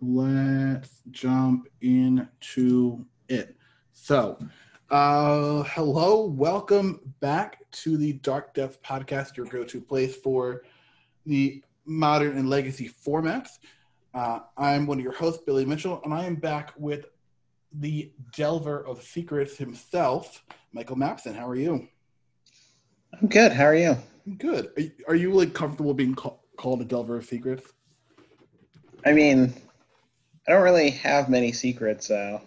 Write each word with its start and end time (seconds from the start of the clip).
let's 0.00 1.02
jump 1.10 1.68
into 1.80 3.04
it. 3.28 3.56
So, 3.92 4.38
uh, 4.90 5.62
hello, 5.64 6.26
welcome 6.26 7.00
back 7.20 7.58
to 7.72 7.96
the 7.96 8.14
Dark 8.14 8.54
Depth 8.54 8.82
podcast, 8.82 9.36
your 9.36 9.46
go 9.46 9.64
to 9.64 9.80
place 9.80 10.16
for 10.16 10.62
the 11.26 11.62
modern 11.86 12.36
and 12.36 12.50
legacy 12.50 12.88
formats. 12.88 13.58
Uh, 14.12 14.40
I'm 14.56 14.86
one 14.86 14.98
of 14.98 15.04
your 15.04 15.14
hosts, 15.14 15.42
Billy 15.44 15.64
Mitchell, 15.64 16.00
and 16.04 16.12
I 16.12 16.24
am 16.24 16.36
back 16.36 16.72
with 16.76 17.06
the 17.72 18.12
Delver 18.36 18.86
of 18.86 19.02
Secrets 19.02 19.56
himself, 19.56 20.44
Michael 20.72 20.96
Mapson. 20.96 21.34
How 21.34 21.48
are 21.48 21.56
you? 21.56 21.88
I'm 23.20 23.28
good. 23.28 23.52
How 23.52 23.64
are 23.64 23.74
you? 23.74 23.96
Good. 24.38 24.70
Are 24.76 24.82
you, 24.82 24.92
are 25.08 25.14
you 25.14 25.32
like 25.32 25.54
comfortable 25.54 25.94
being 25.94 26.14
call, 26.14 26.44
called 26.56 26.80
a 26.82 26.84
Delver 26.84 27.16
of 27.16 27.24
Secrets? 27.24 27.72
I 29.04 29.12
mean, 29.12 29.52
I 30.46 30.52
don't 30.52 30.62
really 30.62 30.90
have 30.90 31.28
many 31.28 31.52
secrets, 31.52 32.08
so 32.08 32.40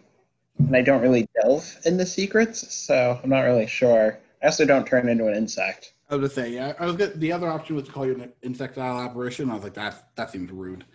and 0.60 0.76
I 0.76 0.82
don't 0.82 1.02
really 1.02 1.28
delve 1.42 1.78
into 1.86 2.05
secrets, 2.05 2.74
so 2.76 3.20
I'm 3.24 3.30
not 3.30 3.42
really 3.42 3.68
sure. 3.68 4.20
I 4.42 4.46
also 4.48 4.66
don't 4.66 4.86
turn 4.86 5.10
into 5.10 5.28
an 5.28 5.36
insect. 5.36 5.94
I 6.10 6.16
was 6.16 6.30
gonna 6.30 6.48
say, 6.48 6.54
yeah. 6.54 6.74
I 6.80 6.86
was 6.86 6.96
good. 6.96 7.20
The 7.20 7.32
other 7.32 7.50
option 7.50 7.76
was 7.76 7.86
to 7.86 7.91
call 7.91 8.05
you 8.05 8.14
an 8.16 8.32
insectile 8.41 9.00
apparition. 9.00 9.50
I 9.50 9.55
was 9.55 9.64
like, 9.64 9.74
that 9.76 10.10
that 10.16 10.32
seems 10.32 10.52
rude. 10.52 10.86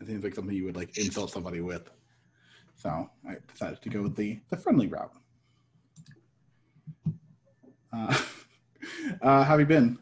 It 0.00 0.06
seems 0.06 0.22
like 0.22 0.34
something 0.34 0.54
you 0.54 0.64
would 0.64 0.76
like 0.76 0.96
insult 0.98 1.30
somebody 1.30 1.60
with. 1.60 1.90
So 2.76 3.10
I 3.28 3.36
decided 3.52 3.82
to 3.82 3.88
go 3.88 4.02
with 4.02 4.16
the 4.16 4.38
the 4.50 4.56
friendly 4.56 4.86
route. 4.86 5.12
Uh, 7.92 8.18
uh, 9.22 9.44
how 9.44 9.44
have 9.44 9.60
you 9.60 9.66
been? 9.66 9.98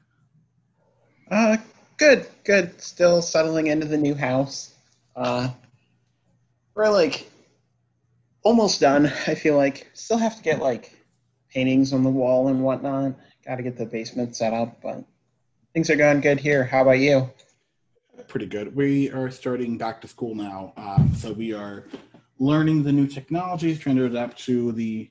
Uh, 1.30 1.56
good, 1.96 2.26
good. 2.44 2.80
Still 2.80 3.22
settling 3.22 3.68
into 3.68 3.86
the 3.86 3.96
new 3.96 4.14
house. 4.14 4.74
Uh, 5.14 5.50
we're 6.76 6.90
like 6.90 7.28
almost 8.44 8.80
done. 8.80 9.06
I 9.26 9.34
feel 9.34 9.56
like 9.56 9.90
still 9.94 10.18
have 10.18 10.36
to 10.36 10.42
get 10.42 10.60
like 10.60 10.92
paintings 11.52 11.92
on 11.92 12.04
the 12.04 12.10
wall 12.10 12.48
and 12.48 12.62
whatnot. 12.62 13.14
Got 13.44 13.56
to 13.56 13.62
get 13.62 13.76
the 13.76 13.86
basement 13.86 14.36
set 14.36 14.52
up, 14.52 14.80
but 14.82 15.02
things 15.72 15.90
are 15.90 15.96
going 15.96 16.20
good 16.20 16.38
here. 16.38 16.62
How 16.64 16.82
about 16.82 16.98
you? 16.98 17.28
Pretty 18.28 18.46
good. 18.46 18.74
We 18.76 19.10
are 19.10 19.30
starting 19.30 19.78
back 19.78 20.00
to 20.02 20.08
school 20.08 20.34
now, 20.34 20.72
um, 20.76 21.12
so 21.14 21.32
we 21.32 21.52
are 21.52 21.86
learning 22.38 22.82
the 22.82 22.92
new 22.92 23.06
technologies, 23.06 23.78
trying 23.78 23.96
to 23.96 24.04
adapt 24.04 24.38
to 24.44 24.72
the 24.72 25.10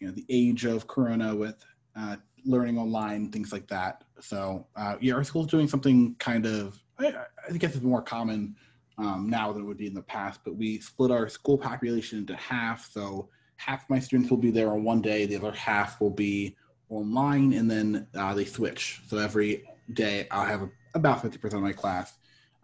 you 0.00 0.06
know 0.06 0.12
the 0.12 0.26
age 0.28 0.64
of 0.64 0.86
Corona 0.86 1.34
with 1.34 1.64
uh, 1.96 2.16
learning 2.44 2.78
online, 2.78 3.30
things 3.30 3.52
like 3.52 3.66
that. 3.68 4.04
So 4.20 4.66
uh, 4.76 4.96
yeah, 5.00 5.14
our 5.14 5.24
school's 5.24 5.46
doing 5.46 5.68
something 5.68 6.14
kind 6.18 6.44
of 6.44 6.78
I, 6.98 7.14
I 7.48 7.56
guess 7.56 7.74
it's 7.74 7.84
more 7.84 8.02
common 8.02 8.56
um, 8.98 9.28
now 9.28 9.52
than 9.52 9.62
it 9.62 9.66
would 9.66 9.76
be 9.76 9.86
in 9.86 9.94
the 9.94 10.02
past. 10.02 10.40
But 10.44 10.56
we 10.56 10.80
split 10.80 11.10
our 11.10 11.28
school 11.28 11.58
population 11.58 12.18
into 12.18 12.36
half, 12.36 12.90
so 12.90 13.28
half 13.56 13.88
my 13.88 13.98
students 13.98 14.30
will 14.30 14.38
be 14.38 14.50
there 14.50 14.70
on 14.70 14.84
one 14.84 15.00
day, 15.00 15.26
the 15.26 15.36
other 15.36 15.52
half 15.52 16.00
will 16.00 16.10
be 16.10 16.56
online, 16.88 17.52
and 17.52 17.70
then 17.70 18.06
uh, 18.14 18.34
they 18.34 18.44
switch. 18.44 19.00
So 19.08 19.18
every 19.18 19.64
day 19.92 20.26
I'll 20.30 20.46
have 20.46 20.68
about 20.94 21.22
fifty 21.22 21.38
percent 21.38 21.58
of 21.58 21.64
my 21.64 21.72
class. 21.72 22.14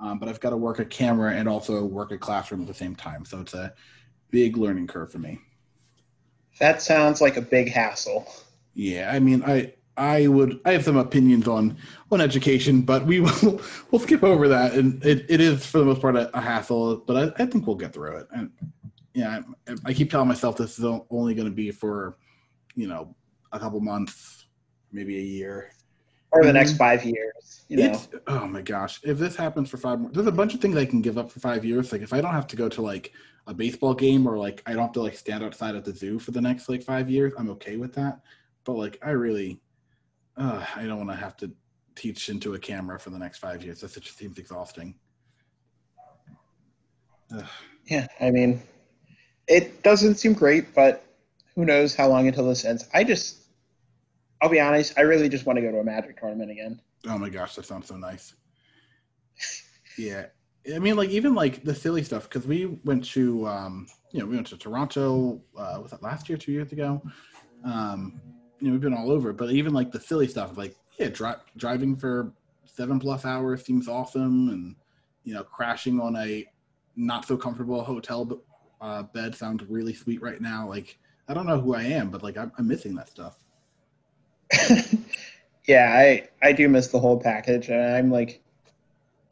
Um, 0.00 0.18
but 0.18 0.28
I've 0.28 0.40
got 0.40 0.50
to 0.50 0.56
work 0.56 0.80
a 0.80 0.84
camera 0.84 1.32
and 1.32 1.48
also 1.48 1.84
work 1.84 2.10
a 2.10 2.18
classroom 2.18 2.60
at 2.62 2.66
the 2.66 2.74
same 2.74 2.96
time. 2.96 3.24
So 3.24 3.40
it's 3.40 3.54
a 3.54 3.72
big 4.30 4.56
learning 4.56 4.88
curve 4.88 5.12
for 5.12 5.18
me. 5.18 5.38
That 6.58 6.82
sounds 6.82 7.20
like 7.20 7.36
a 7.36 7.42
big 7.42 7.70
hassle. 7.70 8.26
Yeah, 8.74 9.10
I 9.12 9.20
mean, 9.20 9.44
I 9.44 9.74
I 9.96 10.26
would 10.26 10.60
I 10.64 10.72
have 10.72 10.84
some 10.84 10.96
opinions 10.96 11.46
on 11.46 11.76
on 12.10 12.20
education, 12.20 12.82
but 12.82 13.04
we 13.04 13.20
will 13.20 13.60
we'll 13.90 14.00
skip 14.00 14.22
over 14.22 14.48
that. 14.48 14.74
And 14.74 15.04
it, 15.04 15.26
it 15.28 15.40
is 15.40 15.66
for 15.66 15.78
the 15.78 15.84
most 15.84 16.00
part 16.00 16.16
a, 16.16 16.34
a 16.36 16.40
hassle, 16.40 16.98
but 17.06 17.34
I, 17.38 17.42
I 17.42 17.46
think 17.46 17.66
we'll 17.66 17.76
get 17.76 17.92
through 17.92 18.16
it. 18.16 18.28
And 18.32 18.50
yeah, 19.14 19.40
I, 19.68 19.74
I 19.86 19.92
keep 19.92 20.10
telling 20.10 20.28
myself 20.28 20.56
this 20.56 20.78
is 20.78 20.84
only 21.10 21.34
going 21.34 21.48
to 21.48 21.54
be 21.54 21.70
for 21.70 22.16
you 22.74 22.88
know 22.88 23.14
a 23.52 23.58
couple 23.58 23.80
months, 23.80 24.46
maybe 24.92 25.18
a 25.18 25.22
year, 25.22 25.72
or 26.30 26.42
the 26.42 26.52
next 26.52 26.70
mm-hmm. 26.70 26.78
five 26.78 27.04
years. 27.04 27.64
You 27.68 27.76
know, 27.76 28.00
oh 28.26 28.46
my 28.46 28.62
gosh, 28.62 29.00
if 29.02 29.18
this 29.18 29.36
happens 29.36 29.68
for 29.68 29.76
five 29.76 30.00
more, 30.00 30.10
there's 30.10 30.26
a 30.26 30.32
bunch 30.32 30.54
of 30.54 30.60
things 30.60 30.76
I 30.76 30.86
can 30.86 31.02
give 31.02 31.18
up 31.18 31.30
for 31.30 31.40
five 31.40 31.64
years. 31.64 31.92
Like 31.92 32.02
if 32.02 32.12
I 32.12 32.20
don't 32.20 32.32
have 32.32 32.46
to 32.48 32.56
go 32.56 32.68
to 32.70 32.82
like 32.82 33.12
a 33.46 33.54
baseball 33.54 33.94
game 33.94 34.26
or 34.26 34.38
like 34.38 34.62
I 34.66 34.72
don't 34.72 34.82
have 34.82 34.92
to 34.92 35.02
like 35.02 35.16
stand 35.16 35.44
outside 35.44 35.74
at 35.74 35.84
the 35.84 35.92
zoo 35.92 36.18
for 36.18 36.30
the 36.30 36.40
next 36.40 36.68
like 36.68 36.82
five 36.82 37.10
years, 37.10 37.32
I'm 37.38 37.50
okay 37.50 37.76
with 37.76 37.94
that. 37.94 38.20
But 38.64 38.74
like 38.74 38.98
I 39.02 39.10
really, 39.10 39.60
uh, 40.36 40.64
I 40.76 40.84
don't 40.84 40.98
want 40.98 41.10
to 41.10 41.16
have 41.16 41.36
to 41.38 41.50
teach 41.94 42.28
into 42.28 42.54
a 42.54 42.58
camera 42.58 42.98
for 42.98 43.10
the 43.10 43.18
next 43.18 43.38
five 43.38 43.62
years. 43.64 43.80
That 43.80 43.92
just 43.92 44.16
seems 44.16 44.38
exhausting. 44.38 44.94
Ugh. 47.34 47.44
Yeah, 47.86 48.06
I 48.20 48.30
mean, 48.30 48.62
it 49.48 49.82
doesn't 49.82 50.16
seem 50.16 50.34
great, 50.34 50.74
but 50.74 51.04
who 51.54 51.64
knows 51.64 51.94
how 51.94 52.08
long 52.08 52.28
until 52.28 52.48
this 52.48 52.64
ends? 52.64 52.88
I 52.94 53.04
just, 53.04 53.38
I'll 54.40 54.48
be 54.48 54.60
honest, 54.60 54.94
I 54.96 55.02
really 55.02 55.28
just 55.28 55.46
want 55.46 55.56
to 55.56 55.62
go 55.62 55.70
to 55.70 55.78
a 55.78 55.84
Magic 55.84 56.18
tournament 56.18 56.50
again. 56.50 56.80
Oh 57.06 57.18
my 57.18 57.28
gosh, 57.28 57.54
that 57.56 57.66
sounds 57.66 57.88
so 57.88 57.96
nice. 57.96 58.34
yeah, 59.98 60.26
I 60.74 60.78
mean, 60.78 60.96
like 60.96 61.10
even 61.10 61.34
like 61.34 61.64
the 61.64 61.74
silly 61.74 62.02
stuff 62.04 62.24
because 62.24 62.46
we 62.46 62.66
went 62.84 63.04
to, 63.06 63.46
um, 63.46 63.86
you 64.12 64.20
know, 64.20 64.26
we 64.26 64.36
went 64.36 64.46
to 64.48 64.56
Toronto. 64.56 65.42
Uh, 65.56 65.80
was 65.82 65.90
that 65.90 66.02
last 66.02 66.28
year, 66.28 66.38
two 66.38 66.52
years 66.52 66.72
ago? 66.72 67.02
Um, 67.64 68.20
you 68.62 68.68
know, 68.68 68.74
we've 68.74 68.80
been 68.80 68.94
all 68.94 69.10
over, 69.10 69.32
but 69.32 69.50
even 69.50 69.74
like 69.74 69.90
the 69.90 69.98
silly 69.98 70.28
stuff, 70.28 70.56
like 70.56 70.76
yeah, 70.96 71.08
dri- 71.08 71.34
driving 71.56 71.96
for 71.96 72.32
seven 72.64 73.00
plus 73.00 73.24
hours 73.24 73.64
seems 73.64 73.88
awesome, 73.88 74.50
and 74.50 74.76
you 75.24 75.34
know, 75.34 75.42
crashing 75.42 76.00
on 76.00 76.14
a 76.14 76.46
not 76.94 77.26
so 77.26 77.36
comfortable 77.36 77.82
hotel 77.82 78.40
uh, 78.80 79.02
bed 79.02 79.34
sounds 79.34 79.64
really 79.68 79.92
sweet 79.92 80.22
right 80.22 80.40
now. 80.40 80.68
Like, 80.68 80.96
I 81.26 81.34
don't 81.34 81.46
know 81.46 81.60
who 81.60 81.74
I 81.74 81.82
am, 81.82 82.10
but 82.10 82.22
like 82.22 82.36
I'm, 82.36 82.52
I'm 82.56 82.68
missing 82.68 82.94
that 82.94 83.08
stuff. 83.08 83.36
yeah, 85.66 85.92
I 85.92 86.28
I 86.40 86.52
do 86.52 86.68
miss 86.68 86.86
the 86.86 87.00
whole 87.00 87.18
package, 87.18 87.68
and 87.68 87.82
I'm 87.82 88.12
like, 88.12 88.44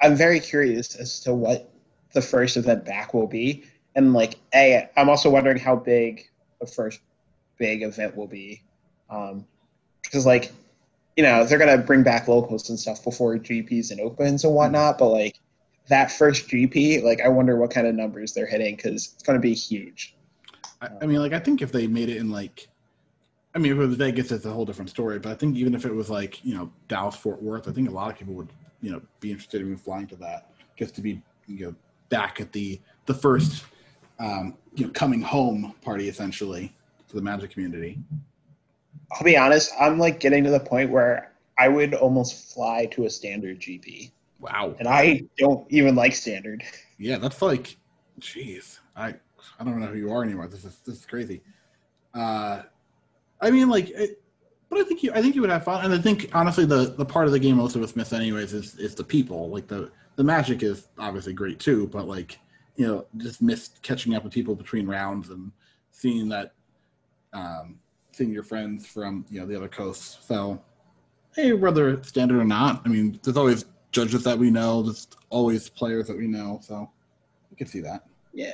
I'm 0.03 0.17
very 0.17 0.41
curious 0.41 0.97
as 0.97 1.21
to 1.21 1.33
what 1.33 1.73
the 2.15 2.23
first 2.23 2.57
event 2.57 2.85
back 2.85 3.15
will 3.15 3.29
be, 3.29 3.63
and 3.95 4.13
like, 4.13 4.41
a 4.57 4.89
I'm 4.97 5.09
also 5.09 5.31
wondering 5.31 5.59
how 5.59 5.77
big 5.77 6.29
the 6.61 6.67
first 6.67 6.99
big 7.59 7.85
event 7.85 8.17
will 8.17 8.27
be, 8.27 8.65
because 9.11 10.25
um, 10.25 10.25
like, 10.25 10.53
you 11.17 11.23
know, 11.23 11.45
they're 11.45 11.59
gonna 11.59 11.79
bring 11.79 12.03
back 12.03 12.29
locals 12.29 12.71
and 12.71 12.79
stuff 12.79 13.03
before 13.05 13.37
GPs 13.37 13.91
and 13.91 14.01
opens 14.01 14.45
and 14.45 14.55
whatnot, 14.55 14.99
but 14.99 15.09
like 15.09 15.41
that 15.89 16.11
first 16.11 16.49
GP, 16.49 17.03
like 17.03 17.21
I 17.21 17.29
wonder 17.29 17.57
what 17.57 17.71
kind 17.71 17.87
of 17.87 17.95
numbers 17.95 18.33
they're 18.33 18.47
hitting 18.47 18.77
because 18.77 19.13
it's 19.15 19.23
to 19.23 19.39
be 19.39 19.53
huge. 19.53 20.15
I, 20.81 20.89
I, 21.03 21.07
mean, 21.07 21.19
like 21.19 21.33
I 21.33 21.41
think 21.41 21.61
if 21.61 21.73
they 21.73 21.87
made 21.87 22.09
it 22.09 22.17
in 22.17 22.31
like, 22.31 22.69
I 23.55 23.59
mean, 23.59 23.73
if 23.73 23.79
it 23.79 23.87
was 23.87 23.97
Vegas, 23.97 24.31
it's 24.31 24.47
a 24.47 24.53
whole 24.53 24.65
different 24.65 24.89
story. 24.89 25.19
But 25.19 25.33
I 25.33 25.35
think 25.35 25.57
even 25.57 25.75
if 25.75 25.85
it 25.85 25.93
was 25.93 26.09
like 26.09 26.43
you 26.45 26.55
know 26.55 26.73
Dallas 26.89 27.17
Fort 27.17 27.43
Worth, 27.43 27.69
I 27.69 27.73
think 27.73 27.89
a 27.89 27.93
lot 27.93 28.11
of 28.11 28.19
people 28.19 28.35
would 28.35 28.53
you 28.81 28.93
know 28.93 29.03
be 29.19 29.31
interested 29.31 29.61
in 29.61 29.77
flying 29.77 30.07
to 30.07 30.17
that 30.17 30.53
just 30.79 30.95
to 30.95 31.03
be 31.03 31.21
you 31.47 31.67
know 31.67 31.75
back 32.09 32.41
at 32.41 32.53
the 32.53 32.81
the 33.07 33.15
first 33.15 33.65
um, 34.21 34.55
you 34.75 34.87
know 34.87 34.93
coming 34.93 35.21
home 35.21 35.75
party 35.83 36.09
essentially 36.09 36.73
for 37.09 37.17
the 37.17 37.23
Magic 37.23 37.51
community. 37.51 37.99
I'll 39.13 39.25
be 39.25 39.37
honest, 39.37 39.73
I'm 39.81 39.99
like 39.99 40.21
getting 40.21 40.45
to 40.45 40.51
the 40.51 40.61
point 40.61 40.91
where 40.91 41.33
I 41.59 41.69
would 41.69 41.95
almost 41.95 42.55
fly 42.55 42.87
to 42.93 43.05
a 43.05 43.11
standard 43.11 43.61
GP. 43.61 44.13
Wow. 44.39 44.75
And 44.79 44.89
I 44.89 45.23
don't 45.37 45.71
even 45.71 45.95
like 45.95 46.15
standard. 46.15 46.63
Yeah, 46.99 47.19
that's 47.19 47.43
like, 47.43 47.77
jeez, 48.21 48.79
I 48.97 49.15
I 49.59 49.65
don't 49.65 49.81
know 49.81 49.87
who 49.87 49.99
you 49.99 50.13
are 50.13 50.23
anymore. 50.23 50.49
This 50.49 50.65
is 50.65 50.77
this 50.87 50.97
is 50.97 51.07
crazy. 51.07 51.43
Uh, 52.15 52.63
I 53.41 53.51
mean, 53.51 53.69
like, 53.69 53.91
it, 53.91 54.23
but 54.69 54.79
I 54.79 54.85
think 54.85 55.03
you 55.03 55.13
I 55.13 55.21
think 55.21 55.35
you 55.35 55.41
would 55.41 55.51
have 55.51 55.65
fun, 55.65 55.85
and 55.85 55.93
I 55.93 55.99
think 55.99 56.31
honestly 56.35 56.65
the 56.65 56.95
the 56.97 57.05
part 57.05 57.27
of 57.27 57.33
the 57.33 57.39
game 57.39 57.57
most 57.57 57.77
of 57.77 57.83
us 57.83 57.97
miss 57.97 58.13
anyways 58.13 58.53
is 58.53 58.77
is 58.77 58.95
the 58.95 59.05
people. 59.05 59.51
Like 59.51 59.67
the 59.67 59.91
the 60.17 60.25
magic 60.25 60.63
is 60.63 60.89
obviously 60.99 61.33
great 61.33 61.59
too, 61.59 61.89
but 61.89 62.07
like 62.07 62.39
you 62.77 62.87
know 62.87 63.07
just 63.19 63.43
missed 63.43 63.83
catching 63.83 64.15
up 64.15 64.25
with 64.25 64.33
people 64.33 64.55
between 64.55 64.87
rounds 64.87 65.31
and 65.31 65.51
seeing 65.91 66.29
that 66.29 66.53
um, 67.33 67.79
seeing 68.21 68.33
your 68.35 68.43
friends 68.43 68.87
from 68.87 69.25
you 69.31 69.41
know 69.41 69.47
the 69.47 69.57
other 69.57 69.69
coasts. 69.69 70.19
So, 70.27 70.61
hey, 71.35 71.55
whether 71.55 71.89
it's 71.89 72.11
standard 72.11 72.39
or 72.39 72.45
not, 72.45 72.83
I 72.85 72.89
mean, 72.91 73.19
there's 73.23 73.39
always 73.39 73.65
judges 73.93 74.25
that 74.25 74.39
we 74.39 74.51
know. 74.51 74.83
There's 74.83 75.09
always 75.31 75.71
players 75.71 76.07
that 76.09 76.19
we 76.19 76.27
know, 76.27 76.61
so 76.63 76.91
you 77.51 77.57
can 77.57 77.67
see 77.67 77.81
that. 77.81 78.05
Yeah. 78.35 78.53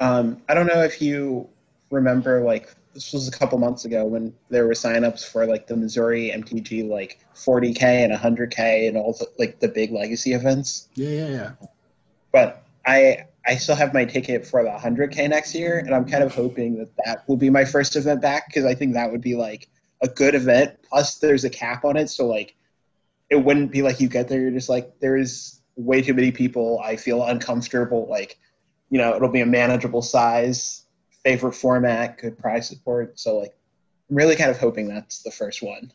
Um, 0.00 0.42
I 0.48 0.54
don't 0.54 0.66
know 0.66 0.82
if 0.82 1.00
you 1.00 1.48
remember, 1.90 2.42
like 2.42 2.74
this 2.92 3.12
was 3.12 3.28
a 3.28 3.30
couple 3.30 3.56
months 3.56 3.84
ago 3.84 4.04
when 4.04 4.34
there 4.50 4.66
were 4.66 4.74
signups 4.74 5.24
for 5.24 5.46
like 5.46 5.68
the 5.68 5.76
Missouri 5.76 6.32
MTG, 6.34 6.88
like 6.88 7.20
40k 7.36 7.82
and 7.82 8.12
100k 8.12 8.88
and 8.88 8.96
all 8.96 9.12
the 9.12 9.28
like 9.38 9.60
the 9.60 9.68
big 9.68 9.92
legacy 9.92 10.32
events. 10.32 10.88
Yeah, 10.96 11.10
yeah, 11.10 11.28
yeah. 11.28 11.50
But 12.32 12.64
I 12.84 13.26
I 13.46 13.56
still 13.56 13.74
have 13.74 13.92
my 13.92 14.04
ticket 14.04 14.46
for 14.46 14.62
the 14.62 14.70
100k 14.70 15.28
next 15.28 15.54
year, 15.54 15.78
and 15.78 15.94
I'm 15.94 16.04
kind 16.04 16.22
of 16.22 16.34
hoping 16.34 16.78
that 16.78 16.90
that 17.04 17.28
will 17.28 17.36
be 17.36 17.50
my 17.50 17.64
first 17.64 17.96
event 17.96 18.22
back 18.22 18.46
because 18.46 18.64
I 18.64 18.74
think 18.74 18.94
that 18.94 19.10
would 19.10 19.20
be 19.20 19.34
like 19.34 19.68
a 20.00 20.08
good 20.08 20.34
event. 20.34 20.78
Plus, 20.88 21.18
there's 21.18 21.44
a 21.44 21.50
cap 21.50 21.84
on 21.84 21.96
it, 21.96 22.08
so 22.08 22.26
like 22.26 22.54
it 23.30 23.36
wouldn't 23.36 23.72
be 23.72 23.82
like 23.82 24.00
you 24.00 24.08
get 24.08 24.28
there, 24.28 24.40
you're 24.40 24.50
just 24.50 24.68
like 24.68 25.00
there 25.00 25.16
is 25.16 25.60
way 25.76 26.02
too 26.02 26.14
many 26.14 26.30
people. 26.30 26.80
I 26.84 26.96
feel 26.96 27.24
uncomfortable 27.24 28.06
like 28.08 28.38
you 28.92 28.98
know, 28.98 29.16
it'll 29.16 29.30
be 29.30 29.40
a 29.40 29.46
manageable 29.46 30.02
size, 30.02 30.84
favorite 31.24 31.54
format, 31.54 32.18
good 32.18 32.38
price 32.38 32.68
support. 32.68 33.18
So 33.18 33.38
like, 33.38 33.56
I'm 34.10 34.16
really 34.16 34.36
kind 34.36 34.50
of 34.50 34.58
hoping 34.58 34.86
that's 34.86 35.22
the 35.22 35.30
first 35.30 35.62
one. 35.62 35.90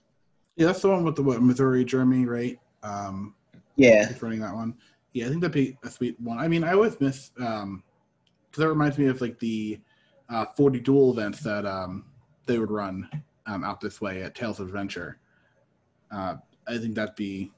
Yeah, 0.56 0.66
that's 0.66 0.82
the 0.82 0.90
one 0.90 1.04
with 1.04 1.16
the 1.16 1.22
what, 1.22 1.40
Missouri, 1.44 1.86
Germany, 1.86 2.26
right? 2.26 2.60
Um, 2.82 3.36
Yeah, 3.76 4.12
running 4.20 4.40
that 4.40 4.56
one. 4.56 4.74
Yeah, 5.14 5.26
I 5.26 5.30
think 5.30 5.42
that'd 5.42 5.54
be 5.54 5.78
a 5.84 5.90
sweet 5.90 6.20
one. 6.20 6.38
I 6.38 6.48
mean, 6.48 6.64
I 6.64 6.74
always 6.74 7.00
miss 7.00 7.32
um 7.40 7.84
because 8.50 8.64
that 8.64 8.70
reminds 8.70 8.98
me 8.98 9.08
of 9.08 9.22
like 9.22 9.40
the 9.40 9.80
uh, 10.30 10.46
40 10.56 10.80
duel 10.82 11.12
events 11.12 11.40
that 11.42 11.66
um 11.66 12.06
they 12.46 12.58
would 12.58 12.72
run 12.72 13.10
um, 13.46 13.64
out 13.64 13.80
this 13.80 14.02
way 14.02 14.24
at 14.24 14.36
Tales 14.36 14.60
of 14.60 14.68
Adventure. 14.68 15.20
Uh, 16.12 16.36
I 16.68 16.78
think 16.78 16.96
that'd 16.96 17.16
be. 17.16 17.52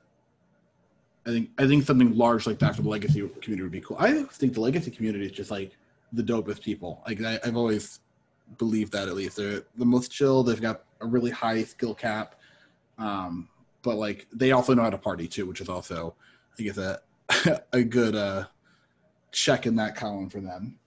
I 1.25 1.31
think 1.31 1.49
I 1.57 1.67
think 1.67 1.85
something 1.85 2.15
large 2.15 2.47
like 2.47 2.59
that 2.59 2.75
for 2.75 2.81
the 2.81 2.89
legacy 2.89 3.27
community 3.41 3.63
would 3.63 3.71
be 3.71 3.81
cool. 3.81 3.97
I 3.99 4.23
think 4.23 4.53
the 4.53 4.61
legacy 4.61 4.89
community 4.89 5.25
is 5.25 5.31
just 5.31 5.51
like 5.51 5.77
the 6.13 6.23
dopest 6.23 6.61
people. 6.63 7.03
Like 7.05 7.21
I, 7.21 7.39
I've 7.43 7.57
always 7.57 7.99
believed 8.57 8.93
that 8.93 9.07
at 9.07 9.15
least 9.15 9.37
they're 9.37 9.63
the 9.77 9.85
most 9.85 10.11
chill. 10.11 10.43
They've 10.43 10.61
got 10.61 10.83
a 11.01 11.05
really 11.05 11.29
high 11.29 11.63
skill 11.63 11.93
cap, 11.93 12.35
um, 12.97 13.49
but 13.83 13.97
like 13.97 14.27
they 14.33 14.53
also 14.53 14.73
know 14.73 14.83
how 14.83 14.89
to 14.89 14.97
party 14.97 15.27
too, 15.27 15.45
which 15.45 15.61
is 15.61 15.69
also 15.69 16.15
I 16.57 16.63
guess 16.63 16.77
a 16.77 16.99
a 17.73 17.83
good 17.83 18.15
uh, 18.15 18.45
check 19.31 19.65
in 19.65 19.75
that 19.77 19.95
column 19.95 20.29
for 20.29 20.39
them. 20.41 20.77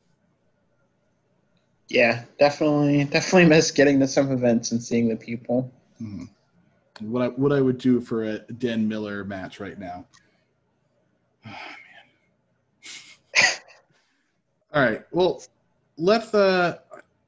yeah, 1.89 2.25
definitely, 2.39 3.05
definitely 3.05 3.47
miss 3.47 3.71
getting 3.71 4.01
to 4.01 4.09
some 4.09 4.31
events 4.33 4.73
and 4.73 4.83
seeing 4.83 5.09
the 5.09 5.17
people. 5.17 5.71
Mhm. 6.01 6.29
What 7.01 7.23
I 7.23 7.29
what 7.29 7.53
I 7.53 7.61
would 7.61 7.79
do 7.79 8.01
for 8.01 8.25
a 8.25 8.39
Dan 8.41 8.89
Miller 8.89 9.25
match 9.25 9.61
right 9.61 9.79
now. 9.79 10.07
Oh, 11.45 11.51
man. 13.35 13.45
all 14.73 14.83
right. 14.83 15.03
Well, 15.11 15.43
let's. 15.97 16.33
Uh, 16.35 16.79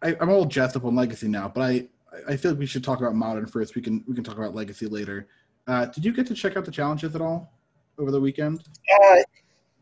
I, 0.03 0.17
I'm 0.21 0.31
all 0.31 0.45
jazzed 0.45 0.77
up 0.77 0.85
on 0.85 0.95
Legacy 0.95 1.29
now, 1.29 1.49
but 1.53 1.63
I 1.63 1.89
I 2.29 2.37
feel 2.37 2.53
like 2.53 2.61
we 2.61 2.67
should 2.67 2.85
talk 2.85 3.01
about 3.01 3.15
Modern 3.15 3.47
first. 3.47 3.75
We 3.75 3.83
can 3.83 4.05
we 4.07 4.15
can 4.15 4.23
talk 4.25 4.37
about 4.37 4.55
Legacy 4.55 4.87
later. 4.87 5.27
Uh, 5.67 5.87
did 5.87 6.05
you 6.05 6.13
get 6.13 6.27
to 6.29 6.35
check 6.35 6.57
out 6.57 6.65
the 6.65 6.71
challenges 6.71 7.15
at 7.15 7.21
all 7.21 7.53
over 7.99 8.11
the 8.11 8.21
weekend? 8.21 8.65
Uh, 8.93 9.17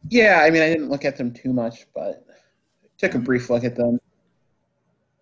yeah, 0.09 0.43
I 0.45 0.51
mean, 0.51 0.63
I 0.63 0.69
didn't 0.69 0.91
look 0.91 1.05
at 1.05 1.17
them 1.17 1.33
too 1.33 1.53
much, 1.53 1.87
but 1.95 2.27
took 2.99 3.15
a 3.15 3.19
brief 3.19 3.51
look 3.51 3.65
at 3.65 3.77
them. 3.77 3.99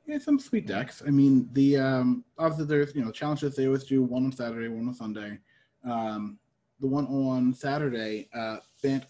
Yeah, 0.07 0.19
some 0.19 0.39
sweet 0.39 0.67
decks. 0.67 1.03
I 1.07 1.11
mean, 1.11 1.49
the 1.53 1.77
um, 1.79 2.25
obviously 2.39 2.67
there's 2.67 2.95
you 2.95 3.05
know 3.05 3.11
challenges 3.11 3.55
they 3.55 3.67
always 3.67 3.85
do 3.85 4.03
one 4.03 4.25
on 4.25 4.33
Saturday, 4.33 4.69
one 4.69 4.89
on 4.89 4.95
Sunday. 4.95 5.39
Um, 5.85 6.39
the 6.81 6.87
one 6.87 7.07
on 7.07 7.55
Saturday, 7.55 8.29
uh, 8.35 8.57
Bant 8.83 9.05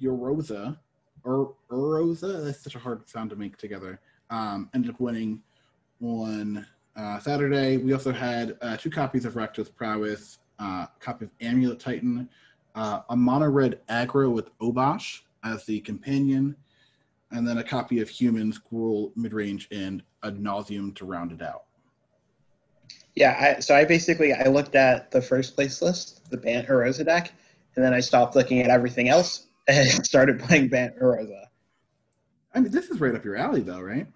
Yorosa 0.00 0.78
or 1.24 1.54
Urosa, 1.70 2.44
that's 2.44 2.62
such 2.62 2.76
a 2.76 2.78
hard 2.78 3.08
sound 3.08 3.30
to 3.30 3.36
make 3.36 3.56
together. 3.56 4.00
Um, 4.30 4.70
ended 4.74 4.90
up 4.92 5.00
winning 5.00 5.42
on 6.00 6.66
uh, 6.96 7.18
Saturday. 7.18 7.76
We 7.76 7.92
also 7.92 8.12
had 8.12 8.56
uh, 8.60 8.76
two 8.76 8.90
copies 8.90 9.24
of 9.24 9.34
Rakdos 9.34 9.74
Prowess, 9.74 10.38
uh, 10.58 10.86
copy 11.00 11.26
of 11.26 11.30
Amulet 11.40 11.80
Titan, 11.80 12.28
uh, 12.74 13.00
a 13.10 13.16
mono 13.16 13.48
red 13.48 13.80
aggro 13.88 14.32
with 14.32 14.56
Obosh 14.58 15.20
as 15.44 15.64
the 15.64 15.80
companion, 15.80 16.56
and 17.30 17.46
then 17.46 17.58
a 17.58 17.64
copy 17.64 18.00
of 18.00 18.08
Humans, 18.08 18.60
Gruul, 18.70 19.14
Midrange, 19.16 19.66
and 19.70 20.02
Ad 20.22 20.40
Nauseam 20.40 20.92
to 20.94 21.04
round 21.04 21.32
it 21.32 21.42
out. 21.42 21.64
Yeah, 23.14 23.56
I, 23.56 23.60
so 23.60 23.74
I 23.74 23.84
basically 23.84 24.32
I 24.32 24.44
looked 24.44 24.74
at 24.74 25.10
the 25.10 25.20
first 25.20 25.54
place 25.54 25.82
list, 25.82 26.30
the 26.30 26.36
Bant 26.36 26.68
Erosa 26.68 27.04
deck, 27.04 27.32
and 27.74 27.84
then 27.84 27.92
I 27.92 28.00
stopped 28.00 28.36
looking 28.36 28.60
at 28.60 28.70
everything 28.70 29.08
else 29.08 29.46
and 29.68 30.06
started 30.06 30.38
playing 30.38 30.68
Bant 30.68 30.98
Erosa. 31.00 31.44
I 32.54 32.60
mean, 32.60 32.72
this 32.72 32.90
is 32.90 33.00
right 33.00 33.14
up 33.14 33.24
your 33.24 33.36
alley, 33.36 33.60
though, 33.60 33.80
right? 33.80 34.06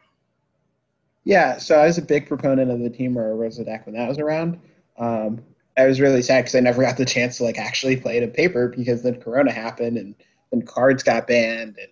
Yeah, 1.24 1.58
so 1.58 1.78
I 1.78 1.86
was 1.86 1.98
a 1.98 2.02
big 2.02 2.26
proponent 2.26 2.70
of 2.70 2.80
the 2.80 2.90
Team 2.90 3.14
Erosa 3.14 3.64
deck 3.64 3.86
when 3.86 3.94
that 3.94 4.08
was 4.08 4.18
around. 4.18 4.60
Um, 4.98 5.42
I 5.76 5.86
was 5.86 6.00
really 6.00 6.22
sad 6.22 6.42
because 6.42 6.54
I 6.54 6.60
never 6.60 6.82
got 6.82 6.96
the 6.96 7.04
chance 7.04 7.38
to 7.38 7.44
like 7.44 7.58
actually 7.58 7.96
play 7.96 8.18
it 8.18 8.22
in 8.22 8.30
paper 8.30 8.68
because 8.68 9.02
then 9.02 9.20
Corona 9.20 9.52
happened 9.52 9.96
and 9.96 10.14
then 10.50 10.62
cards 10.62 11.02
got 11.02 11.26
banned 11.26 11.78
and 11.78 11.88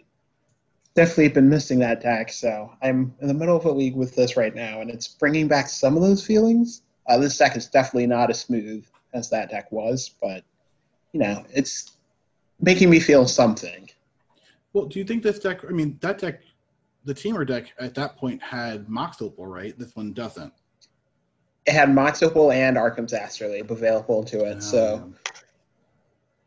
definitely 0.95 1.29
been 1.29 1.49
missing 1.49 1.79
that 1.79 2.03
deck. 2.03 2.31
So 2.33 2.71
I'm 2.83 3.15
in 3.21 3.29
the 3.29 3.35
middle 3.35 3.57
of 3.57 3.65
a 3.65 3.73
league 3.73 3.97
with 3.97 4.15
this 4.15 4.37
right 4.37 4.55
now, 4.55 4.81
and 4.81 4.91
it's 4.91 5.09
bringing 5.09 5.49
back 5.49 5.69
some 5.69 5.97
of 5.97 6.03
those 6.03 6.25
feelings. 6.25 6.83
Uh, 7.09 7.19
this 7.19 7.39
deck 7.39 7.57
is 7.57 7.67
definitely 7.67 8.07
not 8.07 8.31
as 8.31 8.41
smooth 8.41 8.85
as 9.15 9.31
that 9.31 9.51
deck 9.51 9.73
was, 9.73 10.11
but 10.21 10.45
you 11.13 11.21
know, 11.21 11.45
it's 11.53 11.97
making 12.61 12.91
me 12.91 13.01
feel 13.01 13.27
something. 13.27 13.89
Well, 14.73 14.87
do 14.87 14.99
you 14.99 15.05
think 15.05 15.23
this 15.23 15.39
deck? 15.39 15.65
I 15.65 15.73
mean, 15.73 15.99
that 16.03 16.19
deck, 16.19 16.43
the 17.05 17.15
Temur 17.15 17.47
deck 17.47 17.73
at 17.81 17.95
that 17.95 18.17
point 18.17 18.41
had 18.43 18.89
Mox 18.89 19.21
Opal, 19.21 19.47
right? 19.47 19.77
This 19.79 19.97
one 19.97 20.13
doesn't. 20.13 20.53
It 21.71 21.75
had 21.75 21.95
Mox 21.95 22.21
and 22.21 22.77
Arcum's 22.77 23.13
Astrolabe 23.13 23.71
available 23.71 24.25
to 24.25 24.45
it, 24.45 24.61
so 24.61 24.97
Um, 24.97 25.15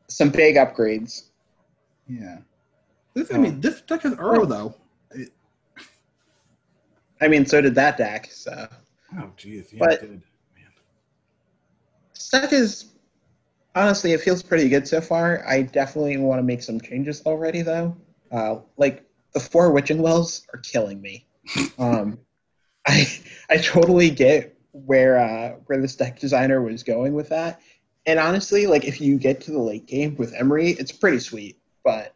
some 0.09 0.29
big 0.29 0.57
upgrades. 0.57 1.29
yeah. 2.09 2.39
This, 3.13 3.33
I 3.33 3.37
mean, 3.37 3.61
this 3.61 3.79
deck 3.81 4.01
has 4.01 4.15
Uro 4.15 4.45
though. 4.45 4.75
It, 5.11 5.29
I 7.21 7.29
mean, 7.29 7.45
so 7.45 7.61
did 7.61 7.73
that 7.75 7.95
deck. 7.95 8.27
So 8.31 8.67
oh, 9.17 9.31
geez, 9.37 9.71
yeah, 9.71 9.79
But- 9.79 9.93
it 9.93 10.01
did. 10.01 10.09
Man. 10.09 10.71
this 12.11 12.51
is 12.51 12.85
honestly, 13.75 14.11
it 14.11 14.19
feels 14.19 14.43
pretty 14.43 14.67
good 14.67 14.85
so 14.85 14.99
far. 14.99 15.47
I 15.47 15.61
definitely 15.61 16.17
want 16.17 16.39
to 16.39 16.43
make 16.43 16.61
some 16.61 16.81
changes 16.81 17.21
already, 17.25 17.61
though. 17.61 17.95
Uh, 18.29 18.57
like 18.75 19.05
the 19.31 19.39
four 19.39 19.71
witching 19.71 20.01
wells 20.01 20.45
are 20.53 20.59
killing 20.59 20.99
me. 20.99 21.25
Um, 21.79 22.19
I 22.85 23.07
I 23.49 23.55
totally 23.55 24.09
get 24.09 24.53
where 24.73 25.17
uh, 25.17 25.55
where 25.67 25.79
this 25.79 25.95
deck 25.95 26.19
designer 26.19 26.61
was 26.61 26.83
going 26.83 27.13
with 27.13 27.29
that. 27.29 27.61
And 28.05 28.19
honestly, 28.19 28.67
like 28.67 28.83
if 28.83 28.99
you 28.99 29.17
get 29.17 29.41
to 29.41 29.51
the 29.51 29.61
late 29.61 29.85
game 29.85 30.15
with 30.17 30.33
Emry, 30.33 30.77
it's 30.77 30.91
pretty 30.91 31.19
sweet. 31.19 31.57
But 31.83 32.13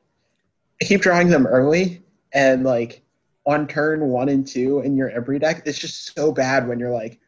I 0.82 0.86
keep 0.86 1.02
drawing 1.02 1.30
them 1.30 1.48
early, 1.48 2.04
and 2.34 2.64
like 2.64 3.02
on 3.46 3.68
turn 3.68 4.02
one 4.10 4.28
and 4.28 4.46
two 4.46 4.82
in 4.82 4.98
your 4.98 5.10
Emry 5.10 5.40
deck, 5.40 5.64
it's 5.66 5.80
just 5.80 6.14
so 6.14 6.32
bad 6.34 6.68
when 6.68 6.80
you're 6.80 6.92
like, 6.92 7.20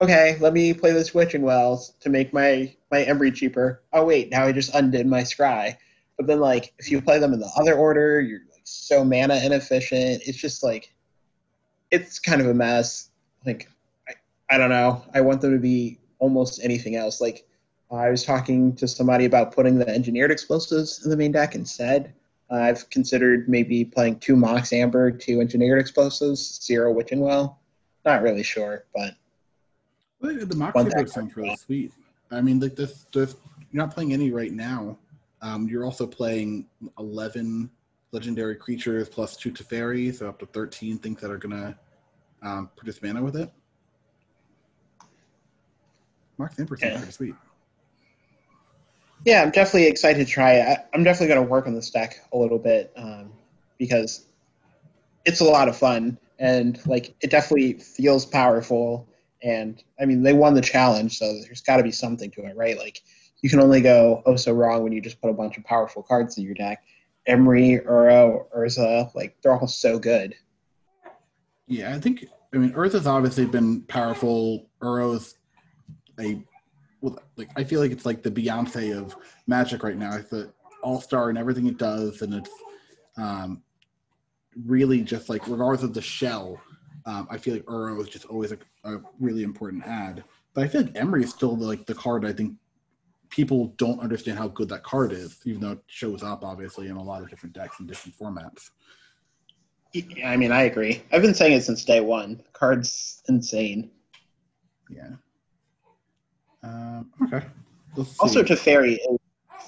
okay, 0.00 0.36
let 0.40 0.52
me 0.52 0.72
play 0.72 0.92
this 0.92 1.12
Witching 1.12 1.42
Wells 1.42 1.94
to 2.00 2.08
make 2.08 2.32
my 2.32 2.74
my 2.90 3.04
Emry 3.04 3.34
cheaper. 3.34 3.82
Oh 3.92 4.04
wait, 4.04 4.30
now 4.30 4.44
I 4.44 4.52
just 4.52 4.74
undid 4.74 5.06
my 5.06 5.22
Scry. 5.22 5.76
But 6.16 6.26
then 6.26 6.40
like 6.40 6.72
if 6.78 6.90
you 6.90 7.02
play 7.02 7.18
them 7.18 7.32
in 7.32 7.40
the 7.40 7.50
other 7.56 7.74
order, 7.74 8.20
you're 8.20 8.40
like 8.52 8.62
so 8.64 9.04
mana 9.04 9.36
inefficient. 9.36 10.22
It's 10.26 10.38
just 10.38 10.62
like 10.62 10.94
it's 11.90 12.18
kind 12.18 12.40
of 12.40 12.46
a 12.46 12.54
mess. 12.54 13.10
Like 13.44 13.68
I, 14.50 14.58
don't 14.58 14.70
know. 14.70 15.04
I 15.14 15.20
want 15.20 15.40
them 15.40 15.52
to 15.52 15.58
be 15.58 15.98
almost 16.18 16.60
anything 16.62 16.96
else. 16.96 17.20
Like 17.20 17.46
I 17.90 18.10
was 18.10 18.24
talking 18.24 18.74
to 18.76 18.88
somebody 18.88 19.24
about 19.24 19.54
putting 19.54 19.78
the 19.78 19.88
engineered 19.88 20.30
explosives 20.30 21.04
in 21.04 21.10
the 21.10 21.16
main 21.16 21.32
deck 21.32 21.54
instead. 21.54 22.12
I've 22.50 22.88
considered 22.90 23.48
maybe 23.48 23.84
playing 23.84 24.20
two 24.20 24.36
Mox 24.36 24.72
Amber, 24.72 25.10
two 25.10 25.40
engineered 25.40 25.80
explosives, 25.80 26.60
zero 26.62 26.92
Witching 26.92 27.20
Well. 27.20 27.58
Not 28.04 28.22
really 28.22 28.42
sure, 28.42 28.84
but 28.94 29.14
the 30.20 30.56
Mox 30.56 30.84
deck. 30.84 31.08
sounds 31.08 31.36
really 31.36 31.56
sweet. 31.56 31.92
I 32.30 32.40
mean, 32.40 32.60
like 32.60 32.76
this, 32.76 33.06
this, 33.12 33.36
you're 33.70 33.84
not 33.84 33.94
playing 33.94 34.12
any 34.12 34.30
right 34.30 34.52
now. 34.52 34.98
Um, 35.42 35.68
you're 35.68 35.84
also 35.84 36.06
playing 36.06 36.66
11 36.98 37.70
legendary 38.12 38.56
creatures 38.56 39.08
plus 39.08 39.36
two 39.36 39.50
Teferi, 39.50 40.14
so 40.14 40.28
up 40.28 40.38
to 40.38 40.46
13 40.46 40.98
things 40.98 41.20
that 41.20 41.30
are 41.30 41.38
gonna 41.38 41.76
um, 42.42 42.70
produce 42.76 43.02
mana 43.02 43.22
with 43.22 43.36
it. 43.36 43.50
Mox 46.38 46.58
Amber 46.58 46.76
sounds 46.76 46.92
Yeah. 46.92 46.98
pretty 46.98 47.12
sweet. 47.12 47.34
Yeah, 49.24 49.42
I'm 49.42 49.50
definitely 49.50 49.86
excited 49.86 50.26
to 50.26 50.30
try 50.30 50.54
it. 50.54 50.62
I, 50.66 50.84
I'm 50.92 51.02
definitely 51.02 51.34
going 51.34 51.46
to 51.46 51.50
work 51.50 51.66
on 51.66 51.74
this 51.74 51.90
deck 51.90 52.20
a 52.32 52.36
little 52.36 52.58
bit 52.58 52.92
um, 52.96 53.32
because 53.78 54.26
it's 55.24 55.40
a 55.40 55.44
lot 55.44 55.68
of 55.68 55.76
fun 55.76 56.18
and 56.38 56.84
like 56.86 57.14
it 57.22 57.30
definitely 57.30 57.74
feels 57.74 58.26
powerful. 58.26 59.08
And 59.42 59.82
I 60.00 60.04
mean, 60.04 60.22
they 60.22 60.32
won 60.32 60.54
the 60.54 60.60
challenge, 60.60 61.18
so 61.18 61.40
there's 61.42 61.62
got 61.62 61.78
to 61.78 61.82
be 61.82 61.92
something 61.92 62.30
to 62.32 62.44
it, 62.44 62.56
right? 62.56 62.76
Like 62.78 63.00
you 63.40 63.48
can 63.48 63.60
only 63.60 63.80
go 63.80 64.22
oh 64.26 64.36
so 64.36 64.52
wrong 64.52 64.82
when 64.82 64.92
you 64.92 65.00
just 65.00 65.20
put 65.20 65.30
a 65.30 65.34
bunch 65.34 65.56
of 65.56 65.64
powerful 65.64 66.02
cards 66.02 66.36
in 66.36 66.44
your 66.44 66.54
deck. 66.54 66.82
Emry, 67.28 67.84
Uro, 67.86 68.46
Urza, 68.54 69.14
like 69.14 69.36
they're 69.42 69.54
all 69.54 69.66
so 69.66 69.98
good. 69.98 70.34
Yeah, 71.66 71.94
I 71.94 72.00
think. 72.00 72.26
I 72.52 72.58
mean, 72.58 72.72
Earth 72.76 72.92
has 72.92 73.06
obviously 73.06 73.46
been 73.46 73.82
powerful. 73.82 74.68
Uro's 74.82 75.34
a 76.20 76.42
well, 77.00 77.18
like 77.36 77.50
I 77.56 77.64
feel 77.64 77.80
like 77.80 77.92
it's 77.92 78.06
like 78.06 78.22
the 78.22 78.30
Beyonce 78.30 78.96
of 78.96 79.16
Magic 79.46 79.82
right 79.82 79.96
now. 79.96 80.16
It's 80.16 80.30
the 80.30 80.52
all 80.82 81.00
star 81.00 81.30
in 81.30 81.36
everything 81.36 81.66
it 81.66 81.78
does, 81.78 82.22
and 82.22 82.34
it's 82.34 82.50
um, 83.16 83.62
really 84.66 85.02
just 85.02 85.28
like 85.28 85.46
regardless 85.46 85.82
of 85.82 85.94
the 85.94 86.02
shell. 86.02 86.60
Um, 87.06 87.28
I 87.30 87.36
feel 87.36 87.54
like 87.54 87.64
Uro 87.66 88.00
is 88.00 88.08
just 88.08 88.24
always 88.24 88.52
a, 88.52 88.58
a 88.84 88.98
really 89.20 89.42
important 89.42 89.86
ad. 89.86 90.24
But 90.54 90.64
I 90.64 90.68
feel 90.68 90.82
like 90.82 90.94
Emry 90.94 91.24
is 91.24 91.30
still 91.30 91.54
like 91.56 91.84
the 91.84 91.94
card 91.94 92.24
I 92.24 92.32
think 92.32 92.54
people 93.28 93.74
don't 93.76 94.00
understand 94.00 94.38
how 94.38 94.48
good 94.48 94.68
that 94.68 94.84
card 94.84 95.12
is, 95.12 95.40
even 95.44 95.60
though 95.60 95.72
it 95.72 95.80
shows 95.86 96.22
up 96.22 96.44
obviously 96.44 96.88
in 96.88 96.96
a 96.96 97.02
lot 97.02 97.22
of 97.22 97.28
different 97.28 97.54
decks 97.54 97.80
and 97.80 97.88
different 97.88 98.16
formats. 98.16 98.70
Yeah, 99.92 100.30
I 100.30 100.36
mean, 100.36 100.52
I 100.52 100.62
agree. 100.62 101.02
I've 101.12 101.22
been 101.22 101.34
saying 101.34 101.52
it 101.52 101.62
since 101.62 101.84
day 101.84 102.00
one. 102.00 102.42
Card's 102.52 103.22
insane. 103.28 103.90
Yeah. 104.88 105.10
Um, 106.64 107.10
okay. 107.22 107.46
Let's 107.96 108.18
Also, 108.18 108.42
see. 108.44 108.54
Teferi 108.54 108.92
is 108.94 109.18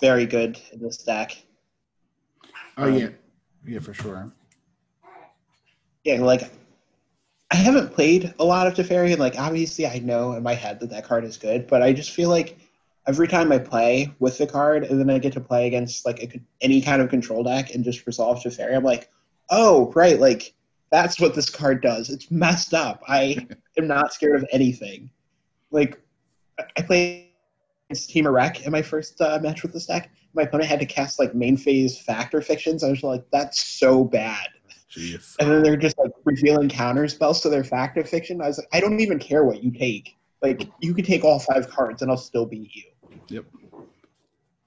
very 0.01 0.27
good 0.27 0.59
in 0.73 0.81
this 0.81 0.99
deck. 0.99 1.37
oh 2.79 2.87
yeah, 2.89 3.09
yeah 3.67 3.79
for 3.81 3.95
sure. 3.95 4.33
Yeah, 6.05 6.21
like 6.21 6.51
I 7.51 7.57
haven't 7.57 7.93
played 7.93 8.35
a 8.39 8.45
lot 8.45 8.67
of 8.67 8.75
Teferi, 8.75 9.11
and 9.11 9.21
like 9.21 9.39
obviously 9.39 9.87
I 9.87 9.99
know 9.99 10.33
in 10.33 10.43
my 10.43 10.55
head 10.55 10.81
that 10.81 10.91
that 10.91 11.05
card 11.05 11.25
is 11.25 11.37
good, 11.37 11.67
but 11.67 11.83
I 11.83 11.93
just 11.93 12.11
feel 12.11 12.29
like 12.31 12.59
every 13.07 13.29
time 13.29 13.53
I 13.53 13.59
play 13.59 14.13
with 14.19 14.39
the 14.39 14.47
card, 14.47 14.85
and 14.85 14.99
then 14.99 15.11
I 15.11 15.19
get 15.19 15.33
to 15.35 15.41
play 15.41 15.67
against 15.67 16.07
like 16.07 16.23
a, 16.23 16.41
any 16.61 16.81
kind 16.81 17.03
of 17.03 17.09
control 17.09 17.45
deck 17.45 17.75
and 17.75 17.85
just 17.85 18.07
resolve 18.07 18.39
Teferi, 18.43 18.75
I'm 18.75 18.85
like, 18.85 19.11
oh 19.51 19.93
right, 19.95 20.19
like 20.19 20.55
that's 20.91 21.21
what 21.21 21.35
this 21.35 21.51
card 21.51 21.83
does. 21.83 22.11
It's 22.11 22.31
messed 22.31 22.73
up. 22.73 23.03
I 23.07 23.47
am 23.79 23.87
not 23.87 24.13
scared 24.15 24.37
of 24.37 24.49
anything. 24.53 25.11
Like 25.71 26.01
I- 26.59 26.83
played 26.83 27.29
against 27.89 28.11
Temur 28.11 28.33
Rec 28.33 28.65
in 28.67 28.73
my 28.73 28.83
first 28.83 29.21
uh, 29.21 29.39
match 29.43 29.63
with 29.63 29.73
the 29.73 29.81
stack. 29.81 30.11
My 30.35 30.43
opponent 30.43 30.69
had 30.69 30.81
to 30.81 30.87
cast 30.87 31.19
like 31.19 31.35
main 31.35 31.57
phase 31.57 31.99
Fact 31.99 32.35
or 32.35 32.41
Fictions. 32.43 32.85
I 32.85 32.91
was 32.91 33.03
like, 33.03 33.25
that's 33.31 33.65
so 33.65 34.05
bad 34.05 34.49
Jeez. 34.91 35.37
and 35.39 35.51
then 35.51 35.63
they're 35.63 35.77
just 35.77 35.99
like 35.99 36.13
revealing 36.25 36.69
counter 36.69 37.07
spells 37.09 37.41
to 37.43 37.49
their 37.49 37.65
Fact 37.65 37.99
or 37.99 38.05
Fiction. 38.05 38.41
I 38.41 38.49
was 38.49 38.59
like, 38.59 38.69
I 38.73 38.81
don't 38.81 39.01
even 39.01 39.19
care 39.19 39.45
what 39.45 39.63
you 39.63 39.71
take. 39.71 40.17
Like 40.43 40.69
you 40.81 40.95
could 40.95 41.05
take 41.05 41.25
all 41.25 41.39
five 41.39 41.69
cards 41.69 42.03
and 42.03 42.11
I'll 42.11 42.17
still 42.17 42.47
beat 42.47 42.75
you. 42.75 42.85
Yep. 43.29 43.45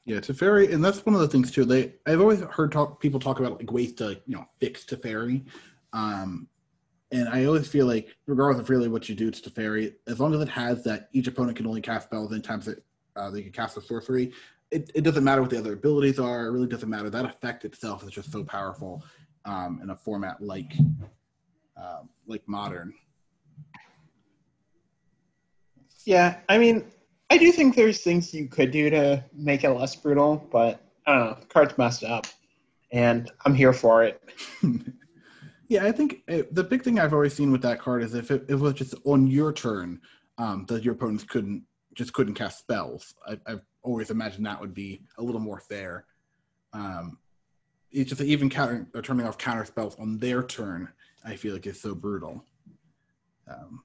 Yeah, 0.05 0.17
Teferi, 0.17 0.73
and 0.73 0.83
that's 0.83 1.05
one 1.05 1.13
of 1.13 1.21
the 1.21 1.27
things 1.27 1.51
too. 1.51 1.65
They 1.65 1.93
I've 2.07 2.19
always 2.19 2.41
heard 2.41 2.71
talk 2.71 2.99
people 2.99 3.19
talk 3.19 3.39
about 3.39 3.59
like 3.59 3.71
ways 3.71 3.93
to 3.93 4.19
you 4.25 4.35
know 4.35 4.45
fix 4.59 4.83
Teferi, 4.83 5.45
um, 5.93 6.47
and 7.11 7.27
I 7.29 7.45
always 7.45 7.67
feel 7.67 7.87
like 7.87 8.15
regardless 8.27 8.61
of 8.61 8.69
really 8.69 8.87
what 8.87 9.09
you 9.09 9.15
do 9.15 9.31
to 9.31 9.49
Teferi, 9.49 9.93
as 10.07 10.19
long 10.19 10.33
as 10.33 10.41
it 10.41 10.49
has 10.49 10.83
that 10.83 11.09
each 11.11 11.27
opponent 11.27 11.57
can 11.57 11.65
only 11.65 11.81
cast 11.81 12.07
spells 12.07 12.31
anytime 12.31 12.59
that 12.61 12.83
uh, 13.15 13.29
they 13.31 13.41
can 13.41 13.51
cast 13.51 13.77
a 13.77 13.81
sorcery, 13.81 14.31
it, 14.71 14.91
it 14.93 15.03
doesn't 15.03 15.23
matter 15.23 15.41
what 15.41 15.49
the 15.49 15.57
other 15.57 15.73
abilities 15.73 16.19
are. 16.19 16.45
It 16.45 16.51
really 16.51 16.67
doesn't 16.67 16.89
matter. 16.89 17.09
That 17.09 17.25
effect 17.25 17.65
itself 17.65 18.03
is 18.03 18.11
just 18.11 18.31
so 18.31 18.43
powerful 18.43 19.03
um, 19.45 19.79
in 19.81 19.89
a 19.89 19.95
format 19.95 20.41
like 20.41 20.73
uh, 21.75 22.01
like 22.27 22.43
modern. 22.47 22.93
Yeah, 26.05 26.37
I 26.47 26.57
mean, 26.57 26.85
I 27.29 27.37
do 27.37 27.51
think 27.51 27.75
there's 27.75 28.01
things 28.01 28.33
you 28.33 28.47
could 28.47 28.71
do 28.71 28.89
to 28.89 29.23
make 29.33 29.63
it 29.63 29.69
less 29.69 29.95
brutal, 29.95 30.47
but 30.51 30.81
I 31.07 31.13
don't 31.13 31.25
know. 31.25 31.37
The 31.39 31.45
card's 31.47 31.77
messed 31.77 32.03
up, 32.03 32.27
and 32.91 33.31
I'm 33.45 33.55
here 33.55 33.73
for 33.73 34.03
it. 34.03 34.21
Yeah, 35.69 35.85
I 35.85 35.91
think 35.91 36.23
uh, 36.27 36.41
the 36.51 36.63
big 36.63 36.83
thing 36.83 36.99
I've 36.99 37.13
always 37.13 37.35
seen 37.35 37.51
with 37.51 37.61
that 37.61 37.79
card 37.79 38.01
is 38.01 38.15
if 38.15 38.31
it, 38.31 38.43
it 38.49 38.55
was 38.55 38.73
just 38.73 38.95
on 39.05 39.27
your 39.27 39.53
turn, 39.53 40.01
um, 40.39 40.65
that 40.67 40.83
your 40.83 40.95
opponents 40.95 41.23
couldn't 41.23 41.63
just 41.93 42.11
couldn't 42.13 42.33
cast 42.33 42.59
spells. 42.59 43.13
I, 43.27 43.37
I've 43.45 43.61
always 43.83 44.09
imagined 44.09 44.45
that 44.47 44.59
would 44.59 44.73
be 44.73 45.03
a 45.19 45.23
little 45.23 45.39
more 45.39 45.59
fair. 45.59 46.05
Um, 46.73 47.19
it's 47.91 48.09
just 48.09 48.21
even 48.21 48.49
counter 48.49 48.87
or 48.95 49.01
turning 49.01 49.27
off 49.27 49.37
counter 49.37 49.65
spells 49.65 49.95
on 49.99 50.17
their 50.17 50.43
turn, 50.43 50.89
I 51.23 51.35
feel 51.35 51.53
like 51.53 51.67
is 51.67 51.81
so 51.81 51.93
brutal. 51.93 52.43
Um, 53.47 53.83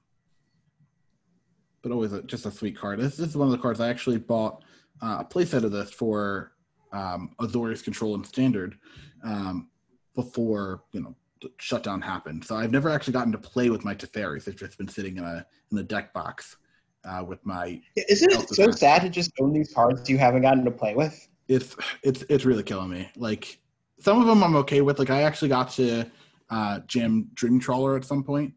but 1.81 1.91
always 1.91 2.13
a, 2.13 2.23
just 2.23 2.45
a 2.47 2.51
sweet 2.51 2.77
card. 2.77 2.99
This, 2.99 3.17
this 3.17 3.29
is 3.29 3.37
one 3.37 3.47
of 3.47 3.51
the 3.51 3.59
cards 3.59 3.79
I 3.79 3.89
actually 3.89 4.17
bought 4.17 4.63
uh, 5.03 5.17
a 5.19 5.25
playset 5.25 5.63
of 5.63 5.71
this 5.71 5.91
for 5.91 6.53
um, 6.93 7.35
Azorius 7.39 7.83
Control 7.83 8.15
and 8.15 8.25
Standard 8.25 8.75
um, 9.23 9.69
before 10.15 10.83
you 10.93 11.01
know 11.01 11.15
shutdown 11.57 12.01
happened. 12.01 12.43
So 12.43 12.55
I've 12.55 12.71
never 12.71 12.89
actually 12.89 13.13
gotten 13.13 13.31
to 13.31 13.37
play 13.37 13.69
with 13.69 13.83
my 13.83 13.95
Teferis. 13.95 14.45
They've 14.45 14.55
just 14.55 14.77
been 14.77 14.87
sitting 14.87 15.17
in 15.17 15.23
a 15.23 15.45
in 15.71 15.77
a 15.77 15.83
deck 15.83 16.13
box 16.13 16.57
uh, 17.05 17.23
with 17.23 17.45
my. 17.45 17.81
Isn't 17.95 18.31
it 18.31 18.49
so 18.49 18.63
effect. 18.63 18.79
sad 18.79 19.01
to 19.03 19.09
just 19.09 19.31
own 19.39 19.53
these 19.53 19.73
cards 19.73 20.09
you 20.09 20.17
haven't 20.17 20.41
gotten 20.41 20.65
to 20.65 20.71
play 20.71 20.95
with? 20.95 21.27
It's 21.47 21.75
it's 22.03 22.23
it's 22.29 22.45
really 22.45 22.63
killing 22.63 22.89
me. 22.89 23.09
Like 23.15 23.59
some 23.99 24.19
of 24.19 24.27
them 24.27 24.43
I'm 24.43 24.55
okay 24.57 24.81
with. 24.81 24.99
Like 24.99 25.09
I 25.09 25.23
actually 25.23 25.49
got 25.49 25.69
to 25.71 26.05
uh, 26.49 26.79
jam 26.87 27.29
Dream 27.33 27.59
Trawler 27.59 27.95
at 27.95 28.05
some 28.05 28.23
point, 28.23 28.53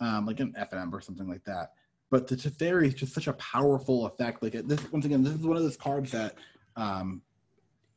um, 0.00 0.26
like 0.26 0.40
an 0.40 0.54
FNM 0.58 0.92
or 0.92 1.00
something 1.00 1.28
like 1.28 1.44
that. 1.44 1.72
But 2.10 2.26
the 2.26 2.36
Teferi 2.36 2.86
is 2.86 2.94
just 2.94 3.12
such 3.12 3.26
a 3.26 3.34
powerful 3.34 4.06
effect. 4.06 4.42
Like 4.42 4.52
this 4.52 4.80
once 4.92 5.04
again, 5.04 5.22
this 5.22 5.34
is 5.34 5.46
one 5.46 5.56
of 5.56 5.62
those 5.62 5.76
cards 5.76 6.10
that 6.12 6.36
um, 6.76 7.22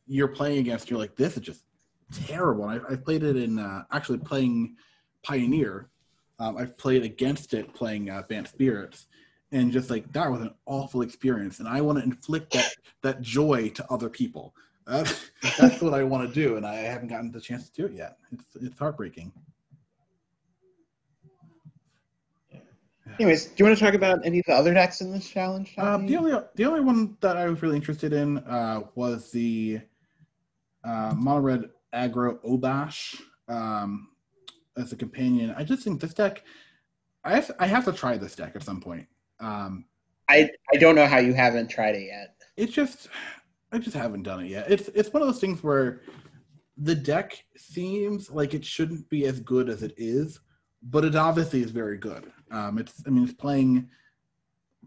you're 0.07 0.27
playing 0.27 0.59
against. 0.59 0.89
You're 0.89 0.99
like, 0.99 1.15
this 1.15 1.37
is 1.37 1.43
just 1.43 1.63
terrible. 2.11 2.65
I, 2.65 2.79
I 2.89 2.95
played 2.95 3.23
it 3.23 3.35
in 3.35 3.59
uh, 3.59 3.83
actually 3.91 4.19
playing 4.19 4.75
Pioneer. 5.23 5.89
Um, 6.39 6.57
I've 6.57 6.77
played 6.77 7.03
against 7.03 7.53
it 7.53 7.73
playing 7.73 8.09
uh, 8.09 8.23
Bant 8.27 8.47
Spirits, 8.47 9.07
and 9.51 9.71
just 9.71 9.89
like 9.89 10.11
that 10.13 10.31
was 10.31 10.41
an 10.41 10.53
awful 10.65 11.01
experience. 11.01 11.59
And 11.59 11.67
I 11.67 11.81
want 11.81 11.99
to 11.99 12.03
inflict 12.03 12.53
that 12.53 12.73
that 13.01 13.21
joy 13.21 13.69
to 13.69 13.85
other 13.91 14.09
people. 14.09 14.53
That's, 14.87 15.29
that's 15.59 15.81
what 15.81 15.93
I 15.93 16.03
want 16.03 16.27
to 16.27 16.33
do, 16.33 16.57
and 16.57 16.65
I 16.65 16.75
haven't 16.75 17.09
gotten 17.09 17.31
the 17.31 17.41
chance 17.41 17.69
to 17.69 17.81
do 17.81 17.85
it 17.87 17.93
yet. 17.97 18.17
It's 18.31 18.55
it's 18.55 18.79
heartbreaking. 18.79 19.31
Anyways, 23.19 23.45
do 23.45 23.53
you 23.57 23.65
want 23.65 23.77
to 23.77 23.83
talk 23.83 23.93
about 23.93 24.25
any 24.25 24.39
of 24.39 24.45
the 24.45 24.53
other 24.53 24.73
decks 24.73 25.01
in 25.01 25.11
this 25.11 25.27
challenge? 25.29 25.73
Uh, 25.77 25.97
the 25.97 26.15
only 26.17 26.33
the 26.55 26.65
only 26.65 26.81
one 26.81 27.17
that 27.21 27.37
I 27.37 27.47
was 27.49 27.61
really 27.61 27.75
interested 27.75 28.13
in 28.13 28.37
uh, 28.39 28.81
was 28.95 29.31
the 29.31 29.81
uh, 30.83 31.13
mono 31.15 31.39
red 31.39 31.69
aggro 31.93 32.39
Obosh 32.43 33.19
um, 33.47 34.09
as 34.77 34.91
a 34.91 34.95
companion. 34.95 35.53
I 35.57 35.63
just 35.63 35.83
think 35.83 36.01
this 36.01 36.13
deck. 36.13 36.43
I 37.23 37.35
have 37.35 37.51
I 37.59 37.67
have 37.67 37.85
to 37.85 37.93
try 37.93 38.17
this 38.17 38.35
deck 38.35 38.53
at 38.55 38.63
some 38.63 38.81
point. 38.81 39.07
Um, 39.39 39.85
I 40.29 40.49
I 40.73 40.77
don't 40.77 40.95
know 40.95 41.07
how 41.07 41.19
you 41.19 41.33
haven't 41.33 41.69
tried 41.69 41.95
it 41.95 42.07
yet. 42.07 42.35
it's 42.57 42.73
just 42.73 43.09
I 43.71 43.77
just 43.77 43.95
haven't 43.95 44.23
done 44.23 44.45
it 44.45 44.49
yet. 44.49 44.71
It's 44.71 44.89
it's 44.89 45.11
one 45.13 45.21
of 45.21 45.27
those 45.27 45.39
things 45.39 45.63
where 45.63 46.01
the 46.77 46.95
deck 46.95 47.43
seems 47.57 48.29
like 48.31 48.53
it 48.53 48.65
shouldn't 48.65 49.07
be 49.09 49.25
as 49.25 49.39
good 49.39 49.69
as 49.69 49.83
it 49.83 49.93
is, 49.97 50.39
but 50.83 51.05
it 51.05 51.15
obviously 51.15 51.61
is 51.61 51.71
very 51.71 51.97
good. 51.97 52.31
Um, 52.51 52.77
it's 52.77 53.03
I 53.05 53.09
mean 53.09 53.23
it's 53.23 53.33
playing 53.33 53.87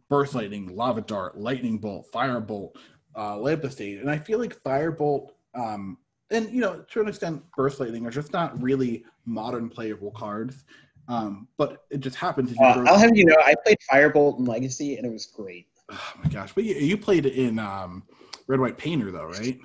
burst 0.08 0.34
lightning, 0.34 0.74
lava 0.74 1.00
dart, 1.00 1.38
lightning 1.38 1.78
bolt, 1.78 2.06
firebolt, 2.12 2.76
uh, 3.14 3.36
Lampistate, 3.36 4.00
and 4.00 4.10
I 4.10 4.18
feel 4.18 4.38
like 4.38 4.62
firebolt 4.62 5.30
um, 5.54 5.98
and 6.30 6.50
you 6.50 6.60
know 6.60 6.84
to 6.90 7.00
an 7.00 7.08
extent 7.08 7.42
burst 7.56 7.80
lightning 7.80 8.06
are 8.06 8.10
just 8.10 8.32
not 8.32 8.60
really 8.62 9.04
modern 9.24 9.68
playable 9.68 10.10
cards. 10.10 10.64
Um, 11.06 11.48
but 11.58 11.84
it 11.90 12.00
just 12.00 12.16
happens. 12.16 12.50
If 12.50 12.58
you 12.58 12.64
Uh, 12.64 12.84
I'll 12.86 12.98
have 12.98 13.16
you 13.16 13.26
know, 13.26 13.36
I 13.44 13.54
played 13.62 13.76
Firebolt 13.90 14.38
and 14.38 14.48
Legacy, 14.48 14.96
and 14.96 15.06
it 15.06 15.12
was 15.12 15.26
great. 15.26 15.66
oh 15.90 16.12
my 16.22 16.30
gosh! 16.30 16.52
But 16.54 16.64
you, 16.64 16.74
you 16.76 16.96
played 16.96 17.26
it 17.26 17.34
in 17.34 17.58
um, 17.58 18.04
red 18.46 18.60
white 18.60 18.78
painter 18.78 19.10
though, 19.10 19.26
right? 19.26 19.58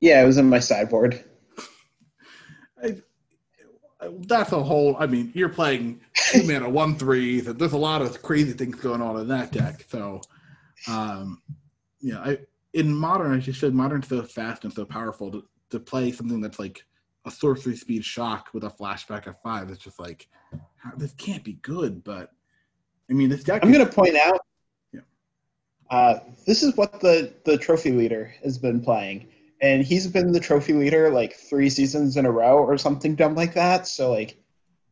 Yeah, 0.00 0.22
it 0.22 0.26
was 0.26 0.38
in 0.38 0.48
my 0.48 0.58
sideboard. 0.58 1.22
I, 2.82 2.96
that's 4.26 4.52
a 4.52 4.62
whole. 4.62 4.96
I 4.98 5.06
mean, 5.06 5.32
you're 5.34 5.48
playing 5.48 6.00
two 6.14 6.44
mana 6.44 6.68
one 6.70 6.96
threes, 6.96 7.46
and 7.46 7.58
there's 7.58 7.72
a 7.72 7.78
lot 7.78 8.02
of 8.02 8.22
crazy 8.22 8.52
things 8.52 8.76
going 8.76 9.02
on 9.02 9.20
in 9.20 9.28
that 9.28 9.52
deck. 9.52 9.84
So, 9.88 10.22
um, 10.88 11.42
yeah, 12.00 12.18
I 12.18 12.38
in 12.74 12.94
modern, 12.94 13.36
as 13.36 13.46
you 13.46 13.52
said, 13.52 13.74
modern's 13.74 14.08
so 14.08 14.22
fast 14.22 14.64
and 14.64 14.72
so 14.72 14.84
powerful 14.84 15.30
to, 15.30 15.44
to 15.70 15.80
play 15.80 16.12
something 16.12 16.40
that's 16.40 16.58
like 16.58 16.84
a 17.24 17.30
sorcery 17.30 17.76
speed 17.76 18.04
shock 18.04 18.48
with 18.52 18.64
a 18.64 18.70
flashback 18.70 19.26
of 19.26 19.36
five. 19.42 19.70
It's 19.70 19.82
just 19.82 20.00
like 20.00 20.28
how, 20.76 20.92
this 20.96 21.12
can't 21.12 21.44
be 21.44 21.54
good. 21.62 22.02
But 22.02 22.32
I 23.10 23.12
mean, 23.12 23.28
this 23.28 23.44
deck. 23.44 23.64
I'm 23.64 23.72
going 23.72 23.86
to 23.86 23.92
point 23.92 24.16
out. 24.16 24.40
Yeah. 24.92 25.00
Uh, 25.90 26.20
this 26.46 26.62
is 26.62 26.76
what 26.76 27.00
the 27.00 27.32
the 27.44 27.58
trophy 27.58 27.92
leader 27.92 28.34
has 28.42 28.58
been 28.58 28.80
playing, 28.80 29.28
and 29.60 29.84
he's 29.84 30.06
been 30.06 30.32
the 30.32 30.40
trophy 30.40 30.72
leader 30.72 31.10
like 31.10 31.34
three 31.34 31.70
seasons 31.70 32.16
in 32.16 32.26
a 32.26 32.30
row 32.30 32.58
or 32.58 32.78
something 32.78 33.14
dumb 33.14 33.34
like 33.34 33.54
that. 33.54 33.86
So 33.86 34.10
like, 34.10 34.36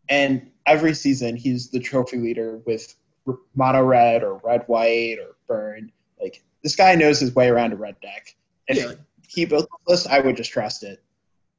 and 0.08 0.50
every 0.66 0.94
season 0.94 1.36
he's 1.36 1.70
the 1.70 1.80
trophy 1.80 2.18
leader 2.18 2.60
with 2.66 2.94
r- 3.26 3.38
mono 3.54 3.82
red 3.82 4.22
or 4.22 4.40
red 4.44 4.64
white 4.66 5.16
or 5.18 5.36
burn. 5.48 5.90
Like 6.20 6.42
this 6.62 6.76
guy 6.76 6.94
knows 6.94 7.20
his 7.20 7.34
way 7.34 7.48
around 7.48 7.72
a 7.72 7.76
red 7.76 7.96
deck. 8.00 8.34
And 8.68 8.78
if 8.78 8.84
Yeah. 8.84 8.94
he 9.28 9.44
built 9.44 9.68
this, 9.86 10.06
I 10.06 10.20
would 10.20 10.36
just 10.36 10.50
trust 10.50 10.82
it. 10.82 11.02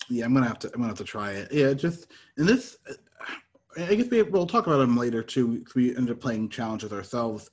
Yeah, 0.10 0.26
I'm 0.26 0.34
gonna 0.34 0.48
have 0.48 0.60
to. 0.60 0.68
I'm 0.68 0.82
gonna 0.82 0.88
have 0.88 0.98
to 0.98 1.04
try 1.04 1.32
it. 1.32 1.52
Yeah, 1.52 1.74
just 1.74 2.08
and 2.38 2.48
this. 2.48 2.78
I 3.78 3.96
guess 3.96 4.10
we, 4.10 4.22
we'll 4.24 4.48
talk 4.48 4.68
about 4.68 4.80
them 4.80 4.98
later 4.98 5.24
too. 5.24 5.64
We 5.76 5.96
ended 5.96 6.12
up 6.12 6.20
playing 6.20 6.50
challenges 6.50 6.92
ourselves 6.92 7.50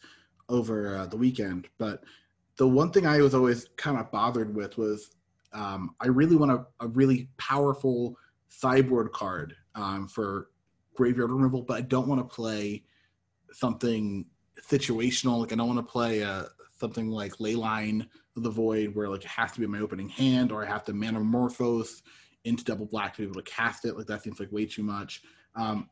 over 0.49 0.97
uh, 0.97 1.07
the 1.07 1.17
weekend. 1.17 1.69
But 1.79 2.03
the 2.57 2.67
one 2.67 2.91
thing 2.91 3.07
I 3.07 3.19
was 3.19 3.35
always 3.35 3.69
kind 3.77 3.99
of 3.99 4.11
bothered 4.11 4.55
with 4.55 4.77
was 4.77 5.11
um, 5.53 5.95
I 6.01 6.09
really 6.09 6.35
want 6.35 6.51
a, 6.51 6.67
a 6.81 6.89
really 6.89 7.29
powerful 7.39 8.17
sideboard 8.49 9.13
card 9.13 9.55
um, 9.77 10.09
for 10.09 10.49
graveyard 10.97 11.31
removal, 11.31 11.63
but 11.63 11.77
I 11.77 11.83
don't 11.83 12.09
want 12.09 12.21
to 12.21 12.35
play 12.35 12.83
something 13.53 14.27
situational. 14.61 15.39
Like 15.39 15.53
I 15.53 15.57
don't 15.57 15.69
want 15.69 15.79
to 15.79 15.93
play 15.93 16.25
uh, 16.25 16.45
something 16.81 17.11
like 17.11 17.37
Leyline 17.37 18.07
of 18.37 18.43
the 18.43 18.51
Void, 18.51 18.95
where 18.95 19.09
like 19.09 19.25
it 19.25 19.31
has 19.31 19.53
to 19.53 19.61
be 19.61 19.67
my 19.67 19.81
opening 19.81 20.09
hand, 20.09 20.53
or 20.53 20.65
I 20.65 20.69
have 20.69 20.85
to 20.85 20.93
Manamorphose 20.93 22.03
into 22.45 22.65
double 22.65 22.87
black 22.87 23.15
to 23.17 23.23
be 23.23 23.25
able 23.25 23.43
to 23.43 23.51
cast 23.51 23.85
it. 23.85 23.97
Like 23.97 24.07
that 24.07 24.23
seems 24.23 24.41
like 24.41 24.53
way 24.53 24.67
too 24.67 24.83
much. 24.83 25.23
Um, 25.55 25.89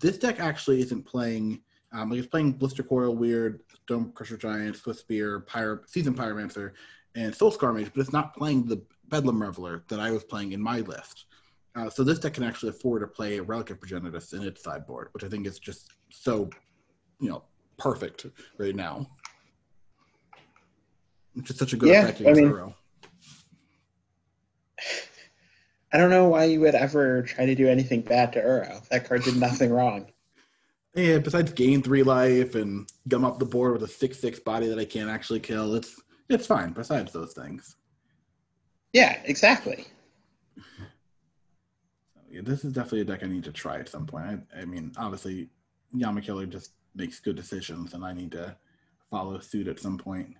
this 0.00 0.18
deck 0.18 0.40
actually 0.40 0.80
isn't 0.80 1.04
playing. 1.04 1.60
Um, 1.92 2.10
like 2.10 2.20
it's 2.20 2.28
playing 2.28 2.58
Blistercoil, 2.58 3.14
Weird, 3.14 3.60
Bonecrusher 3.86 4.38
Giant, 4.38 4.76
Swiftspear, 4.76 5.46
Pyro, 5.46 5.80
Season 5.86 6.14
Pyromancer, 6.14 6.72
and 7.14 7.34
Soul 7.34 7.50
Scar 7.50 7.72
Mage, 7.72 7.90
but 7.94 8.00
it's 8.00 8.12
not 8.12 8.34
playing 8.34 8.66
the 8.66 8.82
Bedlam 9.08 9.42
Reveler 9.42 9.84
that 9.88 10.00
I 10.00 10.10
was 10.10 10.24
playing 10.24 10.52
in 10.52 10.62
my 10.62 10.80
list. 10.80 11.26
Uh, 11.74 11.88
so 11.90 12.04
this 12.04 12.18
deck 12.18 12.34
can 12.34 12.44
actually 12.44 12.70
afford 12.70 13.00
to 13.02 13.06
play 13.06 13.40
Relic 13.40 13.70
of 13.70 13.80
Progenitus 13.80 14.32
in 14.34 14.42
its 14.42 14.62
sideboard, 14.62 15.08
which 15.12 15.24
I 15.24 15.28
think 15.28 15.46
is 15.46 15.58
just 15.58 15.92
so, 16.10 16.48
you 17.20 17.28
know, 17.28 17.44
perfect 17.78 18.26
right 18.58 18.74
now. 18.74 19.06
It's 21.36 21.50
is 21.50 21.56
such 21.58 21.72
a 21.72 21.76
good 21.76 21.88
Yeah, 21.88 22.02
effect 22.02 22.20
I 22.20 22.22
against 22.24 22.40
mean- 22.40 22.50
Uro. 22.52 22.74
I 25.94 25.98
don't 25.98 26.10
know 26.10 26.28
why 26.28 26.44
you 26.44 26.60
would 26.60 26.74
ever 26.74 27.22
try 27.22 27.44
to 27.44 27.54
do 27.54 27.68
anything 27.68 28.00
bad 28.00 28.32
to 28.32 28.40
Uro. 28.42 28.86
That 28.88 29.04
card 29.06 29.24
did 29.24 29.36
nothing 29.36 29.70
wrong. 29.70 30.10
Yeah, 30.94 31.18
besides 31.18 31.52
gain 31.52 31.82
three 31.82 32.02
life 32.02 32.54
and 32.54 32.90
gum 33.08 33.24
up 33.24 33.38
the 33.38 33.44
board 33.44 33.72
with 33.72 33.82
a 33.82 33.88
six 33.88 34.18
six 34.18 34.38
body 34.40 34.68
that 34.68 34.78
I 34.78 34.84
can't 34.86 35.10
actually 35.10 35.40
kill, 35.40 35.74
it's 35.74 36.00
it's 36.28 36.46
fine. 36.46 36.72
Besides 36.72 37.12
those 37.12 37.32
things, 37.34 37.76
Yeah, 38.92 39.20
exactly. 39.24 39.86
yeah, 42.30 42.40
this 42.42 42.64
is 42.64 42.72
definitely 42.72 43.00
a 43.02 43.04
deck 43.04 43.22
I 43.22 43.26
need 43.26 43.44
to 43.44 43.52
try 43.52 43.78
at 43.78 43.88
some 43.88 44.06
point. 44.06 44.42
I, 44.56 44.60
I 44.60 44.64
mean, 44.64 44.92
obviously, 44.96 45.50
Yama 45.94 46.20
Killer 46.22 46.46
just 46.46 46.72
makes 46.94 47.20
good 47.20 47.36
decisions, 47.36 47.92
and 47.94 48.04
I 48.04 48.12
need 48.14 48.32
to 48.32 48.56
follow 49.10 49.38
suit 49.40 49.68
at 49.68 49.78
some 49.80 49.98
point. 49.98 50.34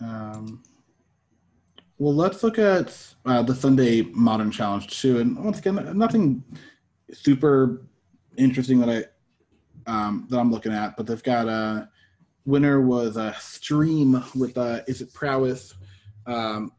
Um, 0.00 0.62
well, 1.98 2.14
let's 2.14 2.42
look 2.44 2.58
at 2.58 2.96
uh, 3.26 3.42
the 3.42 3.54
Sunday 3.54 4.02
Modern 4.02 4.50
Challenge 4.50 4.86
too, 4.86 5.18
and 5.18 5.42
once 5.44 5.58
again, 5.58 5.96
nothing 5.98 6.44
super 7.12 7.82
interesting 8.36 8.78
that 8.80 8.88
I 8.88 9.04
um, 9.90 10.26
that 10.30 10.38
I'm 10.38 10.52
looking 10.52 10.72
at, 10.72 10.96
but 10.96 11.06
they've 11.06 11.22
got 11.22 11.48
a 11.48 11.88
winner 12.44 12.80
was 12.80 13.16
a 13.16 13.34
stream 13.40 14.22
with 14.34 14.56
uh, 14.56 14.82
Izzet 14.88 15.12
Prowess. 15.12 15.74
Um, 16.26 16.72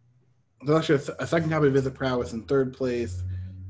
there's 0.62 0.80
actually 0.80 1.14
a, 1.20 1.24
a 1.24 1.28
second 1.28 1.50
copy 1.50 1.68
of 1.68 1.74
Izzet 1.74 1.96
Prowess 1.96 2.32
in 2.34 2.44
third 2.44 2.74
place, 2.74 3.22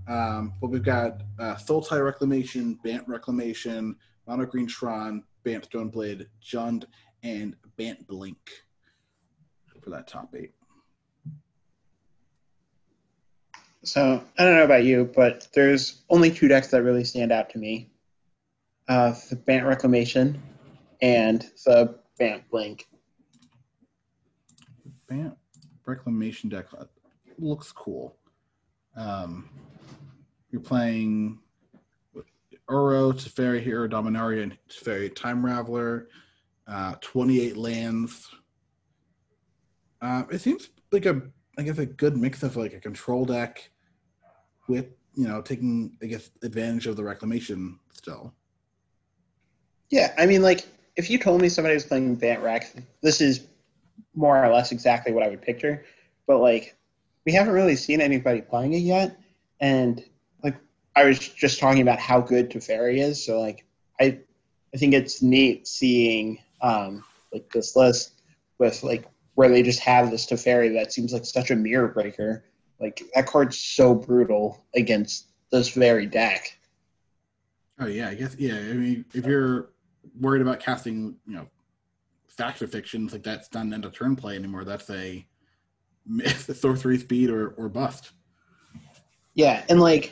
um, 0.08 0.54
but 0.62 0.70
we've 0.70 0.84
got 0.84 1.22
uh, 1.40 1.56
Sultai 1.56 2.04
Reclamation, 2.04 2.78
Bant 2.84 3.08
Reclamation, 3.08 3.96
Mono 4.28 4.46
Green 4.46 4.68
Tron, 4.68 5.24
Bant 5.44 5.68
Stoneblade, 5.68 6.28
Jund, 6.44 6.86
and 7.24 7.56
Bant 7.76 8.06
Blink 8.08 8.38
for 9.82 9.90
that 9.92 10.08
top 10.08 10.34
eight. 10.36 10.52
So 13.84 14.22
I 14.38 14.44
don't 14.44 14.56
know 14.56 14.66
about 14.66 14.84
you, 14.84 15.10
but 15.16 15.48
there's 15.54 16.02
only 16.10 16.32
two 16.32 16.48
decks 16.48 16.68
that 16.68 16.84
really 16.84 17.06
stand 17.06 17.32
out 17.32 17.50
to 17.52 17.58
me: 17.58 17.90
uh, 18.88 19.14
the 19.30 19.36
Bant 19.36 19.66
Reclamation 19.66 20.42
and 21.02 21.42
the 21.66 21.96
Bant 22.18 22.44
Blink. 22.50 22.88
Bant 25.08 25.36
Reclamation 25.86 26.50
deck 26.50 26.66
uh, 26.78 26.86
looks 27.38 27.72
cool. 27.72 28.16
Um, 28.96 29.50
you're 30.52 30.62
playing 30.62 31.40
Uro, 32.70 33.14
Teferi 33.14 33.62
Hero, 33.62 33.88
Dominaria, 33.88 34.44
and 34.44 34.58
Teferi 34.70 35.14
Time 35.16 35.42
Raveler, 35.44 36.08
uh, 36.68 36.96
28 37.02 37.58
lands. 37.58 38.30
Uh, 40.02 40.24
it 40.32 40.40
seems 40.40 40.70
like 40.92 41.06
a, 41.06 41.22
I 41.58 41.64
guess, 41.64 41.78
a 41.78 41.86
good 41.86 42.18
mix 42.18 42.44
of 42.44 42.56
like 42.56 42.74
a 42.74 42.80
control 42.80 43.26
deck 43.26 43.70
with, 44.68 44.88
you 45.16 45.28
know, 45.28 45.42
taking, 45.42 45.98
I 46.02 46.06
guess, 46.06 46.30
advantage 46.44 46.88
of 46.88 46.96
the 46.96 47.04
Reclamation 47.04 47.80
still. 47.92 48.34
Yeah, 49.90 50.14
I 50.18 50.26
mean, 50.26 50.42
like 50.42 50.66
if 50.96 51.10
you 51.10 51.18
told 51.18 51.42
me 51.42 51.50
somebody 51.50 51.74
was 51.74 51.86
playing 51.86 52.16
Bant 52.16 52.42
Rec, 52.42 52.74
this 53.02 53.22
is 53.22 53.48
more 54.16 54.44
or 54.44 54.54
less 54.54 54.72
exactly 54.72 55.12
what 55.12 55.24
I 55.24 55.30
would 55.30 55.42
picture. 55.42 55.86
But 56.28 56.40
like, 56.40 56.76
we 57.26 57.34
haven't 57.34 57.54
really 57.54 57.76
seen 57.76 58.02
anybody 58.02 58.42
playing 58.42 58.74
it 58.74 58.80
yet, 58.80 59.18
and 59.60 60.04
like 60.44 60.56
I 60.96 61.06
was 61.06 61.20
just 61.20 61.60
talking 61.60 61.82
about 61.82 62.00
how 62.00 62.22
good 62.22 62.50
Teferi 62.50 63.00
is. 63.00 63.24
So 63.24 63.40
like, 63.40 63.66
I 64.00 64.20
I 64.74 64.78
think 64.78 64.94
it's 64.94 65.22
neat 65.22 65.68
seeing 65.68 66.40
um, 66.62 67.04
like 67.34 67.52
this 67.52 67.76
list 67.76 68.14
with 68.58 68.84
like 68.84 69.06
where 69.40 69.48
they 69.48 69.64
just 69.64 69.80
have 69.80 70.12
this 70.12 70.26
Teferi 70.26 70.74
that 70.74 70.92
seems 70.92 71.14
like 71.14 71.24
such 71.24 71.50
a 71.50 71.56
mirror 71.56 71.88
breaker. 71.88 72.44
Like 72.78 73.02
that 73.16 73.26
card's 73.26 73.58
so 73.58 73.96
brutal 73.96 74.66
against 74.76 75.28
this 75.50 75.70
very 75.70 76.06
deck. 76.06 76.58
Oh 77.80 77.86
yeah, 77.86 78.10
I 78.10 78.16
guess 78.16 78.36
yeah. 78.38 78.56
I 78.56 78.74
mean, 78.74 79.06
if 79.14 79.26
you're 79.26 79.70
worried 80.20 80.42
about 80.42 80.60
casting, 80.60 81.16
you 81.26 81.36
know, 81.36 81.48
fact 82.28 82.62
or 82.62 82.68
fictions 82.68 83.14
like 83.14 83.24
that's 83.24 83.54
not 83.54 83.64
an 83.64 83.74
end 83.74 83.86
of 83.86 83.94
turn 83.94 84.14
play 84.14 84.36
anymore. 84.36 84.66
That's 84.66 84.90
a 84.90 85.26
myth 86.06 86.54
sorcery 86.60 86.98
speed 86.98 87.30
or 87.30 87.52
or 87.52 87.70
bust. 87.70 88.12
Yeah, 89.36 89.64
and 89.70 89.80
like, 89.80 90.12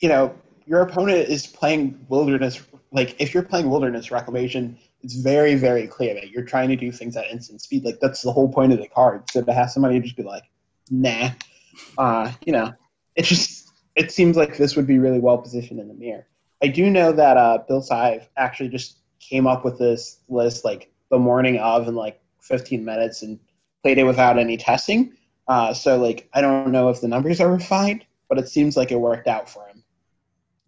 you 0.00 0.10
know, 0.10 0.34
your 0.66 0.82
opponent 0.82 1.30
is 1.30 1.46
playing 1.46 1.98
wilderness. 2.10 2.60
Like, 2.92 3.16
if 3.18 3.32
you're 3.32 3.42
playing 3.42 3.70
wilderness 3.70 4.10
reclamation, 4.10 4.76
it's 5.02 5.14
very, 5.14 5.54
very 5.54 5.86
clear 5.86 6.14
that 6.14 6.30
you're 6.30 6.44
trying 6.44 6.68
to 6.68 6.76
do 6.76 6.92
things 6.92 7.16
at 7.16 7.30
instant 7.30 7.62
speed. 7.62 7.84
Like, 7.84 8.00
that's 8.00 8.22
the 8.22 8.32
whole 8.32 8.52
point 8.52 8.72
of 8.72 8.78
the 8.78 8.88
card. 8.88 9.30
So 9.30 9.42
to 9.42 9.52
have 9.52 9.70
somebody 9.70 10.00
just 10.00 10.16
be 10.16 10.22
like, 10.22 10.44
nah, 10.90 11.30
uh, 11.96 12.32
you 12.44 12.52
know, 12.52 12.72
it 13.14 13.24
just 13.24 13.70
it 13.96 14.12
seems 14.12 14.36
like 14.36 14.56
this 14.56 14.76
would 14.76 14.86
be 14.86 14.98
really 14.98 15.20
well 15.20 15.38
positioned 15.38 15.80
in 15.80 15.88
the 15.88 15.94
mirror. 15.94 16.26
I 16.62 16.68
do 16.68 16.90
know 16.90 17.12
that 17.12 17.36
uh, 17.36 17.58
Bill 17.66 17.82
Sive 17.82 18.28
actually 18.36 18.68
just 18.68 18.98
came 19.18 19.46
up 19.46 19.64
with 19.64 19.78
this 19.78 20.18
list 20.28 20.64
like 20.64 20.92
the 21.10 21.18
morning 21.18 21.58
of 21.58 21.88
in 21.88 21.94
like 21.94 22.20
15 22.40 22.84
minutes 22.84 23.22
and 23.22 23.38
played 23.82 23.98
it 23.98 24.04
without 24.04 24.38
any 24.38 24.56
testing. 24.56 25.14
Uh, 25.48 25.74
so 25.74 25.98
like 25.98 26.28
I 26.32 26.40
don't 26.40 26.72
know 26.72 26.88
if 26.88 27.00
the 27.00 27.08
numbers 27.08 27.40
are 27.40 27.52
refined, 27.52 28.04
but 28.28 28.38
it 28.38 28.48
seems 28.48 28.76
like 28.76 28.92
it 28.92 29.00
worked 29.00 29.26
out 29.26 29.48
for 29.48 29.66
him. 29.66 29.82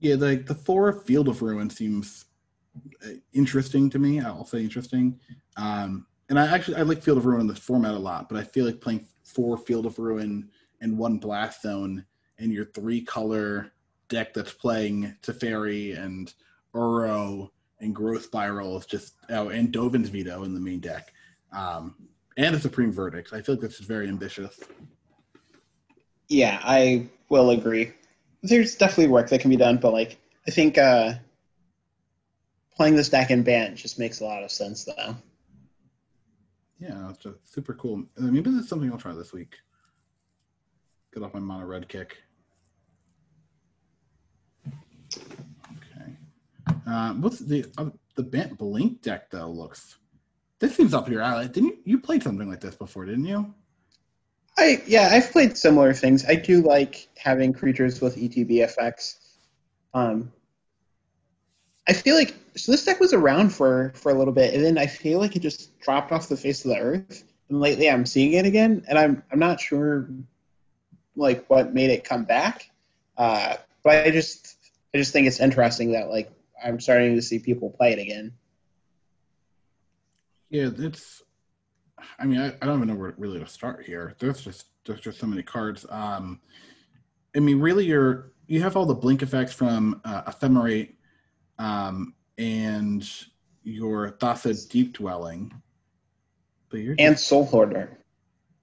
Yeah, 0.00 0.16
like 0.16 0.46
the 0.46 0.54
Thor 0.54 0.92
Field 0.92 1.28
of 1.28 1.42
Ruin 1.42 1.70
seems 1.70 2.24
interesting 3.32 3.90
to 3.90 3.98
me. 3.98 4.20
I'll 4.20 4.44
say 4.44 4.62
interesting. 4.62 5.18
Um, 5.56 6.06
and 6.28 6.38
I 6.38 6.46
actually 6.46 6.76
I 6.76 6.82
like 6.82 7.02
Field 7.02 7.18
of 7.18 7.26
Ruin 7.26 7.42
in 7.42 7.46
the 7.46 7.54
format 7.54 7.94
a 7.94 7.98
lot, 7.98 8.28
but 8.28 8.38
I 8.38 8.44
feel 8.44 8.64
like 8.64 8.80
playing 8.80 9.06
four 9.22 9.56
Field 9.58 9.86
of 9.86 9.98
Ruin 9.98 10.48
and 10.80 10.96
one 10.96 11.18
Blast 11.18 11.62
Zone 11.62 12.04
and 12.38 12.52
your 12.52 12.64
three 12.64 13.02
color 13.02 13.72
deck 14.08 14.34
that's 14.34 14.52
playing 14.52 15.14
Teferi 15.22 15.98
and 15.98 16.32
Uro 16.74 17.50
and 17.80 17.94
Growth 17.94 18.24
Spiral 18.24 18.78
is 18.78 18.86
just 18.86 19.14
oh 19.30 19.48
and 19.48 19.72
Dovin's 19.72 20.08
Veto 20.08 20.44
in 20.44 20.54
the 20.54 20.60
main 20.60 20.80
deck. 20.80 21.12
Um, 21.52 21.94
and 22.38 22.54
a 22.54 22.60
Supreme 22.60 22.92
Verdict. 22.92 23.32
I 23.32 23.42
feel 23.42 23.56
like 23.56 23.62
this 23.62 23.78
is 23.78 23.86
very 23.86 24.08
ambitious. 24.08 24.58
Yeah, 26.28 26.60
I 26.62 27.08
will 27.28 27.50
agree. 27.50 27.92
There's 28.42 28.74
definitely 28.74 29.08
work 29.08 29.28
that 29.28 29.40
can 29.40 29.50
be 29.50 29.56
done, 29.56 29.76
but 29.76 29.92
like 29.92 30.16
I 30.48 30.50
think 30.50 30.78
uh, 30.78 31.14
playing 32.76 32.96
this 32.96 33.08
deck 33.08 33.30
in 33.30 33.42
band 33.42 33.76
just 33.76 33.98
makes 33.98 34.20
a 34.20 34.24
lot 34.24 34.42
of 34.42 34.50
sense 34.50 34.84
though. 34.84 35.16
Yeah, 36.78 37.10
it's 37.10 37.18
just 37.18 37.52
super 37.52 37.74
cool. 37.74 38.04
Maybe 38.18 38.50
that's 38.50 38.68
something 38.68 38.90
I'll 38.90 38.98
try 38.98 39.12
this 39.12 39.32
week. 39.32 39.56
Get 41.14 41.22
off 41.22 41.34
my 41.34 41.40
mono 41.40 41.64
red 41.64 41.88
kick. 41.88 42.16
Okay. 44.66 46.12
Uh, 46.86 47.12
what's 47.14 47.38
the 47.38 47.64
uh, 47.78 47.90
the 48.16 48.22
Bant 48.22 48.58
Blink 48.58 49.02
deck 49.02 49.30
though? 49.30 49.50
Looks 49.50 49.98
this 50.62 50.76
seems 50.76 50.94
up 50.94 51.08
your 51.08 51.22
alley. 51.22 51.48
Didn't 51.48 51.70
you, 51.70 51.78
you 51.84 52.00
played 52.00 52.22
something 52.22 52.48
like 52.48 52.60
this 52.60 52.76
before? 52.76 53.04
Didn't 53.04 53.24
you? 53.26 53.52
I 54.56 54.82
yeah, 54.86 55.08
I've 55.10 55.30
played 55.32 55.56
similar 55.56 55.92
things. 55.92 56.24
I 56.24 56.36
do 56.36 56.62
like 56.62 57.08
having 57.16 57.52
creatures 57.52 58.00
with 58.00 58.16
ETB 58.16 58.62
effects. 58.62 59.36
Um, 59.92 60.32
I 61.88 61.92
feel 61.92 62.14
like 62.14 62.34
so 62.54 62.70
this 62.70 62.84
deck 62.84 63.00
was 63.00 63.12
around 63.12 63.50
for 63.50 63.92
for 63.94 64.12
a 64.12 64.14
little 64.14 64.32
bit, 64.32 64.54
and 64.54 64.64
then 64.64 64.78
I 64.78 64.86
feel 64.86 65.18
like 65.18 65.36
it 65.36 65.42
just 65.42 65.78
dropped 65.80 66.12
off 66.12 66.28
the 66.28 66.36
face 66.36 66.64
of 66.64 66.70
the 66.70 66.78
earth. 66.78 67.24
And 67.48 67.60
lately, 67.60 67.90
I'm 67.90 68.06
seeing 68.06 68.34
it 68.34 68.46
again, 68.46 68.84
and 68.88 68.98
I'm 68.98 69.22
I'm 69.32 69.38
not 69.38 69.60
sure 69.60 70.08
like 71.16 71.46
what 71.48 71.74
made 71.74 71.90
it 71.90 72.04
come 72.04 72.24
back. 72.24 72.70
Uh, 73.16 73.56
but 73.82 74.06
I 74.06 74.10
just 74.10 74.56
I 74.94 74.98
just 74.98 75.12
think 75.12 75.26
it's 75.26 75.40
interesting 75.40 75.92
that 75.92 76.08
like 76.08 76.30
I'm 76.62 76.80
starting 76.80 77.16
to 77.16 77.22
see 77.22 77.38
people 77.38 77.70
play 77.70 77.92
it 77.92 77.98
again. 77.98 78.32
Yeah, 80.50 80.70
it's. 80.78 81.22
I 82.18 82.26
mean, 82.26 82.40
I, 82.40 82.48
I 82.48 82.66
don't 82.66 82.76
even 82.76 82.88
know 82.88 82.94
where 82.94 83.14
really 83.16 83.38
to 83.38 83.46
start 83.46 83.84
here. 83.84 84.14
There's 84.18 84.42
just 84.42 84.66
there's 84.84 85.00
just 85.00 85.18
so 85.18 85.26
many 85.26 85.42
cards. 85.42 85.86
Um, 85.88 86.40
I 87.34 87.40
mean, 87.40 87.60
really, 87.60 87.86
you're 87.86 88.32
you 88.46 88.60
have 88.60 88.76
all 88.76 88.86
the 88.86 88.94
blink 88.94 89.22
effects 89.22 89.52
from 89.52 90.00
uh, 90.04 90.22
Ephemerate, 90.30 90.94
um, 91.62 92.14
and 92.38 93.08
your 93.62 94.12
Thassa 94.12 94.68
Deep 94.68 94.94
Dwelling, 94.94 95.52
but 96.68 96.80
you're 96.80 96.96
And 96.98 97.18
Soul 97.18 97.46
Hoarder. 97.46 97.98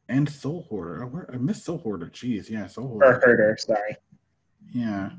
and 0.09 0.27
Soul 0.27 0.65
Hoarder. 0.69 1.03
Oh, 1.05 1.33
I 1.33 1.37
missed 1.37 1.63
Soul 1.65 1.77
Hoarder. 1.77 2.07
Jeez, 2.07 2.49
yeah, 2.49 2.67
Soul 2.67 2.85
Or 3.01 3.11
Hoarder. 3.13 3.21
herder, 3.23 3.57
sorry. 3.59 3.95
Yeah. 4.73 5.11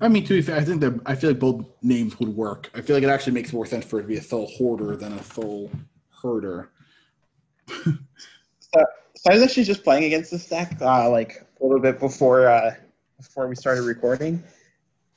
I 0.00 0.08
mean, 0.08 0.24
to 0.24 0.34
be 0.34 0.42
fair, 0.42 0.56
I 0.56 0.64
think 0.64 0.80
that 0.80 1.00
I 1.06 1.14
feel 1.14 1.30
like 1.30 1.38
both 1.38 1.64
names 1.82 2.18
would 2.18 2.28
work. 2.30 2.68
I 2.74 2.80
feel 2.80 2.96
like 2.96 3.04
it 3.04 3.08
actually 3.08 3.34
makes 3.34 3.52
more 3.52 3.64
sense 3.64 3.84
for 3.84 4.00
it 4.00 4.02
to 4.02 4.08
be 4.08 4.16
a 4.16 4.22
Soul 4.22 4.50
Hoarder 4.58 4.96
than 4.96 5.12
a 5.12 5.22
Soul 5.22 5.70
Herder. 6.22 6.70
So 9.16 9.30
I 9.30 9.34
was 9.34 9.42
actually 9.42 9.64
just 9.64 9.84
playing 9.84 10.04
against 10.04 10.30
this 10.32 10.46
deck, 10.48 10.76
uh, 10.82 11.08
like 11.08 11.46
a 11.60 11.64
little 11.64 11.80
bit 11.80 11.98
before 11.98 12.46
uh, 12.48 12.74
before 13.16 13.46
we 13.48 13.54
started 13.56 13.82
recording, 13.82 14.42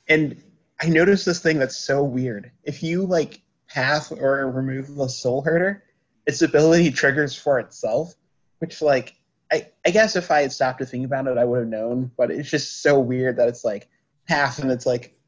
and 0.08 0.40
I 0.80 0.88
noticed 0.88 1.26
this 1.26 1.40
thing 1.40 1.58
that's 1.58 1.76
so 1.76 2.02
weird. 2.04 2.50
If 2.64 2.82
you 2.82 3.04
like 3.04 3.40
path 3.68 4.12
or 4.12 4.50
remove 4.50 4.94
the 4.94 5.08
Soul 5.08 5.42
Herder, 5.42 5.82
its 6.26 6.42
ability 6.42 6.90
triggers 6.92 7.34
for 7.34 7.58
itself, 7.58 8.14
which 8.58 8.80
like 8.82 9.14
I, 9.50 9.68
I 9.86 9.90
guess 9.90 10.14
if 10.14 10.30
I 10.30 10.42
had 10.42 10.52
stopped 10.52 10.78
to 10.80 10.86
think 10.86 11.04
about 11.04 11.26
it, 11.26 11.38
I 11.38 11.44
would 11.44 11.60
have 11.60 11.68
known. 11.68 12.10
But 12.16 12.30
it's 12.30 12.50
just 12.50 12.82
so 12.82 12.98
weird 13.00 13.36
that 13.36 13.48
it's 13.48 13.64
like 13.64 13.88
path 14.28 14.58
and 14.58 14.70
it's 14.70 14.86
like 14.86 15.18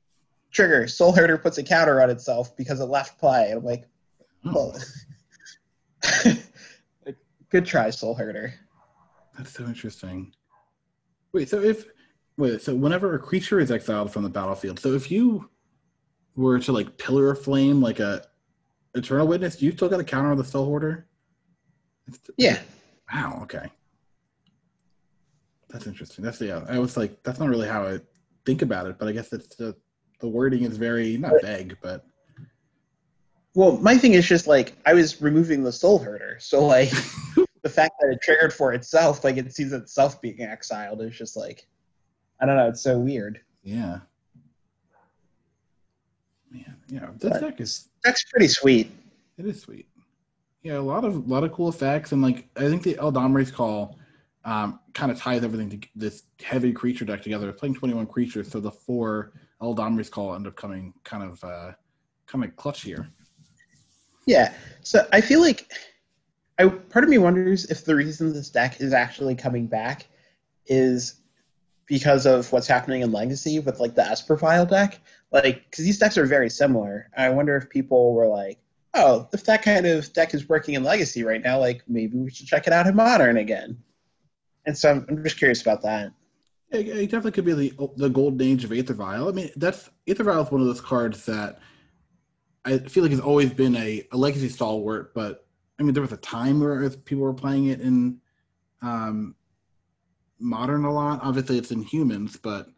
trigger 0.52 0.86
Soul 0.88 1.12
Herder 1.12 1.38
puts 1.38 1.58
a 1.58 1.62
counter 1.62 2.02
on 2.02 2.10
itself 2.10 2.56
because 2.56 2.80
it 2.80 2.84
left 2.84 3.18
play. 3.18 3.50
And 3.50 3.58
I'm 3.58 3.64
like, 3.64 3.86
Oh, 4.46 4.72
well, 6.14 6.34
good 7.50 7.66
try, 7.66 7.90
Soul 7.90 8.14
Herder. 8.14 8.54
that's 9.36 9.52
so 9.52 9.64
interesting. 9.66 10.32
Wait, 11.32 11.48
so 11.48 11.60
if 11.60 11.86
wait, 12.40 12.62
so 12.62 12.74
whenever 12.74 13.14
a 13.14 13.18
creature 13.18 13.60
is 13.60 13.70
exiled 13.70 14.12
from 14.12 14.22
the 14.22 14.28
battlefield, 14.28 14.80
so 14.80 14.94
if 14.94 15.10
you 15.10 15.48
were 16.34 16.58
to 16.58 16.72
like 16.72 16.96
Pillar 16.98 17.30
of 17.30 17.42
Flame, 17.42 17.80
like 17.80 18.00
a 18.00 18.24
Eternal 18.94 19.26
Witness, 19.26 19.62
you 19.62 19.70
still 19.72 19.88
got 19.88 20.00
a 20.00 20.04
counter 20.04 20.30
on 20.30 20.38
the 20.38 20.44
Soul 20.44 20.64
Hoarder? 20.64 21.06
Yeah. 22.36 22.58
Wow. 23.12 23.40
Okay. 23.42 23.70
That's 25.68 25.86
interesting. 25.86 26.24
That's 26.24 26.40
yeah. 26.40 26.64
I 26.68 26.78
was 26.78 26.96
like, 26.96 27.22
that's 27.22 27.38
not 27.38 27.48
really 27.48 27.68
how 27.68 27.86
I 27.86 28.00
think 28.44 28.62
about 28.62 28.86
it, 28.86 28.98
but 28.98 29.06
I 29.06 29.12
guess 29.12 29.32
it's 29.32 29.54
the 29.54 29.76
the 30.20 30.28
wording 30.28 30.64
is 30.64 30.76
very 30.76 31.16
not 31.16 31.34
vague, 31.42 31.76
but 31.82 32.04
Well, 33.54 33.78
my 33.78 33.96
thing 33.96 34.14
is 34.14 34.26
just 34.26 34.46
like 34.46 34.74
I 34.86 34.94
was 34.94 35.22
removing 35.22 35.62
the 35.62 35.72
soul 35.72 35.98
herder, 35.98 36.38
so 36.40 36.66
like 36.66 36.90
the 37.62 37.68
fact 37.68 37.94
that 38.00 38.10
it 38.10 38.20
triggered 38.22 38.52
for 38.52 38.72
itself, 38.72 39.22
like 39.22 39.36
it 39.36 39.54
sees 39.54 39.72
itself 39.72 40.20
being 40.20 40.40
exiled, 40.40 41.02
is 41.02 41.16
just 41.16 41.36
like 41.36 41.68
I 42.40 42.46
don't 42.46 42.56
know. 42.56 42.68
It's 42.68 42.80
so 42.82 42.98
weird. 42.98 43.40
yeah. 43.62 44.00
Man, 46.50 46.76
yeah. 46.88 47.10
This 47.18 47.30
But- 47.32 47.40
deck 47.40 47.60
is 47.60 47.88
That's 48.04 48.24
pretty 48.24 48.48
sweet. 48.48 48.90
it 49.38 49.46
is 49.46 49.60
sweet. 49.60 49.86
Yeah, 50.62 50.78
a 50.78 50.80
lot 50.80 51.04
of 51.04 51.14
a 51.14 51.18
lot 51.20 51.44
of 51.44 51.52
cool 51.52 51.68
effects, 51.70 52.12
and 52.12 52.20
like 52.20 52.48
I 52.56 52.68
think 52.68 52.82
the 52.82 52.94
Eladamri's 52.94 53.50
call 53.50 53.98
um, 54.44 54.80
kind 54.94 55.10
of 55.10 55.18
ties 55.18 55.42
everything 55.42 55.70
to 55.70 55.88
this 55.96 56.24
heavy 56.42 56.72
creature 56.72 57.04
deck 57.06 57.22
together. 57.22 57.48
It's 57.48 57.58
playing 57.58 57.76
twenty 57.76 57.94
one 57.94 58.06
creatures, 58.06 58.50
so 58.50 58.60
the 58.60 58.70
four 58.70 59.32
Eladamri's 59.62 60.10
call 60.10 60.34
end 60.34 60.46
up 60.46 60.56
coming 60.56 60.92
kind 61.04 61.22
of 61.22 61.42
uh, 61.44 61.72
kind 62.26 62.44
of 62.44 62.54
clutch 62.56 62.82
here. 62.82 63.08
Yeah. 64.26 64.52
So 64.82 65.06
I 65.12 65.22
feel 65.22 65.40
like 65.40 65.72
I 66.58 66.68
part 66.68 67.04
of 67.04 67.10
me 67.10 67.16
wonders 67.18 67.64
if 67.66 67.84
the 67.86 67.94
reason 67.94 68.32
this 68.34 68.50
deck 68.50 68.80
is 68.82 68.92
actually 68.92 69.34
coming 69.36 69.66
back 69.66 70.08
is 70.66 71.19
because 71.90 72.24
of 72.24 72.50
what's 72.52 72.68
happening 72.68 73.02
in 73.02 73.10
Legacy 73.10 73.58
with 73.58 73.80
like 73.80 73.96
the 73.96 74.02
Esper 74.02 74.36
Vial 74.36 74.64
deck. 74.64 75.00
Like, 75.32 75.68
because 75.68 75.84
these 75.84 75.98
decks 75.98 76.16
are 76.16 76.24
very 76.24 76.48
similar. 76.48 77.10
I 77.16 77.28
wonder 77.30 77.56
if 77.56 77.68
people 77.68 78.14
were 78.14 78.28
like, 78.28 78.58
"Oh, 78.94 79.28
if 79.32 79.44
that 79.44 79.62
kind 79.62 79.84
of 79.86 80.10
deck 80.12 80.32
is 80.32 80.48
working 80.48 80.74
in 80.74 80.84
Legacy 80.84 81.24
right 81.24 81.42
now, 81.42 81.58
like 81.58 81.82
maybe 81.88 82.16
we 82.16 82.30
should 82.30 82.46
check 82.46 82.68
it 82.68 82.72
out 82.72 82.86
in 82.86 82.94
Modern 82.94 83.38
again." 83.38 83.76
And 84.66 84.78
so 84.78 84.92
I'm, 84.92 85.06
I'm 85.08 85.24
just 85.24 85.36
curious 85.36 85.62
about 85.62 85.82
that. 85.82 86.12
It, 86.70 86.86
it 86.86 87.06
definitely 87.06 87.32
could 87.32 87.44
be 87.44 87.54
the 87.54 87.90
the 87.96 88.08
golden 88.08 88.40
age 88.40 88.62
of 88.62 88.72
Aether 88.72 88.94
Vial. 88.94 89.28
I 89.28 89.32
mean, 89.32 89.50
that's 89.56 89.90
Aether 90.06 90.22
Vial 90.24 90.44
is 90.44 90.50
one 90.52 90.60
of 90.60 90.68
those 90.68 90.80
cards 90.80 91.26
that 91.26 91.58
I 92.64 92.78
feel 92.78 93.02
like 93.02 93.10
has 93.10 93.20
always 93.20 93.52
been 93.52 93.74
a, 93.74 94.06
a 94.12 94.16
legacy 94.16 94.48
stalwart. 94.48 95.12
But 95.12 95.44
I 95.80 95.82
mean, 95.82 95.92
there 95.92 96.02
was 96.02 96.12
a 96.12 96.18
time 96.18 96.60
where 96.60 96.88
people 96.88 97.24
were 97.24 97.34
playing 97.34 97.66
it 97.66 97.80
in 97.80 98.20
um, 98.80 99.34
modern 100.40 100.84
a 100.84 100.92
lot. 100.92 101.20
Obviously, 101.22 101.58
it's 101.58 101.70
in 101.70 101.82
humans, 101.82 102.36
but 102.36 102.68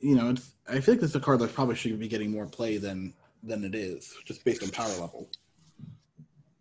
you 0.00 0.14
know, 0.14 0.30
it's. 0.30 0.52
I 0.68 0.80
feel 0.80 0.94
like 0.94 1.00
this 1.00 1.10
is 1.10 1.16
a 1.16 1.20
card 1.20 1.40
that 1.40 1.54
probably 1.54 1.74
should 1.74 1.98
be 1.98 2.08
getting 2.08 2.30
more 2.30 2.46
play 2.46 2.76
than 2.76 3.14
than 3.42 3.64
it 3.64 3.74
is, 3.74 4.14
just 4.24 4.44
based 4.44 4.62
on 4.62 4.70
power 4.70 4.88
level. 4.88 5.28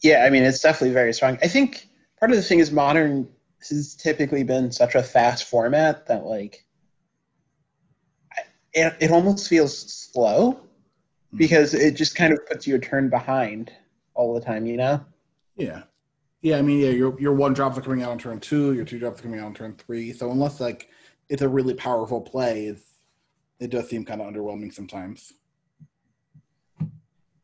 Yeah, 0.02 0.24
I 0.26 0.30
mean, 0.30 0.44
it's 0.44 0.62
definitely 0.62 0.94
very 0.94 1.14
strong. 1.14 1.38
I 1.42 1.48
think 1.48 1.88
part 2.20 2.32
of 2.32 2.38
the 2.38 2.44
thing 2.44 2.60
is 2.60 2.72
Modern 2.72 3.28
has 3.68 3.96
typically 3.96 4.44
been 4.44 4.72
such 4.72 4.96
a 4.96 5.04
fast 5.04 5.46
format 5.46 6.08
that 6.08 6.24
like 6.26 6.64
it, 8.74 8.96
it 9.00 9.12
almost 9.12 9.48
feels 9.48 9.94
slow 9.94 10.52
hmm. 11.32 11.38
because 11.38 11.74
it 11.74 11.96
just 11.96 12.16
kind 12.16 12.34
of 12.34 12.46
puts 12.48 12.68
you 12.68 12.76
a 12.76 12.80
turn 12.80 13.10
behind 13.10 13.72
all 14.14 14.34
the 14.34 14.42
time, 14.42 14.66
you 14.66 14.78
know? 14.78 15.04
Yeah. 15.56 15.84
Yeah, 16.42 16.58
I 16.58 16.62
mean, 16.62 16.80
yeah, 16.80 16.90
your 16.90 17.20
your 17.20 17.34
one 17.34 17.54
drops 17.54 17.78
are 17.78 17.82
coming 17.82 18.04
out 18.04 18.12
on 18.12 18.20
turn 18.20 18.40
two, 18.40 18.74
your 18.74 18.86
two 18.86 19.00
drops 19.00 19.20
are 19.20 19.24
coming 19.24 19.40
out 19.40 19.48
on 19.48 19.54
turn 19.54 19.76
three. 19.76 20.14
So 20.14 20.32
unless 20.32 20.60
like 20.60 20.90
it's 21.30 21.42
a 21.42 21.50
really 21.50 21.74
powerful 21.74 22.22
play, 22.22 22.68
it's, 22.68 23.00
it 23.60 23.72
does 23.72 23.90
seem 23.90 24.06
kind 24.06 24.22
of 24.22 24.32
underwhelming 24.32 24.72
sometimes. 24.72 25.34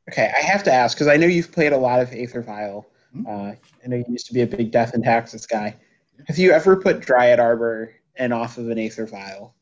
Okay, 0.09 0.31
I 0.37 0.41
have 0.41 0.63
to 0.63 0.71
ask 0.71 0.95
because 0.95 1.07
I 1.07 1.17
know 1.17 1.25
you've 1.25 1.51
played 1.51 1.73
a 1.73 1.77
lot 1.77 2.01
of 2.01 2.13
Aether 2.13 2.41
Vial. 2.41 2.85
Hmm. 3.13 3.25
Uh, 3.25 3.51
I 3.83 3.87
know 3.87 3.97
you 3.97 4.05
used 4.09 4.27
to 4.27 4.33
be 4.33 4.41
a 4.41 4.47
big 4.47 4.71
Death 4.71 4.93
and 4.93 5.03
Taxes 5.03 5.45
guy. 5.45 5.75
Have 6.27 6.37
you 6.37 6.51
ever 6.51 6.75
put 6.75 6.99
Dryad 6.99 7.39
Arbor 7.39 7.93
and 8.15 8.33
off 8.33 8.57
of 8.57 8.69
an 8.69 8.77
Aether 8.77 9.07
Vial? 9.07 9.55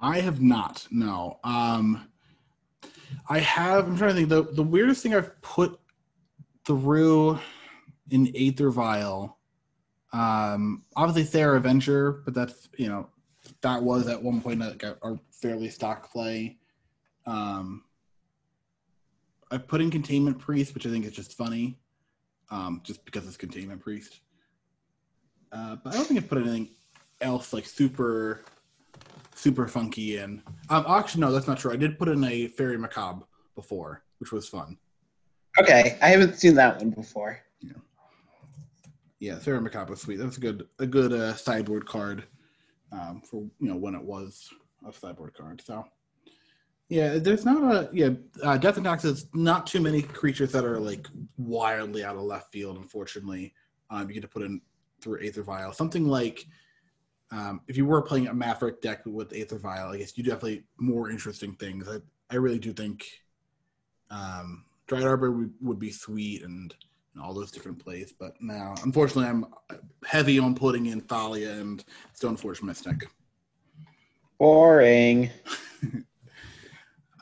I 0.00 0.20
have 0.20 0.40
not. 0.40 0.86
No. 0.90 1.38
Um, 1.44 2.08
I 3.28 3.40
have. 3.40 3.86
I'm 3.86 3.96
trying 3.96 4.10
to 4.10 4.16
think. 4.16 4.28
The 4.28 4.42
the 4.42 4.62
weirdest 4.62 5.02
thing 5.02 5.14
I've 5.14 5.40
put 5.42 5.78
through 6.64 7.38
in 8.10 8.32
Aether 8.34 8.70
Vial, 8.70 9.38
um, 10.12 10.82
obviously 10.96 11.24
Serra 11.24 11.56
Avenger, 11.56 12.22
but 12.24 12.34
that's 12.34 12.68
you 12.76 12.88
know 12.88 13.08
that 13.62 13.82
was 13.82 14.08
at 14.08 14.22
one 14.22 14.40
point 14.40 14.62
a, 14.62 14.96
a 15.02 15.18
fairly 15.30 15.68
stock 15.68 16.10
play. 16.10 16.58
Um, 17.26 17.84
I 19.50 19.58
put 19.58 19.80
in 19.80 19.90
Containment 19.90 20.38
Priest, 20.38 20.74
which 20.74 20.86
I 20.86 20.90
think 20.90 21.04
is 21.04 21.12
just 21.12 21.36
funny, 21.36 21.78
um, 22.50 22.80
just 22.84 23.04
because 23.04 23.26
it's 23.26 23.36
Containment 23.36 23.80
Priest. 23.80 24.20
Uh, 25.52 25.76
but 25.82 25.92
I 25.92 25.96
don't 25.96 26.06
think 26.06 26.20
I've 26.20 26.28
put 26.28 26.38
anything 26.38 26.68
else 27.20 27.52
like 27.52 27.66
super 27.66 28.42
super 29.34 29.66
funky 29.66 30.18
in. 30.18 30.42
Um, 30.68 30.84
actually, 30.86 31.22
no, 31.22 31.32
that's 31.32 31.46
not 31.46 31.58
true. 31.58 31.72
I 31.72 31.76
did 31.76 31.98
put 31.98 32.08
in 32.08 32.22
a 32.24 32.48
Faerie 32.48 32.76
Macabre 32.76 33.24
before, 33.54 34.02
which 34.18 34.32
was 34.32 34.46
fun. 34.48 34.76
Okay, 35.58 35.98
I 36.02 36.08
haven't 36.08 36.36
seen 36.36 36.54
that 36.54 36.78
one 36.78 36.90
before. 36.90 37.40
Yeah, 39.20 39.38
Sarah 39.38 39.60
Macabre 39.60 39.90
was 39.90 40.00
sweet. 40.00 40.16
That's 40.16 40.38
a 40.38 40.40
good 40.40 40.66
a 40.78 40.86
good 40.86 41.12
uh, 41.12 41.34
sideboard 41.34 41.86
card 41.86 42.24
um, 42.90 43.20
for 43.20 43.42
you 43.60 43.68
know 43.68 43.76
when 43.76 43.94
it 43.94 44.02
was 44.02 44.48
a 44.86 44.92
sideboard 44.92 45.34
card. 45.34 45.62
So 45.64 45.84
yeah, 46.88 47.18
there's 47.18 47.44
not 47.44 47.62
a 47.62 47.90
yeah 47.92 48.10
uh, 48.42 48.56
Death 48.56 48.76
and 48.76 48.84
Taxes. 48.84 49.26
Not 49.34 49.66
too 49.66 49.80
many 49.80 50.00
creatures 50.00 50.52
that 50.52 50.64
are 50.64 50.80
like 50.80 51.06
wildly 51.36 52.02
out 52.02 52.16
of 52.16 52.22
left 52.22 52.50
field. 52.50 52.78
Unfortunately, 52.78 53.54
um, 53.90 54.08
you 54.08 54.14
get 54.14 54.22
to 54.22 54.28
put 54.28 54.42
in 54.42 54.60
through 55.02 55.22
Aether 55.22 55.42
Vial. 55.42 55.72
Something 55.72 56.06
like 56.06 56.46
um, 57.30 57.60
if 57.68 57.76
you 57.76 57.84
were 57.84 58.00
playing 58.00 58.28
a 58.28 58.34
Maverick 58.34 58.80
deck 58.80 59.02
with 59.04 59.34
Aether 59.34 59.58
Vial, 59.58 59.90
I 59.90 59.98
guess 59.98 60.16
you 60.16 60.24
definitely 60.24 60.64
more 60.78 61.10
interesting 61.10 61.54
things. 61.56 61.86
I 61.88 61.98
I 62.30 62.36
really 62.36 62.58
do 62.58 62.72
think 62.72 63.06
um, 64.10 64.64
Dryad 64.86 65.04
Arbor 65.04 65.30
would, 65.30 65.52
would 65.60 65.78
be 65.78 65.92
sweet 65.92 66.42
and, 66.42 66.74
and 67.20 67.28
all 67.28 67.34
those 67.34 67.50
different 67.50 67.78
plays. 67.78 68.12
But 68.18 68.40
now, 68.40 68.74
unfortunately, 68.82 69.26
I'm 69.26 69.46
heavy 70.04 70.38
on 70.38 70.54
putting 70.54 70.86
in 70.86 71.00
Thalia 71.02 71.52
and 71.52 71.84
Stoneforge 72.18 72.62
Mystic. 72.62 73.08
Boring. 74.38 75.30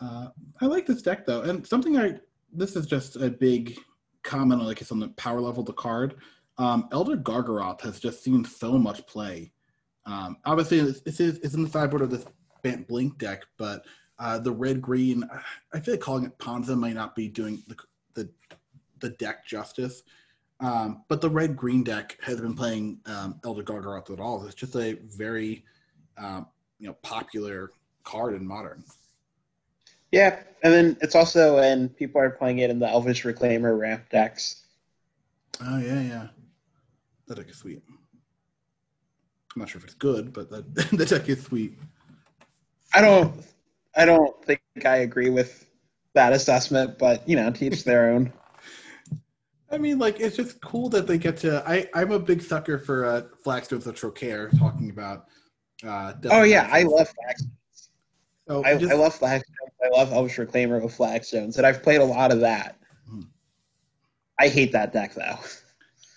Uh, 0.00 0.28
I 0.61 0.66
like 0.66 0.87
this 0.87 1.02
deck 1.02 1.26
though, 1.26 1.42
and 1.42 1.66
something 1.66 1.98
I 1.98 2.20
this 2.52 2.76
is 2.76 2.87
just 2.87 3.16
a 3.16 3.28
big 3.28 3.76
comment, 4.22 4.62
like 4.62 4.80
it's 4.80 4.92
on 4.92 5.00
the 5.00 5.08
power 5.08 5.40
level 5.40 5.62
of 5.62 5.66
the 5.66 5.72
card. 5.72 6.14
Um, 6.56 6.88
Elder 6.92 7.16
Gargaroth 7.16 7.80
has 7.80 7.98
just 7.98 8.22
seen 8.22 8.44
so 8.44 8.78
much 8.78 9.04
play. 9.08 9.50
Um, 10.06 10.37
obviously, 10.44 10.82
this 10.82 11.18
is 11.18 11.40
it's 11.40 11.54
in 11.54 11.64
the 11.64 11.68
sideboard 11.68 12.02
of 12.02 12.11
this 12.11 12.26
Bant 12.62 12.87
Blink 12.87 13.18
deck, 13.18 13.42
but 13.56 13.87
uh, 14.20 14.38
the 14.38 14.52
red 14.52 14.80
green, 14.80 15.28
I 15.72 15.80
feel 15.80 15.94
like 15.94 16.00
calling 16.00 16.26
it 16.26 16.38
Ponza 16.38 16.76
might 16.76 16.94
not 16.94 17.16
be 17.16 17.26
doing 17.26 17.61
the 17.66 17.74
the, 19.00 19.11
deck 19.11 19.46
justice. 19.46 20.02
Um, 20.61 21.04
but 21.08 21.20
the 21.20 21.30
red 21.30 21.56
green 21.56 21.84
deck 21.84 22.18
has 22.22 22.40
been 22.40 22.54
playing 22.54 22.98
um, 23.06 23.40
Elder 23.44 23.62
Gargaroth 23.62 24.11
at 24.11 24.20
all. 24.20 24.44
It's 24.44 24.54
just 24.54 24.74
a 24.74 24.94
very 24.94 25.64
um, 26.16 26.46
you 26.78 26.88
know 26.88 26.94
popular 27.02 27.70
card 28.04 28.34
in 28.34 28.46
modern. 28.46 28.84
Yeah, 30.11 30.40
and 30.62 30.72
then 30.72 30.96
it's 31.00 31.14
also 31.14 31.58
and 31.58 31.94
people 31.96 32.20
are 32.20 32.30
playing 32.30 32.58
it 32.58 32.70
in 32.70 32.78
the 32.78 32.88
Elvish 32.88 33.24
Reclaimer 33.24 33.78
ramp 33.78 34.04
decks. 34.11 34.64
Oh 35.61 35.78
yeah, 35.78 36.00
yeah. 36.00 36.26
the 37.26 37.37
deck 37.37 37.50
is 37.50 37.56
sweet. 37.56 37.82
I'm 39.54 39.61
not 39.61 39.68
sure 39.68 39.78
if 39.78 39.84
it's 39.84 39.94
good, 39.94 40.32
but 40.32 40.50
the, 40.50 40.62
the 40.96 41.06
deck 41.06 41.28
is 41.28 41.42
sweet. 41.44 41.78
I 42.94 43.00
don't 43.00 43.44
I 43.96 44.04
don't 44.04 44.44
think 44.44 44.61
I 44.84 44.98
agree 44.98 45.30
with 45.30 45.66
that 46.14 46.32
assessment, 46.32 46.98
but 46.98 47.28
you 47.28 47.37
know, 47.37 47.50
teach 47.50 47.84
their 47.84 48.11
own. 48.11 48.32
I 49.70 49.78
mean, 49.78 49.98
like 49.98 50.20
it's 50.20 50.37
just 50.37 50.61
cool 50.61 50.88
that 50.90 51.07
they 51.07 51.18
get 51.18 51.37
to. 51.38 51.62
I 51.68 51.88
I'm 51.94 52.12
a 52.12 52.18
big 52.18 52.42
sucker 52.42 52.78
for 52.78 53.04
uh, 53.04 53.22
Flagstones 53.44 53.87
of 53.87 53.94
Trokair 53.94 54.57
talking 54.59 54.90
about. 54.90 55.26
Uh, 55.87 56.14
oh 56.31 56.42
yeah, 56.42 56.68
I 56.72 56.83
love 56.85 57.09
Flagstones. 57.09 57.88
So 58.48 58.64
I, 58.64 58.76
just- 58.76 58.92
I 58.92 58.96
love 58.96 59.18
Flagstones. 59.18 59.42
I 59.85 59.88
love 59.96 60.12
Elvish 60.12 60.37
Reclaimer 60.37 60.83
of 60.83 60.90
Flagstones, 60.92 61.57
and 61.59 61.66
I've 61.66 61.83
played 61.83 62.00
a 62.00 62.04
lot 62.04 62.33
of 62.33 62.40
that. 62.40 62.78
Mhm. 63.09 63.26
I 64.40 64.48
hate 64.48 64.72
that 64.72 64.92
deck 64.92 65.14
though. 65.14 65.38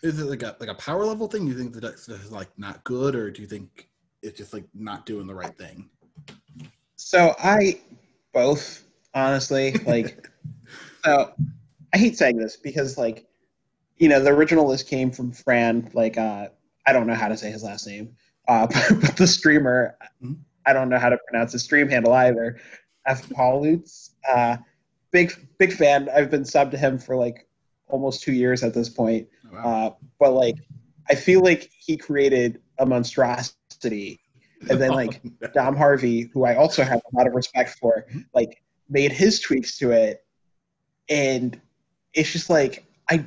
Is 0.01 0.19
it 0.19 0.25
like 0.25 0.41
a 0.43 0.55
like 0.59 0.69
a 0.69 0.75
power 0.75 1.05
level 1.05 1.27
thing? 1.27 1.45
Do 1.45 1.51
you 1.51 1.57
think 1.57 1.73
the 1.73 1.81
deck 1.81 1.93
is 1.95 2.31
like 2.31 2.49
not 2.57 2.83
good, 2.85 3.15
or 3.15 3.29
do 3.29 3.41
you 3.41 3.47
think 3.47 3.89
it's 4.23 4.37
just 4.37 4.53
like 4.53 4.63
not 4.73 5.05
doing 5.05 5.27
the 5.27 5.35
right 5.35 5.55
thing? 5.57 5.89
So 6.95 7.35
I 7.37 7.81
both 8.33 8.83
honestly 9.13 9.73
like. 9.85 10.29
so 11.05 11.33
I 11.93 11.97
hate 11.97 12.17
saying 12.17 12.37
this 12.37 12.55
because 12.55 12.97
like, 12.97 13.27
you 14.01 14.09
know, 14.09 14.19
the 14.19 14.31
original 14.31 14.67
list 14.67 14.87
came 14.87 15.11
from 15.11 15.31
Fran. 15.31 15.91
Like, 15.93 16.17
uh, 16.17 16.47
I 16.87 16.91
don't 16.91 17.05
know 17.05 17.13
how 17.13 17.27
to 17.27 17.37
say 17.37 17.51
his 17.51 17.63
last 17.63 17.85
name, 17.85 18.15
uh, 18.47 18.65
but, 18.65 18.87
but 19.01 19.15
the 19.15 19.27
streamer, 19.27 19.95
Mhm. 20.21 20.37
I 20.65 20.73
don't 20.73 20.89
know 20.89 20.97
how 20.97 21.09
to 21.09 21.17
pronounce 21.27 21.53
his 21.53 21.63
stream 21.63 21.87
handle 21.87 22.11
either. 22.13 22.59
F. 23.05 23.27
Paulutz, 23.29 24.11
uh, 24.27 24.57
big 25.11 25.33
big 25.59 25.73
fan. 25.73 26.09
I've 26.09 26.29
been 26.31 26.43
subbed 26.43 26.71
to 26.71 26.77
him 26.77 26.97
for 26.97 27.15
like 27.15 27.47
almost 27.87 28.23
two 28.23 28.33
years 28.33 28.63
at 28.63 28.73
this 28.73 28.89
point. 28.89 29.27
Oh, 29.51 29.55
wow. 29.55 29.61
Uh, 29.63 29.93
but 30.19 30.33
like, 30.33 30.55
I 31.09 31.15
feel 31.15 31.41
like 31.41 31.69
he 31.77 31.95
created 31.95 32.59
a 32.79 32.85
monstrosity, 32.85 34.19
and 34.67 34.81
then 34.81 34.91
like 34.91 35.21
Dom 35.53 35.75
Harvey, 35.75 36.29
who 36.33 36.43
I 36.45 36.55
also 36.55 36.83
have 36.83 37.01
a 37.11 37.15
lot 37.15 37.27
of 37.27 37.33
respect 37.33 37.77
for, 37.79 38.05
like 38.33 38.63
made 38.89 39.11
his 39.11 39.39
tweaks 39.39 39.77
to 39.79 39.91
it, 39.91 40.23
and 41.07 41.59
it's 42.13 42.31
just 42.31 42.49
like 42.49 42.83
I 43.09 43.25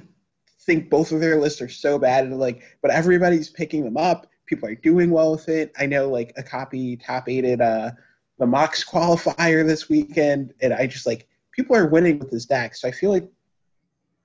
think 0.66 0.90
both 0.90 1.12
of 1.12 1.20
their 1.20 1.40
lists 1.40 1.60
are 1.60 1.68
so 1.68 1.98
bad, 1.98 2.24
and 2.24 2.38
like, 2.38 2.62
but 2.82 2.90
everybody's 2.90 3.50
picking 3.50 3.84
them 3.84 3.96
up. 3.96 4.26
People 4.46 4.68
are 4.68 4.74
doing 4.74 5.10
well 5.10 5.32
with 5.32 5.48
it. 5.48 5.72
I 5.78 5.86
know 5.86 6.10
like 6.10 6.32
a 6.36 6.42
copy 6.42 6.96
top 6.96 7.28
eighted 7.28 7.60
uh, 7.60 7.92
the 8.38 8.46
Mox 8.46 8.84
qualifier 8.84 9.66
this 9.66 9.88
weekend, 9.88 10.54
and 10.60 10.72
I 10.72 10.86
just 10.86 11.06
like 11.06 11.28
people 11.52 11.76
are 11.76 11.86
winning 11.86 12.18
with 12.18 12.30
this 12.30 12.46
deck. 12.46 12.74
So 12.74 12.88
I 12.88 12.90
feel 12.90 13.10
like, 13.10 13.28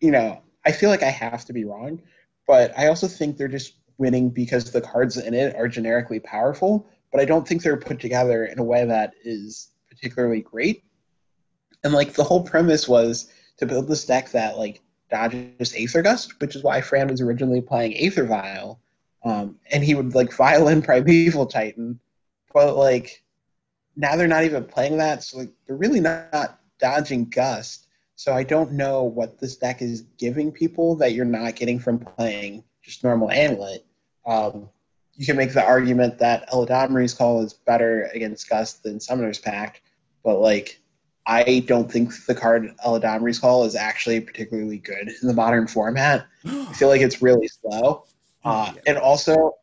you 0.02 0.12
know, 0.12 0.42
I 0.66 0.72
feel 0.72 0.90
like 0.90 1.04
I 1.04 1.10
have 1.10 1.46
to 1.46 1.54
be 1.54 1.66
wrong, 1.66 2.02
but 2.48 2.78
I 2.78 2.88
also 2.88 3.08
think 3.08 3.38
they're 3.38 3.48
just 3.48 3.76
winning 3.98 4.30
because 4.30 4.72
the 4.72 4.82
cards 4.82 5.18
in 5.18 5.34
it 5.34 5.56
are 5.56 5.68
generically 5.68 6.20
powerful 6.20 6.90
but 7.12 7.22
I 7.22 7.26
don't 7.26 7.48
think 7.48 7.62
they're 7.62 7.78
put 7.78 8.00
together 8.00 8.46
in 8.46 8.60
a 8.60 8.64
way 8.64 8.86
that 8.86 9.14
is 9.24 9.70
particularly 9.90 10.42
great. 10.42 10.84
And 11.84 11.94
like 11.94 12.14
the 12.14 12.24
whole 12.24 12.44
premise 12.44 12.88
was 12.88 13.32
to 13.58 13.66
build 13.66 13.88
this 13.88 14.06
deck 14.06 14.32
that 14.32 14.58
like 14.58 14.82
dodges 15.10 15.74
Aether 15.76 16.02
Gust, 16.02 16.40
which 16.40 16.56
is 16.56 16.64
why 16.64 16.82
Fran 16.82 17.08
was 17.08 17.22
originally 17.22 17.62
playing 17.62 17.96
Aether 17.98 18.26
Vial. 18.26 18.80
Um, 19.24 19.58
and 19.72 19.84
he 19.84 19.96
would 19.96 20.16
like 20.16 20.32
vial 20.34 20.70
in 20.70 20.82
Primeval 20.84 21.46
Titan, 21.46 22.00
but 22.54 22.78
like 22.78 23.24
now 23.96 24.16
they're 24.16 24.28
not 24.28 24.46
even 24.46 24.64
playing 24.64 24.98
that, 24.98 25.24
so 25.24 25.40
like 25.40 25.52
they're 25.68 25.76
really 25.76 26.00
not 26.00 26.60
dodging 26.80 27.26
Gust. 27.26 27.88
So 28.16 28.34
I 28.34 28.44
don't 28.44 28.74
know 28.74 29.04
what 29.04 29.40
this 29.40 29.58
deck 29.58 29.82
is 29.82 30.02
giving 30.18 30.52
people 30.52 30.96
that 30.98 31.14
you're 31.14 31.26
not 31.26 31.56
getting 31.56 31.80
from 31.80 32.00
playing 32.00 32.64
just 32.82 33.04
normal 33.04 33.30
Amulet. 33.30 33.86
Um, 34.26 34.70
you 35.16 35.26
can 35.26 35.36
make 35.36 35.54
the 35.54 35.64
argument 35.64 36.18
that 36.20 36.50
Eladamri's 36.50 37.14
Call 37.14 37.44
is 37.44 37.54
better 37.54 38.10
against 38.14 38.50
Gust 38.50 38.84
than 38.84 39.00
Summoner's 39.00 39.40
Pact, 39.40 39.82
but 40.24 40.40
like 40.40 40.80
I 41.30 41.60
don't 41.68 41.92
think 41.92 42.26
the 42.26 42.34
card 42.34 42.72
Eladamri's 42.84 43.38
Call 43.38 43.64
is 43.64 43.76
actually 43.76 44.20
particularly 44.20 44.80
good 44.80 45.10
in 45.22 45.28
the 45.28 45.34
modern 45.34 45.68
format. 45.68 46.26
I 46.44 46.74
feel 46.74 46.88
like 46.88 47.02
it's 47.02 47.22
really 47.22 47.48
slow, 47.48 48.06
uh, 48.44 48.74
and 48.88 48.98
also 48.98 49.54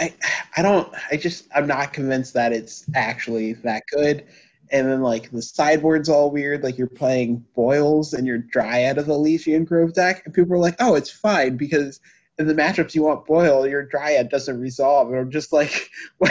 I 0.00 0.14
I 0.56 0.62
don't 0.62 0.92
I 1.12 1.16
just 1.16 1.46
I'm 1.54 1.68
not 1.68 1.92
convinced 1.92 2.34
that 2.34 2.52
it's 2.52 2.86
actually 2.96 3.52
that 3.52 3.84
good. 3.86 4.26
And 4.72 4.88
then 4.88 5.00
like 5.00 5.30
the 5.30 5.40
sideboard's 5.40 6.08
all 6.08 6.32
weird, 6.32 6.64
like 6.64 6.76
you're 6.76 6.88
playing 6.88 7.46
Boils 7.54 8.14
and 8.14 8.26
your 8.26 8.38
Dryad 8.38 8.98
of 8.98 9.06
the 9.06 9.14
Elysian 9.14 9.64
Grove 9.64 9.94
deck, 9.94 10.22
and 10.24 10.34
people 10.34 10.54
are 10.54 10.58
like, 10.58 10.76
oh, 10.80 10.96
it's 10.96 11.10
fine 11.10 11.56
because 11.56 12.00
in 12.38 12.48
the 12.48 12.54
matchups 12.54 12.96
you 12.96 13.04
want 13.04 13.26
Boil, 13.26 13.66
your 13.66 13.84
Dryad 13.84 14.28
doesn't 14.28 14.60
resolve. 14.60 15.08
And 15.08 15.18
I'm 15.18 15.30
just 15.30 15.52
like, 15.52 15.88
why, 16.18 16.30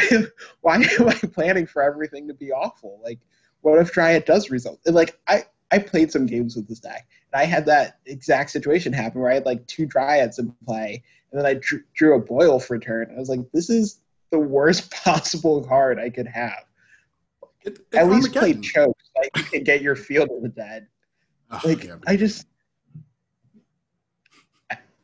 why 0.61 0.75
am 0.75 1.07
I 1.07 1.13
planning 1.13 1.65
for 1.65 1.81
everything 1.81 2.27
to 2.27 2.33
be 2.33 2.51
awful? 2.51 2.99
Like, 3.03 3.19
what 3.61 3.79
if 3.79 3.91
Dryad 3.91 4.25
does 4.25 4.49
result? 4.49 4.79
And 4.85 4.95
like, 4.95 5.19
I, 5.27 5.43
I 5.71 5.79
played 5.79 6.11
some 6.11 6.25
games 6.25 6.55
with 6.55 6.67
this 6.67 6.79
deck, 6.79 7.07
and 7.33 7.41
I 7.41 7.45
had 7.45 7.65
that 7.65 7.99
exact 8.05 8.51
situation 8.51 8.93
happen 8.93 9.19
where 9.21 9.31
I 9.31 9.35
had 9.35 9.45
like 9.45 9.65
two 9.67 9.85
Dryads 9.85 10.39
in 10.39 10.53
play, 10.65 11.03
and 11.31 11.39
then 11.39 11.45
I 11.45 11.55
drew, 11.55 11.81
drew 11.93 12.15
a 12.15 12.19
Boil 12.19 12.59
for 12.59 12.75
a 12.75 12.79
turn. 12.79 13.11
I 13.15 13.19
was 13.19 13.29
like, 13.29 13.41
this 13.53 13.69
is 13.69 13.99
the 14.31 14.39
worst 14.39 14.91
possible 15.03 15.63
card 15.65 15.99
I 15.99 16.09
could 16.09 16.27
have. 16.27 16.63
It- 17.63 17.79
At 17.93 18.09
least 18.09 18.31
play. 18.33 18.53
Choke, 18.53 18.97
so 19.15 19.23
you 19.35 19.43
can 19.43 19.63
get 19.63 19.81
your 19.81 19.95
Field 19.95 20.29
of 20.31 20.41
the 20.41 20.49
Dead. 20.49 20.87
Oh, 21.49 21.61
Like, 21.63 21.85
yeah, 21.85 21.95
I 22.05 22.17
just 22.17 22.45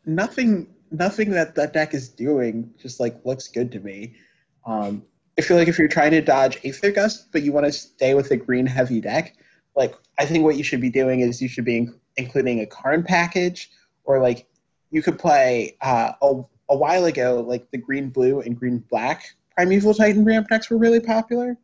nothing 0.06 0.68
nothing 0.92 1.32
that 1.32 1.56
that 1.56 1.74
deck 1.74 1.94
is 1.94 2.10
doing 2.10 2.74
just 2.78 3.00
like 3.00 3.26
looks 3.26 3.48
good 3.48 3.72
to 3.72 3.80
me. 3.80 4.16
Um, 4.66 5.04
I 5.38 5.42
feel 5.42 5.58
like 5.58 5.68
if 5.68 5.80
you're 5.80 5.88
trying 5.88 6.12
to 6.12 6.22
dodge 6.22 6.60
Aether 6.64 6.92
Gust, 6.92 7.32
but 7.32 7.42
you 7.42 7.52
want 7.52 7.66
to 7.66 7.72
stay 7.72 8.14
with 8.14 8.32
a 8.32 8.38
green 8.38 8.66
heavy 8.66 9.02
deck, 9.02 9.36
like 9.76 9.96
I 10.20 10.26
think 10.26 10.44
what 10.44 10.58
you 10.58 10.64
should 10.64 10.82
be 10.82 10.92
doing 10.92 11.22
is 11.22 11.42
you 11.42 11.48
should 11.48 11.66
be 11.66 11.78
in- 11.78 12.00
including 12.18 12.60
a 12.60 12.66
Karn 12.66 13.04
package, 13.04 13.72
or 14.04 14.20
like 14.20 14.48
you 14.92 15.02
could 15.02 15.18
play 15.18 15.76
uh, 15.82 16.12
a, 16.22 16.42
a 16.70 16.78
while 16.78 17.06
ago, 17.06 17.44
like 17.48 17.72
the 17.72 17.78
green 17.78 18.10
blue 18.10 18.42
and 18.42 18.58
green 18.58 18.80
black 18.90 19.36
Primeval 19.56 19.94
Titan 19.94 20.26
ramp 20.26 20.48
decks 20.50 20.70
were 20.70 20.78
really 20.78 21.00
popular, 21.00 21.58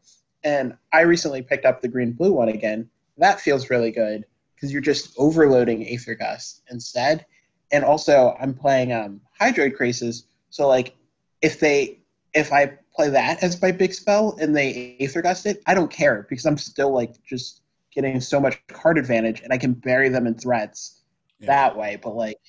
and 0.44 0.78
I 0.94 1.02
recently 1.02 1.42
picked 1.42 1.66
up 1.66 1.82
the 1.82 1.88
green 1.88 2.12
blue 2.12 2.34
one 2.34 2.50
again. 2.50 2.90
That 3.18 3.42
feels 3.42 3.70
really 3.70 3.92
good 3.92 4.26
because 4.56 4.72
you're 4.72 4.82
just 4.82 5.14
overloading 5.18 5.88
Aether 5.88 6.16
Gust 6.16 6.62
instead. 6.70 7.26
And 7.72 7.84
also, 7.84 8.36
I'm 8.40 8.54
playing 8.54 8.94
um, 8.94 9.22
Hydroid 9.40 9.76
Krasis, 9.76 10.24
so 10.50 10.68
like 10.68 10.96
if 11.42 11.60
they 11.60 12.00
if 12.34 12.54
I 12.54 12.78
play 13.00 13.10
that 13.10 13.42
as 13.42 13.62
my 13.62 13.72
big 13.72 13.94
spell 13.94 14.38
and 14.42 14.54
they 14.54 14.98
Aether 15.00 15.22
Gust 15.22 15.46
it, 15.46 15.64
I 15.66 15.74
don't 15.74 15.90
care 15.90 16.28
because 16.30 16.46
I'm 16.46 16.58
still 16.58 16.94
like 16.94 17.24
just 17.24 17.62
getting 17.94 18.20
so 18.20 18.42
much 18.42 18.62
card 18.68 18.98
advantage 18.98 19.40
and 19.40 19.54
I 19.54 19.58
can 19.58 19.72
bury 19.72 20.10
them 20.10 20.28
in 20.28 20.36
threats 20.36 21.02
Yeah. 21.40 21.48
that 21.48 21.78
way. 21.78 21.98
But 22.02 22.16
like, 22.16 22.42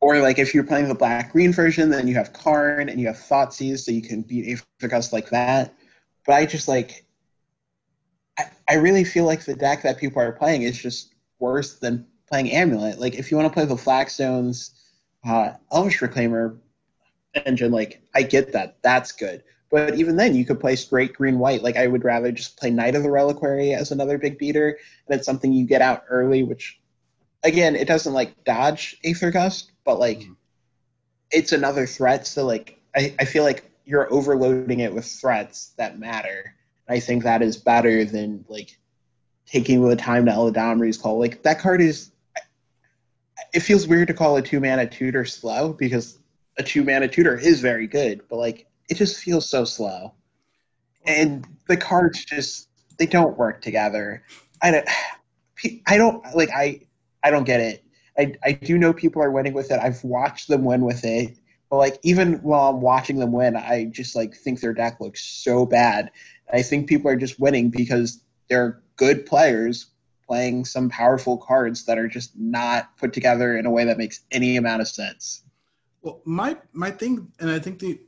or 0.00 0.20
like 0.20 0.38
if 0.38 0.54
you're 0.54 0.62
playing 0.62 0.86
the 0.86 0.94
black 0.94 1.32
green 1.32 1.52
version, 1.52 1.90
then 1.90 2.06
you 2.06 2.14
have 2.14 2.32
Karn 2.32 2.88
and 2.88 3.00
you 3.00 3.08
have 3.08 3.16
Thoughtseize, 3.16 3.80
so 3.80 3.90
you 3.90 4.00
can 4.00 4.22
beat 4.22 4.46
Aether 4.46 4.88
Gust 4.88 5.12
like 5.12 5.28
that. 5.30 5.74
But 6.24 6.36
I 6.36 6.46
just 6.46 6.68
like, 6.68 7.04
I, 8.38 8.44
I 8.70 8.74
really 8.74 9.02
feel 9.02 9.24
like 9.24 9.44
the 9.44 9.56
deck 9.56 9.82
that 9.82 9.98
people 9.98 10.22
are 10.22 10.30
playing 10.30 10.62
is 10.62 10.78
just 10.78 11.14
worse 11.40 11.80
than 11.80 12.06
playing 12.28 12.52
Amulet. 12.52 13.00
Like 13.00 13.16
if 13.16 13.32
you 13.32 13.36
want 13.36 13.48
to 13.48 13.52
play 13.52 13.64
the 13.64 13.74
Flagstones, 13.74 14.70
uh, 15.26 15.54
Elvish 15.72 15.98
Reclaimer 15.98 16.58
engine, 17.34 17.70
like 17.72 18.00
I 18.14 18.22
get 18.22 18.52
that, 18.52 18.76
that's 18.82 19.12
good. 19.12 19.42
But 19.70 19.94
even 19.96 20.16
then, 20.16 20.34
you 20.34 20.44
could 20.44 20.60
play 20.60 20.76
straight 20.76 21.12
green 21.14 21.38
white. 21.38 21.62
Like 21.62 21.76
I 21.76 21.86
would 21.86 22.04
rather 22.04 22.32
just 22.32 22.56
play 22.58 22.70
Knight 22.70 22.94
of 22.94 23.02
the 23.02 23.10
Reliquary 23.10 23.74
as 23.74 23.90
another 23.90 24.18
big 24.18 24.38
beater, 24.38 24.78
and 25.08 25.16
it's 25.16 25.26
something 25.26 25.52
you 25.52 25.66
get 25.66 25.82
out 25.82 26.04
early. 26.08 26.42
Which, 26.42 26.80
again, 27.44 27.76
it 27.76 27.86
doesn't 27.86 28.14
like 28.14 28.44
dodge 28.44 28.96
Aether 29.04 29.30
Gust, 29.30 29.72
but 29.84 29.98
like 29.98 30.20
Mhm. 30.20 30.36
it's 31.30 31.52
another 31.52 31.86
threat. 31.86 32.26
So 32.26 32.46
like 32.46 32.80
I, 32.96 33.14
I 33.18 33.24
feel 33.24 33.44
like 33.44 33.70
you're 33.84 34.12
overloading 34.12 34.80
it 34.80 34.94
with 34.94 34.94
threats 34.94 35.60
that 35.64 35.84
matter. 35.86 36.54
I 36.88 37.00
think 37.00 37.24
that 37.24 37.42
is 37.42 37.56
better 37.56 38.04
than 38.04 38.44
like 38.48 38.78
taking 39.46 39.82
the 39.86 39.96
time 39.96 40.26
to 40.26 40.32
Eladamri's 40.32 40.96
call. 40.96 41.18
Like 41.18 41.42
that 41.42 41.58
card 41.60 41.80
is. 41.80 42.10
It 43.52 43.60
feels 43.60 43.86
weird 43.86 44.08
to 44.08 44.14
call 44.14 44.36
a 44.36 44.42
two 44.42 44.60
mana 44.60 44.86
tutor 44.86 45.24
slow 45.24 45.72
because 45.72 46.18
a 46.58 46.62
two 46.62 46.84
mana 46.84 47.08
tutor 47.08 47.36
is 47.36 47.60
very 47.60 47.86
good, 47.86 48.22
but 48.28 48.36
like 48.36 48.66
it 48.90 48.96
just 48.96 49.22
feels 49.22 49.48
so 49.48 49.64
slow. 49.64 50.12
And 51.06 51.46
the 51.68 51.76
cards 51.76 52.24
just 52.24 52.68
they 52.98 53.06
don't 53.06 53.38
work 53.38 53.62
together. 53.62 54.24
I 54.60 54.70
don't 54.70 54.88
I 55.86 55.96
don't 55.96 56.24
like 56.34 56.50
I 56.50 56.80
I 57.22 57.30
don't 57.30 57.44
get 57.44 57.60
it. 57.60 57.84
I 58.18 58.34
I 58.44 58.52
do 58.52 58.76
know 58.76 58.92
people 58.92 59.22
are 59.22 59.30
winning 59.30 59.54
with 59.54 59.70
it. 59.70 59.80
I've 59.80 60.02
watched 60.04 60.48
them 60.48 60.64
win 60.64 60.82
with 60.82 61.04
it. 61.04 61.38
But 61.70 61.76
like 61.76 61.98
even 62.02 62.34
while 62.42 62.70
I'm 62.70 62.80
watching 62.80 63.18
them 63.18 63.32
win, 63.32 63.56
I 63.56 63.86
just 63.86 64.16
like 64.16 64.34
think 64.34 64.60
their 64.60 64.74
deck 64.74 65.00
looks 65.00 65.24
so 65.24 65.66
bad. 65.66 66.10
I 66.52 66.62
think 66.62 66.88
people 66.88 67.10
are 67.10 67.16
just 67.16 67.38
winning 67.38 67.70
because 67.70 68.22
they're 68.48 68.80
good 68.96 69.26
players 69.26 69.86
playing 70.26 70.64
some 70.64 70.90
powerful 70.90 71.38
cards 71.38 71.84
that 71.84 71.98
are 71.98 72.08
just 72.08 72.36
not 72.36 72.96
put 72.98 73.12
together 73.12 73.56
in 73.56 73.64
a 73.64 73.70
way 73.70 73.84
that 73.84 73.98
makes 73.98 74.20
any 74.30 74.56
amount 74.56 74.82
of 74.82 74.88
sense. 74.88 75.42
Well, 76.02 76.20
my 76.24 76.56
my 76.72 76.90
thing, 76.90 77.30
and 77.40 77.50
I 77.50 77.58
think 77.58 77.78
the 77.78 78.00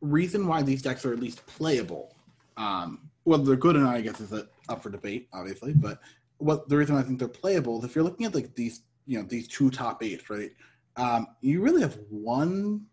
reason 0.00 0.46
why 0.46 0.62
these 0.62 0.82
decks 0.82 1.04
are 1.04 1.12
at 1.12 1.20
least 1.20 1.44
playable, 1.46 2.16
um, 2.56 3.10
whether 3.24 3.44
they're 3.44 3.56
good 3.56 3.76
or 3.76 3.80
not, 3.80 3.96
I 3.96 4.00
guess 4.00 4.20
is 4.20 4.32
up 4.68 4.82
for 4.82 4.90
debate, 4.90 5.28
obviously. 5.32 5.72
But 5.74 6.00
what 6.38 6.68
the 6.68 6.76
reason 6.76 6.96
I 6.96 7.02
think 7.02 7.18
they're 7.18 7.28
playable 7.28 7.78
is 7.78 7.84
if 7.84 7.94
you're 7.94 8.04
looking 8.04 8.26
at 8.26 8.34
like 8.34 8.54
these, 8.54 8.82
you 9.06 9.18
know, 9.18 9.24
these 9.24 9.46
two 9.46 9.70
top 9.70 10.02
eights, 10.02 10.28
right? 10.28 10.50
Um, 10.96 11.28
you 11.40 11.62
really 11.62 11.80
have 11.80 11.98
one, 12.10 12.86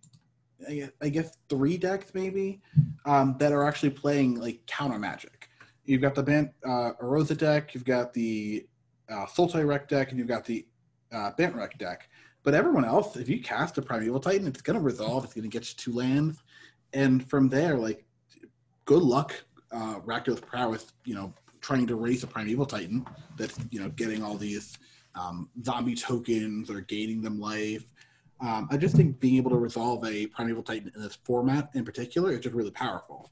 I 1.01 1.09
guess, 1.09 1.37
three 1.49 1.77
decks 1.77 2.11
maybe 2.13 2.61
um, 3.05 3.35
that 3.39 3.51
are 3.51 3.67
actually 3.67 3.89
playing 3.89 4.39
like 4.39 4.65
counter 4.67 4.99
magic. 4.99 5.49
You've 5.85 6.01
got 6.01 6.15
the 6.15 6.23
Bant 6.23 6.51
uh, 6.63 6.91
Arosa 7.01 7.37
deck, 7.37 7.73
you've 7.73 7.85
got 7.85 8.13
the 8.13 8.67
uh, 9.09 9.25
Sultai 9.25 9.67
Rec 9.67 9.87
deck, 9.89 10.11
and 10.11 10.19
you've 10.19 10.27
got 10.27 10.45
the 10.45 10.65
uh, 11.11 11.31
Bant 11.37 11.55
Rec 11.55 11.77
deck. 11.79 12.09
But 12.49 12.57
everyone 12.57 12.83
else, 12.83 13.15
if 13.15 13.29
you 13.29 13.43
cast 13.43 13.77
a 13.77 13.81
Primeval 13.83 14.19
Titan, 14.19 14.47
it's 14.47 14.63
going 14.63 14.73
to 14.73 14.83
resolve. 14.83 15.23
It's 15.23 15.35
going 15.35 15.47
to 15.47 15.55
get 15.55 15.69
you 15.69 15.75
two 15.77 15.93
lands, 15.93 16.41
and 16.93 17.29
from 17.29 17.47
there, 17.47 17.77
like, 17.77 18.03
good 18.85 19.03
luck, 19.03 19.35
uh, 19.71 19.99
Rakdos 19.99 20.41
Prowess. 20.41 20.93
You 21.05 21.13
know, 21.13 21.31
trying 21.61 21.85
to 21.85 21.95
raise 21.95 22.23
a 22.23 22.27
Primeval 22.27 22.65
Titan 22.65 23.05
that's 23.37 23.59
you 23.69 23.79
know 23.79 23.89
getting 23.89 24.23
all 24.23 24.35
these 24.35 24.79
um, 25.13 25.47
zombie 25.63 25.93
tokens 25.93 26.71
or 26.71 26.81
gaining 26.81 27.21
them 27.21 27.39
life. 27.39 27.85
Um, 28.41 28.67
I 28.71 28.77
just 28.77 28.95
think 28.95 29.19
being 29.19 29.35
able 29.37 29.51
to 29.51 29.57
resolve 29.57 30.03
a 30.03 30.25
Primeval 30.25 30.63
Titan 30.63 30.91
in 30.95 31.03
this 31.03 31.19
format 31.23 31.69
in 31.75 31.85
particular 31.85 32.31
is 32.31 32.39
just 32.39 32.55
really 32.55 32.71
powerful. 32.71 33.29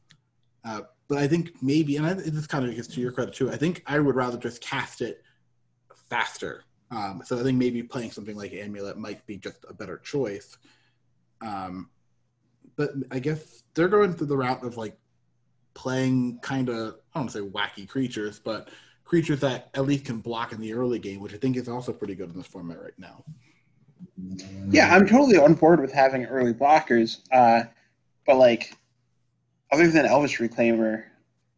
Uh, 0.63 0.81
but 1.07 1.17
I 1.17 1.27
think 1.27 1.53
maybe, 1.63 1.97
and 1.97 2.05
I, 2.05 2.13
this 2.13 2.45
kind 2.45 2.63
of 2.63 2.75
gets 2.75 2.87
to 2.89 3.01
your 3.01 3.13
credit 3.13 3.33
too. 3.33 3.49
I 3.49 3.57
think 3.57 3.81
I 3.87 3.97
would 3.97 4.15
rather 4.15 4.37
just 4.37 4.61
cast 4.61 5.01
it 5.01 5.23
faster 6.07 6.65
um, 6.91 7.21
so 7.25 7.39
I 7.39 7.43
think 7.43 7.57
maybe 7.57 7.83
playing 7.83 8.11
something 8.11 8.35
like 8.35 8.53
Amulet 8.53 8.97
might 8.97 9.25
be 9.25 9.37
just 9.37 9.65
a 9.69 9.73
better 9.73 9.97
choice. 9.97 10.57
Um, 11.41 11.89
but 12.75 12.91
I 13.11 13.19
guess 13.19 13.63
they're 13.73 13.87
going 13.87 14.13
through 14.13 14.27
the 14.27 14.37
route 14.37 14.63
of 14.63 14.77
like 14.77 14.97
playing 15.73 16.39
kind 16.39 16.69
of 16.69 16.75
I 16.75 17.19
don't 17.19 17.23
want 17.23 17.31
to 17.31 17.37
say 17.39 17.45
wacky 17.45 17.87
creatures, 17.87 18.39
but 18.39 18.69
creatures 19.03 19.39
that 19.41 19.69
at 19.73 19.85
least 19.85 20.05
can 20.05 20.19
block 20.19 20.51
in 20.51 20.61
the 20.61 20.73
early 20.73 20.99
game, 20.99 21.19
which 21.19 21.33
I 21.33 21.37
think 21.37 21.57
is 21.57 21.67
also 21.67 21.91
pretty 21.91 22.15
good 22.15 22.29
in 22.29 22.37
this 22.37 22.47
format 22.47 22.81
right 22.81 22.97
now. 22.97 23.23
Yeah, 24.69 24.93
I'm 24.93 25.07
totally 25.07 25.37
on 25.37 25.55
board 25.55 25.81
with 25.81 25.91
having 25.91 26.25
early 26.25 26.53
blockers, 26.53 27.19
uh, 27.31 27.63
but 28.25 28.37
like 28.37 28.75
other 29.71 29.89
than 29.89 30.05
Elvish 30.05 30.39
Reclaimer, 30.39 31.03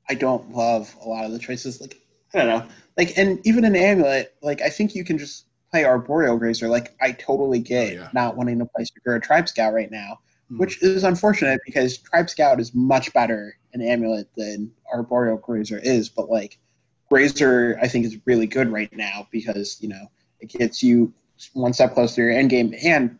I 0.10 0.16
don't 0.16 0.52
love 0.52 0.96
a 1.04 1.08
lot 1.08 1.26
of 1.26 1.32
the 1.32 1.40
choices. 1.40 1.82
Like 1.82 1.99
I 2.34 2.38
don't 2.38 2.48
know. 2.48 2.68
Like, 2.98 3.18
and 3.18 3.40
even 3.46 3.66
an 3.66 3.76
amulet, 3.76 4.36
like 4.42 4.62
I 4.62 4.70
think 4.70 4.96
you 4.96 5.04
can 5.04 5.18
just 5.18 5.46
play 5.72 5.86
Arboreal 5.86 6.38
Grazer. 6.38 6.68
Like, 6.68 6.96
I 7.02 7.12
totally 7.14 7.60
get 7.60 7.92
oh, 7.92 8.02
yeah. 8.02 8.10
not 8.14 8.36
wanting 8.36 8.60
to 8.60 8.66
play 8.66 8.86
Sakura 8.86 9.20
Tribe 9.20 9.48
Scout 9.48 9.74
right 9.74 9.90
now, 9.90 10.20
hmm. 10.50 10.58
which 10.58 10.82
is 10.84 11.04
unfortunate 11.04 11.62
because 11.66 11.98
Tribe 11.98 12.30
Scout 12.30 12.60
is 12.60 12.74
much 12.74 13.14
better 13.14 13.56
an 13.74 13.82
amulet 13.82 14.28
than 14.36 14.72
Arboreal 14.92 15.38
Grazer 15.38 15.80
is. 15.80 16.10
But 16.10 16.30
like, 16.30 16.58
Grazer, 17.10 17.78
I 17.82 17.88
think 17.88 18.06
is 18.06 18.18
really 18.26 18.48
good 18.48 18.72
right 18.72 18.96
now 18.96 19.28
because 19.32 19.78
you 19.82 19.90
know 19.90 20.12
it 20.40 20.50
gets 20.50 20.84
you 20.84 21.14
one 21.54 21.74
step 21.74 21.94
closer 21.94 22.16
to 22.16 22.22
your 22.22 22.32
end 22.32 22.50
game, 22.50 22.76
and 22.84 23.18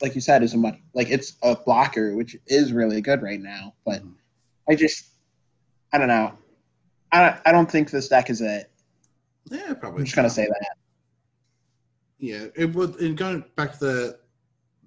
like 0.00 0.14
you 0.14 0.20
said, 0.20 0.42
is 0.42 0.54
a 0.54 0.58
much 0.58 0.78
like 0.94 1.10
it's 1.10 1.34
a 1.42 1.56
blocker, 1.56 2.14
which 2.14 2.36
is 2.46 2.72
really 2.72 3.00
good 3.00 3.22
right 3.22 3.40
now. 3.40 3.74
But 3.84 4.00
hmm. 4.00 4.12
I 4.68 4.74
just, 4.74 5.06
I 5.92 5.98
don't 5.98 6.08
know. 6.08 6.32
I, 7.24 7.40
I 7.46 7.52
don't 7.52 7.70
think 7.70 7.90
this 7.90 8.08
deck 8.08 8.28
Izzet. 8.28 8.64
Yeah, 9.50 9.74
probably. 9.74 10.00
I'm 10.00 10.04
just 10.04 10.16
gonna 10.16 10.30
say 10.30 10.46
that. 10.46 10.76
Yeah, 12.18 12.46
it 12.54 12.74
would. 12.74 13.00
And 13.00 13.16
going 13.16 13.44
back 13.56 13.78
to 13.78 13.78
the 13.78 14.18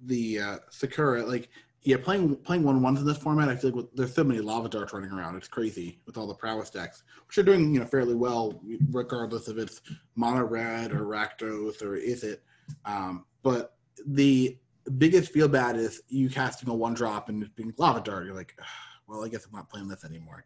the 0.06 0.40
uh, 0.40 0.58
Sakura, 0.70 1.24
like 1.24 1.48
yeah, 1.82 1.96
playing 1.96 2.36
playing 2.36 2.62
one 2.62 2.82
ones 2.82 3.00
in 3.00 3.06
this 3.06 3.16
format, 3.16 3.48
I 3.48 3.56
feel 3.56 3.70
like 3.70 3.86
there's 3.94 4.14
so 4.14 4.24
many 4.24 4.40
lava 4.40 4.68
darts 4.68 4.92
running 4.92 5.10
around. 5.10 5.36
It's 5.36 5.48
crazy 5.48 6.00
with 6.06 6.18
all 6.18 6.26
the 6.26 6.34
prowess 6.34 6.68
decks, 6.70 7.04
which 7.26 7.38
are 7.38 7.42
doing 7.42 7.72
you 7.72 7.80
know 7.80 7.86
fairly 7.86 8.14
well, 8.14 8.60
regardless 8.90 9.48
if 9.48 9.56
it's 9.56 9.80
mono 10.14 10.44
red 10.44 10.92
or 10.92 11.06
Rakdos 11.06 11.82
or 11.82 11.96
is 11.96 12.22
it. 12.22 12.42
Um, 12.84 13.24
but 13.42 13.76
the 14.06 14.58
biggest 14.98 15.32
feel 15.32 15.48
bad 15.48 15.76
is 15.76 16.02
you 16.08 16.28
casting 16.28 16.68
a 16.68 16.74
one 16.74 16.94
drop 16.94 17.28
and 17.28 17.42
it 17.44 17.54
being 17.56 17.72
lava 17.78 18.00
dart. 18.00 18.26
You're 18.26 18.34
like, 18.34 18.58
well, 19.06 19.24
I 19.24 19.28
guess 19.28 19.46
I'm 19.46 19.52
not 19.52 19.70
playing 19.70 19.88
this 19.88 20.04
anymore. 20.04 20.44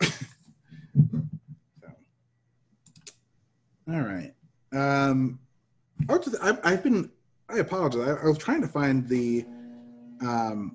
All 3.88 4.00
right. 4.00 4.32
Um, 4.72 5.38
I've, 6.08 6.60
I've 6.64 6.82
been. 6.82 7.10
I 7.48 7.58
apologize. 7.58 8.00
I, 8.08 8.24
I, 8.24 8.28
was 8.28 8.38
trying 8.38 8.60
to 8.60 8.66
find 8.66 9.08
the, 9.08 9.46
um, 10.20 10.74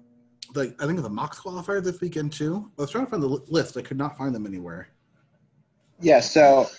like 0.56 0.82
I 0.82 0.88
think 0.88 1.02
the 1.02 1.10
Mox 1.10 1.40
qualifier 1.40 1.84
this 1.84 2.00
weekend 2.00 2.32
too. 2.32 2.72
I 2.78 2.82
was 2.82 2.92
trying 2.92 3.06
to 3.06 3.12
find 3.12 3.22
the 3.22 3.28
list. 3.28 3.76
I 3.76 3.82
could 3.82 3.98
not 3.98 4.18
find 4.18 4.34
them 4.34 4.46
anywhere. 4.46 4.88
Yeah. 6.00 6.22
So 6.22 6.70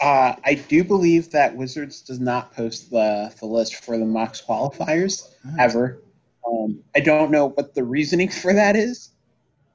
uh, 0.00 0.34
I 0.42 0.54
do 0.54 0.82
believe 0.82 1.30
that 1.32 1.54
Wizards 1.54 2.00
does 2.00 2.18
not 2.18 2.54
post 2.54 2.90
the 2.90 3.32
the 3.38 3.46
list 3.46 3.84
for 3.84 3.98
the 3.98 4.06
Mox 4.06 4.40
qualifiers 4.40 5.28
ah. 5.46 5.50
ever. 5.58 6.02
Um, 6.48 6.82
I 6.96 7.00
don't 7.00 7.30
know 7.30 7.50
what 7.50 7.74
the 7.74 7.84
reasoning 7.84 8.28
for 8.30 8.54
that 8.54 8.74
is. 8.76 9.10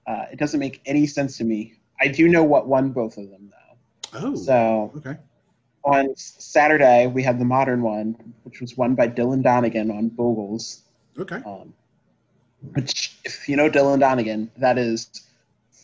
Uh, 0.07 0.25
it 0.31 0.39
doesn't 0.39 0.59
make 0.59 0.81
any 0.85 1.05
sense 1.05 1.37
to 1.37 1.43
me. 1.43 1.75
I 1.99 2.07
do 2.07 2.27
know 2.27 2.43
what 2.43 2.67
won 2.67 2.89
both 2.89 3.17
of 3.17 3.29
them 3.29 3.51
though. 3.51 4.19
Oh. 4.19 4.35
So 4.35 4.91
okay 4.97 5.17
on 5.87 6.13
Saturday, 6.17 7.07
we 7.07 7.23
had 7.23 7.39
the 7.39 7.45
modern 7.45 7.81
one, 7.81 8.33
which 8.43 8.59
was 8.59 8.75
won 8.75 8.93
by 8.93 9.07
Dylan 9.07 9.41
Donegan 9.41 9.89
on 9.89 10.09
Bogles. 10.09 10.81
Okay. 11.17 11.37
Um, 11.45 11.73
which, 12.73 13.17
if 13.23 13.47
you 13.47 13.55
know 13.55 13.69
Dylan 13.69 14.01
Donegan, 14.01 14.51
that 14.57 14.77
is 14.77 15.09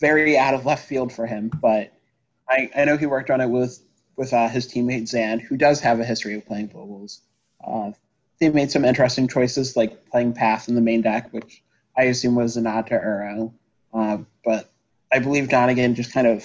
very 0.00 0.36
out 0.36 0.52
of 0.52 0.66
left 0.66 0.86
field 0.86 1.10
for 1.10 1.26
him. 1.26 1.50
But 1.60 1.90
I, 2.46 2.70
I 2.76 2.84
know 2.84 2.98
he 2.98 3.06
worked 3.06 3.30
on 3.30 3.40
it 3.40 3.48
with 3.48 3.80
with 4.16 4.32
uh, 4.32 4.48
his 4.48 4.68
teammate 4.68 5.08
Zan, 5.08 5.40
who 5.40 5.56
does 5.56 5.80
have 5.80 5.98
a 5.98 6.04
history 6.04 6.34
of 6.34 6.46
playing 6.46 6.68
Bogles. 6.68 7.20
Uh, 7.66 7.92
they 8.38 8.50
made 8.50 8.70
some 8.70 8.84
interesting 8.84 9.26
choices, 9.26 9.74
like 9.74 10.10
playing 10.10 10.34
Path 10.34 10.68
in 10.68 10.74
the 10.74 10.80
main 10.82 11.00
deck, 11.00 11.32
which 11.32 11.62
I 11.96 12.04
assume 12.04 12.34
was 12.34 12.56
a 12.56 12.60
nod 12.60 12.88
to 12.88 12.98
Uro. 12.98 13.52
Uh, 13.92 14.18
but 14.44 14.70
I 15.10 15.20
believe 15.20 15.48
Donegan 15.48 15.94
just 15.94 16.12
kind 16.12 16.26
of 16.26 16.44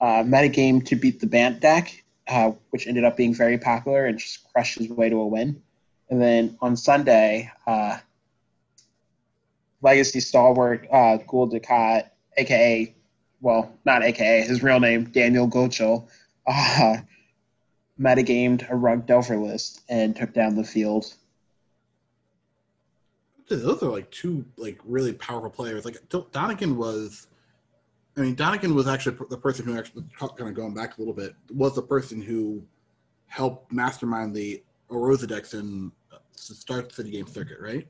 uh, 0.00 0.22
metagame 0.24 0.84
to 0.86 0.96
beat 0.96 1.20
the 1.20 1.26
Bant 1.26 1.60
deck 1.60 2.03
uh, 2.28 2.52
which 2.70 2.86
ended 2.86 3.04
up 3.04 3.16
being 3.16 3.34
very 3.34 3.58
popular 3.58 4.06
and 4.06 4.18
just 4.18 4.50
crushed 4.52 4.78
his 4.78 4.88
way 4.88 5.08
to 5.08 5.16
a 5.16 5.26
win. 5.26 5.62
And 6.10 6.20
then 6.20 6.56
on 6.60 6.76
Sunday, 6.76 7.50
uh, 7.66 7.98
legacy 9.82 10.20
stalwart 10.20 10.86
uh, 10.90 11.18
Gul 11.18 11.50
Dukat, 11.50 12.08
aka, 12.36 12.94
well, 13.40 13.72
not 13.84 14.02
aka, 14.02 14.42
his 14.42 14.62
real 14.62 14.80
name, 14.80 15.04
Daniel 15.04 15.46
Goetschel, 15.46 16.08
uh, 16.46 16.96
metagamed 18.00 18.68
a 18.70 18.74
rug 18.74 19.06
Delver 19.06 19.36
list 19.36 19.82
and 19.88 20.16
took 20.16 20.32
down 20.32 20.56
the 20.56 20.64
field. 20.64 21.14
Those 23.48 23.82
are 23.82 23.90
like 23.90 24.10
two 24.10 24.44
like 24.56 24.80
really 24.84 25.12
powerful 25.12 25.50
players. 25.50 25.84
Like 25.84 25.98
Donegan 26.32 26.76
was 26.76 27.26
I 28.16 28.20
mean, 28.20 28.34
Donegan 28.34 28.74
was 28.74 28.86
actually 28.86 29.16
the 29.28 29.36
person 29.36 29.66
who 29.66 29.76
actually, 29.76 30.04
kind 30.18 30.48
of 30.48 30.54
going 30.54 30.74
back 30.74 30.96
a 30.96 31.00
little 31.00 31.14
bit, 31.14 31.34
was 31.50 31.74
the 31.74 31.82
person 31.82 32.22
who 32.22 32.62
helped 33.26 33.72
mastermind 33.72 34.34
the 34.34 34.62
Arosa 34.90 35.26
decks 35.26 35.54
and 35.54 35.90
uh, 36.12 36.18
Star 36.36 36.88
City 36.90 37.10
Game 37.10 37.26
circuit, 37.26 37.58
right? 37.60 37.86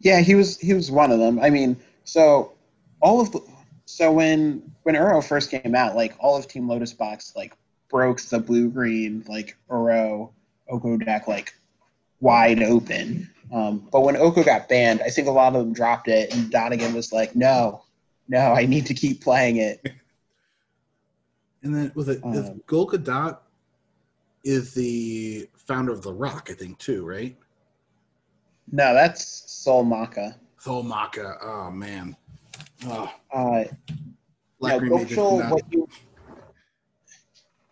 Yeah, 0.00 0.20
he 0.20 0.36
was 0.36 0.58
he 0.58 0.74
was 0.74 0.90
one 0.90 1.10
of 1.10 1.18
them. 1.18 1.40
I 1.40 1.50
mean, 1.50 1.76
so 2.04 2.52
all 3.00 3.20
of 3.20 3.32
the 3.32 3.40
so 3.86 4.12
when 4.12 4.70
when 4.84 4.94
Uro 4.94 5.26
first 5.26 5.50
came 5.50 5.74
out, 5.74 5.96
like 5.96 6.14
all 6.20 6.36
of 6.36 6.46
Team 6.46 6.68
Lotus 6.68 6.92
Box 6.92 7.32
like 7.34 7.54
broke 7.90 8.20
the 8.20 8.38
blue 8.38 8.68
green 8.68 9.24
like 9.28 9.56
Uro 9.68 10.30
Oko 10.68 10.96
deck 10.98 11.26
like 11.26 11.52
wide 12.20 12.62
open. 12.62 13.28
Um, 13.52 13.88
but 13.90 14.02
when 14.02 14.16
Oko 14.16 14.44
got 14.44 14.68
banned, 14.68 15.00
I 15.02 15.08
think 15.08 15.26
a 15.26 15.32
lot 15.32 15.56
of 15.56 15.64
them 15.64 15.72
dropped 15.72 16.06
it, 16.06 16.32
and 16.32 16.50
Donegan 16.50 16.94
was 16.94 17.12
like, 17.12 17.34
"No, 17.34 17.82
no, 18.28 18.52
I 18.52 18.66
need 18.66 18.86
to 18.86 18.94
keep 18.94 19.22
playing 19.22 19.56
it. 19.56 19.84
And 21.64 21.74
then 21.74 21.92
was 21.96 22.08
it 22.08 22.22
um, 22.22 22.62
Dukat 22.68 23.38
is 24.44 24.74
the 24.74 25.48
founder 25.54 25.92
of 25.92 26.02
the 26.02 26.12
Rock, 26.12 26.48
I 26.52 26.54
think, 26.54 26.78
too, 26.78 27.04
right? 27.04 27.36
No, 28.70 28.94
that's 28.94 29.50
Sol 29.50 29.84
Malka. 29.84 30.36
Sol 30.58 30.84
Malka. 30.84 31.36
Oh 31.42 31.70
man. 31.72 32.16
Oh. 32.86 33.12
Uh, 33.32 33.64
no, 34.60 34.78
what 34.78 35.64
you 35.72 35.88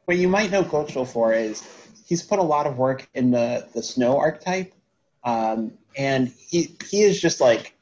what 0.06 0.16
you 0.16 0.28
might 0.28 0.50
know 0.50 0.62
Goetschel 0.62 1.06
for 1.06 1.32
is 1.32 1.62
he's 2.06 2.22
put 2.22 2.38
a 2.38 2.42
lot 2.42 2.66
of 2.66 2.78
work 2.78 3.08
in 3.14 3.30
the 3.30 3.68
the 3.74 3.82
snow 3.82 4.18
archetype, 4.18 4.72
um, 5.24 5.72
and 5.96 6.28
he 6.28 6.76
he 6.88 7.02
is 7.02 7.20
just 7.20 7.40
like 7.40 7.75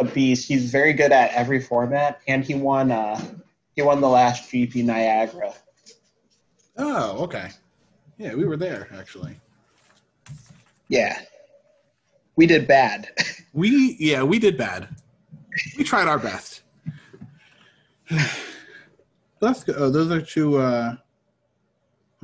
a 0.00 0.04
beast. 0.04 0.48
He's 0.48 0.70
very 0.70 0.92
good 0.92 1.12
at 1.12 1.32
every 1.32 1.60
format, 1.60 2.20
and 2.28 2.44
he 2.44 2.54
won. 2.54 2.90
Uh, 2.90 3.20
he 3.74 3.82
won 3.82 4.00
the 4.00 4.08
last 4.08 4.50
GP 4.50 4.84
Niagara. 4.84 5.54
Oh, 6.76 7.22
okay. 7.24 7.50
Yeah, 8.18 8.34
we 8.34 8.44
were 8.44 8.56
there 8.56 8.88
actually. 8.92 9.38
Yeah, 10.88 11.20
we 12.36 12.46
did 12.46 12.66
bad. 12.66 13.08
We 13.54 13.96
yeah, 13.98 14.22
we 14.22 14.38
did 14.38 14.56
bad. 14.56 14.88
We 15.76 15.82
tried 15.82 16.06
our 16.06 16.18
best. 16.18 16.62
That's 19.40 19.64
good. 19.64 19.74
Oh, 19.78 19.90
those 19.90 20.12
are 20.12 20.20
two. 20.20 20.58
Uh, 20.58 20.96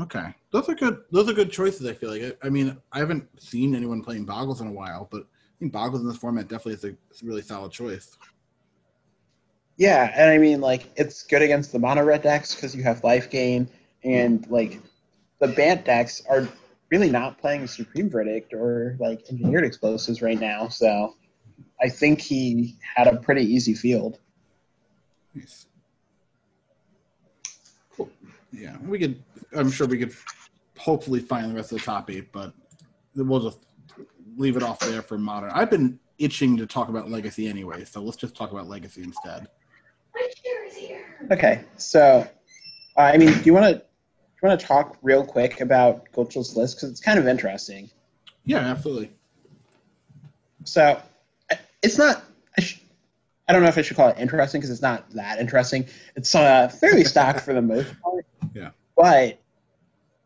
okay, 0.01 0.35
those 0.53 0.69
are 0.69 0.75
good. 0.75 1.01
Those 1.11 1.29
are 1.29 1.33
good 1.33 1.51
choices. 1.51 1.87
I 1.87 1.95
feel 1.95 2.11
like. 2.11 2.23
I, 2.23 2.47
I 2.47 2.51
mean, 2.51 2.77
I 2.93 2.99
haven't 2.99 3.27
seen 3.41 3.75
anyone 3.75 4.03
playing 4.03 4.27
Boggles 4.27 4.61
in 4.61 4.69
a 4.69 4.73
while, 4.73 5.09
but 5.11 5.27
think 5.65 5.73
Boggles 5.73 6.01
in 6.01 6.09
this 6.09 6.17
format 6.17 6.49
definitely 6.49 6.75
is 6.75 6.85
a, 6.85 6.89
a 6.89 7.27
really 7.27 7.43
solid 7.43 7.73
choice. 7.73 8.17
Yeah, 9.77 10.13
and 10.15 10.31
I 10.31 10.39
mean, 10.39 10.61
like, 10.61 10.91
it's 10.97 11.25
good 11.25 11.43
against 11.43 11.73
the 11.73 11.79
mono 11.79 12.05
red 12.05 12.23
decks 12.23 12.55
because 12.55 12.77
you 12.77 12.83
have 12.85 13.03
life 13.03 13.31
gain, 13.31 13.69
and 14.05 14.47
like, 14.49 14.81
the 15.41 15.49
Bant 15.49 15.85
decks 15.85 16.23
are 16.29 16.49
really 16.91 17.11
not 17.11 17.39
playing 17.39 17.67
Supreme 17.67 18.09
Verdict 18.09 18.55
or 18.55 18.97
like 19.01 19.29
Engineered 19.31 19.65
Explosives 19.65 20.23
right 20.23 20.39
now. 20.39 20.69
So, 20.69 21.17
I 21.81 21.89
think 21.89 22.21
he 22.21 22.77
had 22.95 23.09
a 23.09 23.17
pretty 23.17 23.43
easy 23.43 23.75
field. 23.75 24.19
Nice. 25.35 25.67
Cool. 27.97 28.11
Yeah, 28.53 28.77
we 28.87 28.99
could. 28.99 29.23
I'm 29.57 29.71
sure 29.71 29.89
we 29.89 29.99
could 29.99 30.15
hopefully 30.79 31.21
find 31.21 31.51
the 31.51 31.55
rest 31.55 31.73
of 31.73 31.79
the 31.79 31.85
top 31.85 32.11
eight, 32.11 32.31
but 32.31 32.53
we'll 33.17 33.41
just 33.41 33.59
leave 34.37 34.57
it 34.57 34.63
off 34.63 34.79
there 34.81 35.03
for 35.03 35.19
modern. 35.19 35.51
I've 35.51 35.71
been 35.71 35.99
itching 36.19 36.57
to 36.59 36.67
talk 36.67 36.89
about 36.89 37.11
legacy 37.11 37.49
anyway, 37.49 37.85
so 37.85 38.03
let's 38.03 38.17
just 38.17 38.37
talk 38.37 38.53
about 38.53 38.69
legacy 38.69 39.03
instead. 39.03 39.49
Okay, 41.31 41.65
so 41.77 42.29
uh, 42.97 43.01
I 43.01 43.17
mean, 43.17 43.33
do 43.33 43.43
you 43.45 43.55
want 43.55 43.67
to 43.67 43.75
do 43.79 43.85
you 44.43 44.49
want 44.49 44.61
to 44.61 44.67
talk 44.67 44.99
real 45.03 45.25
quick 45.25 45.61
about 45.61 46.11
Goetschel's 46.13 46.57
list 46.57 46.77
because 46.77 46.91
it's 46.91 47.01
kind 47.01 47.19
of 47.19 47.27
interesting. 47.27 47.91
Yeah, 48.45 48.59
absolutely. 48.59 49.11
So 50.65 51.01
it's 51.83 51.99
not. 51.99 52.23
I, 52.57 52.61
sh- 52.61 52.81
I 53.49 53.53
don't 53.53 53.63
know 53.63 53.69
if 53.69 53.79
I 53.79 53.83
should 53.83 53.97
call 53.97 54.09
it 54.09 54.17
interesting 54.19 54.61
because 54.61 54.71
it's 54.71 54.83
not 54.83 55.11
that 55.11 55.39
interesting. 55.39 55.87
It's 56.17 56.35
uh, 56.35 56.69
fairly 56.69 57.05
stock 57.05 57.41
for 57.41 57.55
the 57.55 57.63
most 57.63 57.95
part. 58.01 58.27
Yeah. 58.55 58.71
But 58.97 59.39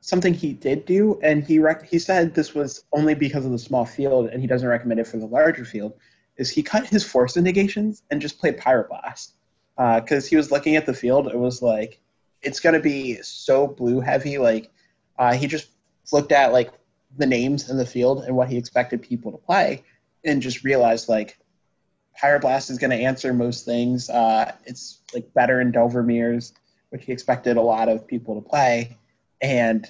something 0.08 0.32
he 0.32 0.54
did 0.54 0.86
do, 0.86 1.20
and 1.22 1.44
he 1.44 1.58
rec- 1.58 1.86
he 1.86 1.98
said 1.98 2.34
this 2.34 2.54
was 2.54 2.84
only 2.92 3.14
because 3.14 3.44
of 3.44 3.52
the 3.52 3.58
small 3.58 3.84
field, 3.84 4.30
and 4.30 4.40
he 4.40 4.46
doesn't 4.46 4.68
recommend 4.68 5.00
it 5.00 5.06
for 5.06 5.18
the 5.18 5.26
larger 5.26 5.64
field. 5.64 5.92
Is 6.38 6.48
he 6.48 6.62
cut 6.62 6.86
his 6.86 7.04
force 7.04 7.36
negations 7.36 8.02
and 8.10 8.22
just 8.22 8.38
played 8.38 8.58
Pyroblast 8.58 9.32
because 9.76 10.26
he 10.26 10.36
was 10.36 10.50
looking 10.50 10.76
at 10.76 10.86
the 10.86 10.94
field. 10.94 11.28
It 11.28 11.38
was 11.38 11.60
like 11.62 12.00
it's 12.40 12.60
to 12.74 12.80
be 12.80 13.20
so 13.22 13.66
blue 13.66 14.00
heavy. 14.00 14.38
Like 14.38 14.70
uh, 15.18 15.34
he 15.34 15.46
just 15.46 15.68
looked 16.12 16.32
at 16.32 16.52
like 16.52 16.72
the 17.16 17.26
names 17.26 17.68
in 17.68 17.76
the 17.76 17.86
field 17.86 18.24
and 18.24 18.34
what 18.34 18.48
he 18.48 18.56
expected 18.56 19.02
people 19.02 19.32
to 19.32 19.38
play, 19.38 19.84
and 20.24 20.40
just 20.40 20.64
realized 20.64 21.08
like 21.08 21.38
Pyroblast 22.20 22.70
is 22.70 22.78
to 22.90 22.96
answer 22.96 23.34
most 23.34 23.64
things. 23.64 24.08
Uh, 24.08 24.52
it's 24.64 25.00
like 25.12 25.34
better 25.34 25.60
in 25.60 25.70
Delver 25.70 26.02
mirrors, 26.02 26.54
which 26.88 27.04
he 27.04 27.12
expected 27.12 27.56
a 27.56 27.62
lot 27.62 27.88
of 27.88 28.06
people 28.06 28.40
to 28.40 28.48
play, 28.48 28.96
and 29.42 29.86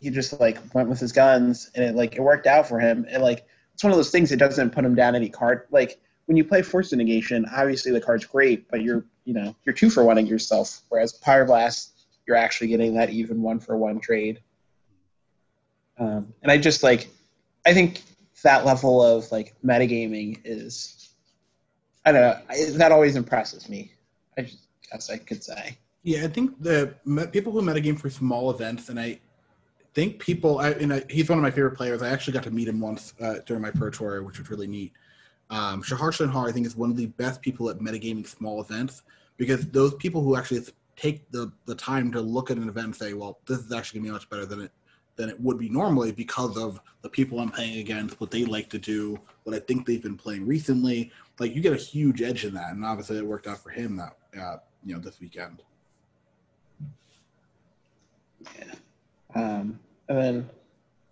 he 0.00 0.10
just 0.10 0.38
like 0.40 0.58
went 0.74 0.88
with 0.88 1.00
his 1.00 1.12
guns, 1.12 1.70
and 1.74 1.84
it 1.84 1.94
like 1.94 2.16
it 2.16 2.20
worked 2.20 2.46
out 2.46 2.68
for 2.68 2.78
him. 2.78 3.06
And 3.10 3.22
like 3.22 3.46
it's 3.74 3.84
one 3.84 3.92
of 3.92 3.96
those 3.96 4.10
things 4.10 4.30
that 4.30 4.38
doesn't 4.38 4.70
put 4.70 4.84
him 4.84 4.94
down 4.94 5.14
any 5.14 5.28
card. 5.28 5.66
Like 5.70 6.00
when 6.26 6.36
you 6.36 6.44
play 6.44 6.62
Force 6.62 6.92
Negation, 6.92 7.46
obviously 7.54 7.92
the 7.92 8.00
card's 8.00 8.24
great, 8.24 8.68
but 8.70 8.82
you're 8.82 9.04
you 9.24 9.34
know 9.34 9.54
you're 9.64 9.74
two 9.74 9.90
for 9.90 10.04
one 10.04 10.16
oneing 10.16 10.28
yourself. 10.28 10.82
Whereas 10.88 11.18
Pyroblast, 11.18 11.90
you're 12.26 12.36
actually 12.36 12.68
getting 12.68 12.94
that 12.94 13.10
even 13.10 13.42
one 13.42 13.60
for 13.60 13.76
one 13.76 14.00
trade. 14.00 14.40
Um, 15.98 16.32
and 16.42 16.52
I 16.52 16.58
just 16.58 16.82
like, 16.82 17.08
I 17.66 17.74
think 17.74 18.02
that 18.42 18.64
level 18.64 19.02
of 19.02 19.30
like 19.32 19.56
metagaming 19.64 20.40
is, 20.44 21.10
I 22.04 22.12
don't 22.12 22.20
know, 22.20 22.38
I, 22.48 22.70
that 22.76 22.92
always 22.92 23.16
impresses 23.16 23.68
me. 23.68 23.92
I 24.36 24.48
guess 24.92 25.10
I 25.10 25.16
could 25.16 25.42
say. 25.42 25.76
Yeah, 26.04 26.24
I 26.24 26.28
think 26.28 26.62
the 26.62 26.94
people 27.32 27.52
who 27.52 27.62
metagame 27.62 27.98
for 27.98 28.08
small 28.08 28.50
events, 28.50 28.88
and 28.88 29.00
I 29.00 29.18
think 29.98 30.20
people, 30.20 30.60
I, 30.60 30.70
and 30.70 30.92
I, 30.92 31.02
he's 31.10 31.28
one 31.28 31.38
of 31.38 31.42
my 31.42 31.50
favorite 31.50 31.76
players. 31.76 32.02
I 32.02 32.10
actually 32.10 32.34
got 32.34 32.44
to 32.44 32.52
meet 32.52 32.68
him 32.68 32.78
once 32.78 33.14
uh, 33.20 33.40
during 33.46 33.60
my 33.60 33.72
pro 33.72 33.90
tour, 33.90 34.22
which 34.22 34.38
was 34.38 34.48
really 34.48 34.68
neat. 34.68 34.92
Um, 35.50 35.82
Shahar 35.82 36.12
Shenhar, 36.12 36.48
I 36.48 36.52
think, 36.52 36.66
is 36.68 36.76
one 36.76 36.88
of 36.88 36.96
the 36.96 37.06
best 37.06 37.42
people 37.42 37.68
at 37.68 37.80
metagaming 37.80 38.24
small 38.24 38.60
events 38.60 39.02
because 39.38 39.66
those 39.70 39.94
people 39.94 40.22
who 40.22 40.36
actually 40.36 40.60
take 40.94 41.28
the, 41.32 41.50
the 41.66 41.74
time 41.74 42.12
to 42.12 42.20
look 42.20 42.48
at 42.52 42.58
an 42.58 42.68
event 42.68 42.86
and 42.86 42.94
say, 42.94 43.12
well, 43.12 43.40
this 43.48 43.58
is 43.58 43.72
actually 43.72 43.98
going 43.98 44.04
to 44.04 44.10
be 44.10 44.12
much 44.12 44.30
better 44.30 44.46
than 44.46 44.60
it 44.60 44.70
than 45.16 45.28
it 45.28 45.40
would 45.40 45.58
be 45.58 45.68
normally 45.68 46.12
because 46.12 46.56
of 46.56 46.80
the 47.02 47.08
people 47.08 47.40
I'm 47.40 47.50
playing 47.50 47.80
against, 47.80 48.20
what 48.20 48.30
they 48.30 48.44
like 48.44 48.70
to 48.70 48.78
do, 48.78 49.18
what 49.42 49.56
I 49.56 49.58
think 49.58 49.84
they've 49.84 50.00
been 50.00 50.16
playing 50.16 50.46
recently. 50.46 51.10
Like 51.40 51.56
you 51.56 51.60
get 51.60 51.72
a 51.72 51.76
huge 51.76 52.22
edge 52.22 52.44
in 52.44 52.54
that, 52.54 52.70
and 52.70 52.84
obviously 52.84 53.18
it 53.18 53.26
worked 53.26 53.48
out 53.48 53.58
for 53.58 53.70
him 53.70 53.96
that 53.96 54.16
uh, 54.40 54.58
you 54.84 54.94
know 54.94 55.00
this 55.00 55.18
weekend. 55.18 55.64
Yeah. 58.56 58.74
Um, 59.34 59.80
and 60.08 60.18
then 60.18 60.50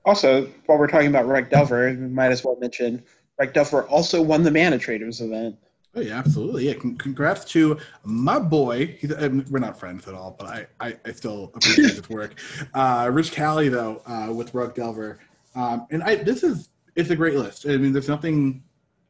also, 0.04 0.46
while 0.66 0.78
we're 0.78 0.86
talking 0.86 1.08
about 1.08 1.26
Rug 1.26 1.50
Delver, 1.50 1.88
we 1.90 1.96
might 1.96 2.30
as 2.30 2.44
well 2.44 2.56
mention 2.60 3.02
Rug 3.38 3.52
Delver 3.52 3.84
also 3.88 4.22
won 4.22 4.44
the 4.44 4.50
Mana 4.50 4.78
Traders 4.78 5.20
event. 5.20 5.56
Oh 5.96 6.00
yeah, 6.00 6.18
absolutely. 6.18 6.68
Yeah, 6.68 6.74
congrats 6.74 7.44
to 7.46 7.78
my 8.04 8.38
boy. 8.38 8.96
He's, 8.98 9.14
I 9.14 9.28
mean, 9.28 9.46
we're 9.50 9.58
not 9.58 9.80
friends 9.80 10.06
at 10.06 10.14
all, 10.14 10.36
but 10.38 10.46
I, 10.46 10.66
I, 10.78 10.96
I 11.06 11.12
still 11.12 11.50
appreciate 11.54 11.90
his 11.90 12.08
work. 12.08 12.38
Uh, 12.74 13.10
Rich 13.12 13.32
Cali 13.32 13.68
though, 13.68 14.02
uh, 14.06 14.30
with 14.32 14.52
Rug 14.54 14.74
Delver, 14.74 15.18
um, 15.54 15.86
and 15.90 16.02
I 16.02 16.16
this 16.16 16.42
is 16.42 16.68
it's 16.94 17.10
a 17.10 17.16
great 17.16 17.34
list. 17.34 17.66
I 17.66 17.76
mean, 17.78 17.92
there's 17.92 18.08
nothing 18.08 18.62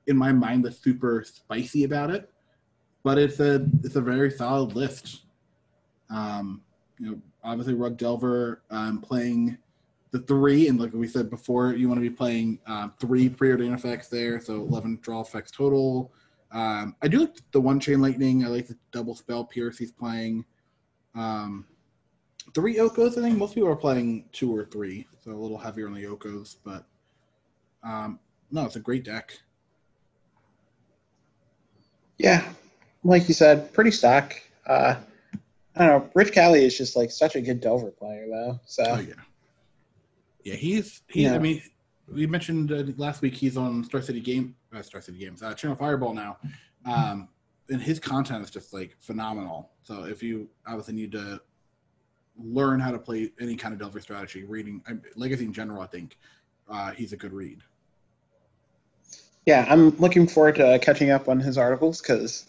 in 0.07 0.17
my 0.17 0.33
mind 0.33 0.65
that's 0.65 0.79
super 0.79 1.25
spicy 1.25 1.85
about 1.85 2.11
it, 2.11 2.31
but 3.03 3.19
it's 3.19 3.41
a 3.41 3.67
it's 3.83 3.97
a 3.97 4.01
very 4.01 4.31
solid 4.31 4.77
list. 4.77 5.23
Um, 6.09 6.63
you 6.99 7.11
know, 7.11 7.19
obviously 7.43 7.75
Rug 7.75 7.97
Delver 7.97 8.63
um, 8.71 9.01
playing 9.01 9.59
the 10.11 10.21
three, 10.21 10.69
and 10.69 10.81
like 10.81 10.93
we 10.93 11.09
said 11.09 11.31
before, 11.31 11.75
you 11.75 11.89
want 11.89 11.99
to 11.99 12.09
be 12.09 12.15
playing 12.15 12.61
um, 12.67 12.93
three 13.01 13.29
preordained 13.29 13.75
effects 13.75 14.09
there, 14.09 14.41
so 14.41 14.55
11 14.55 15.01
draw 15.03 15.21
effects 15.21 15.51
total. 15.51 16.13
Um, 16.53 16.95
I 17.03 17.09
do 17.09 17.21
like 17.21 17.37
the 17.53 17.61
one 17.61 17.81
chain 17.81 18.01
lightning. 18.01 18.45
I 18.45 18.49
like 18.49 18.69
the 18.69 18.77
double 18.93 19.15
spell 19.15 19.45
pierce 19.45 19.79
he's 19.79 19.93
playing. 19.93 20.45
Um, 21.15 21.67
three 22.55 22.77
Okos, 22.77 23.19
I 23.19 23.23
think 23.23 23.37
most 23.37 23.55
people 23.55 23.69
are 23.69 23.77
playing 23.77 24.27
two 24.33 24.55
or 24.55 24.65
three, 24.65 25.07
so 25.23 25.33
a 25.33 25.35
little 25.35 25.59
heavier 25.59 25.89
on 25.89 25.95
the 25.95 26.05
Okos, 26.05 26.57
but 26.65 26.87
um, 27.83 28.19
no, 28.51 28.65
it's 28.65 28.77
a 28.77 28.81
great 28.81 29.05
deck. 29.05 29.39
Yeah, 32.19 32.47
like 33.05 33.29
you 33.29 33.35
said, 33.35 33.73
pretty 33.73 33.91
stock. 33.91 34.35
Uh, 34.67 34.97
I 35.77 35.87
don't 35.87 36.05
know. 36.05 36.11
Rich 36.15 36.33
Cali 36.33 36.65
is 36.65 36.77
just 36.77 36.97
like 36.97 37.11
such 37.11 37.37
a 37.37 37.41
good 37.41 37.61
Delver 37.61 37.91
player, 37.91 38.27
though. 38.31 38.61
So 38.65 38.85
Oh 38.87 39.01
yeah, 39.01 39.15
yeah. 40.47 40.55
He's 40.55 41.03
he. 41.09 41.25
Yeah. 41.25 41.35
I 41.35 41.39
mean, 41.39 41.61
we 42.09 42.27
mentioned 42.27 42.71
uh, 42.71 42.85
last 42.97 43.21
week 43.21 43.35
he's 43.35 43.57
on 43.57 43.83
Star 43.83 44.01
City 44.01 44.21
Game, 44.21 44.55
uh, 44.73 44.81
Star 44.81 45.01
City 45.01 45.19
Games, 45.19 45.43
uh, 45.43 45.53
Channel 45.55 45.77
Fireball 45.77 46.15
now, 46.15 46.39
um, 46.85 47.29
and 47.69 47.83
his 47.83 47.99
content 47.99 48.45
is 48.45 48.51
just 48.51 48.73
like 48.73 48.97
phenomenal. 49.01 49.71
So 49.83 50.05
if 50.05 50.23
you 50.23 50.49
obviously 50.67 50.95
need 50.95 51.11
to 51.13 51.41
learn 52.39 52.79
how 52.79 52.93
to 52.93 52.99
play 52.99 53.33
any 53.41 53.57
kind 53.57 53.75
of 53.75 53.81
Delver 53.81 54.01
strategy, 54.01 54.45
reading 54.45 54.83
I, 54.87 54.93
Legacy 55.17 55.45
in 55.45 55.53
general, 55.53 55.83
I 55.83 55.87
think 55.87 56.17
uh, 56.71 56.93
he's 56.93 57.13
a 57.13 57.17
good 57.17 57.33
read. 57.33 57.61
yeah, 59.47 59.67
I'm 59.69 59.91
looking 59.99 60.29
forward 60.29 60.57
to 60.57 60.79
catching 60.81 61.11
up 61.11 61.29
on 61.29 61.41
his 61.41 61.59
articles 61.59 62.01
because 62.01 62.47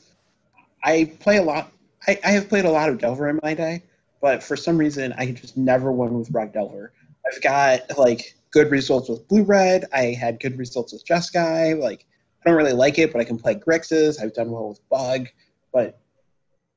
I 0.84 1.16
play 1.20 1.38
a 1.38 1.43
lot. 1.43 1.72
I, 2.08 2.20
I 2.24 2.30
have 2.32 2.48
played 2.48 2.66
a 2.66 2.72
lot 2.72 2.89
of 2.89 3.00
Delver 3.00 3.28
in 3.30 3.39
my 3.41 3.56
day, 3.56 3.84
but 4.22 4.43
for 4.43 4.56
some 4.56 4.78
reason 4.78 5.14
I 5.18 5.32
just 5.32 5.58
never 5.58 5.91
won 5.91 6.18
with 6.20 6.30
Rug 6.32 6.54
Delver. 6.54 6.91
I've 7.28 7.41
got 7.41 7.97
like 7.97 8.36
good 8.51 8.71
results 8.71 9.09
with 9.09 9.28
Blue 9.28 9.43
Red. 9.43 9.86
I 9.93 10.05
had 10.19 10.39
good 10.39 10.57
results 10.57 10.93
with 10.93 11.05
Jeskai. 11.05 11.80
Like 11.80 12.05
I 12.45 12.49
don't 12.49 12.57
really 12.57 12.73
like 12.73 12.97
it, 12.99 13.11
but 13.11 13.19
I 13.19 13.25
can 13.25 13.38
play 13.38 13.55
Grixis. 13.55 14.21
I've 14.21 14.34
done 14.34 14.51
well 14.51 14.69
with 14.69 14.89
Bug, 14.89 15.28
but 15.73 15.99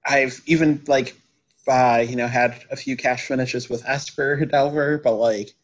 I've 0.07 0.41
even 0.47 0.83
like 0.87 1.17
uh, 1.69 2.05
you 2.07 2.17
know 2.17 2.27
had 2.27 2.65
a 2.71 2.77
few 2.77 2.97
cash 2.97 3.27
finishes 3.27 3.69
with 3.69 3.85
Esper 3.87 4.45
Delver, 4.45 4.99
but 4.99 5.15
like 5.15 5.55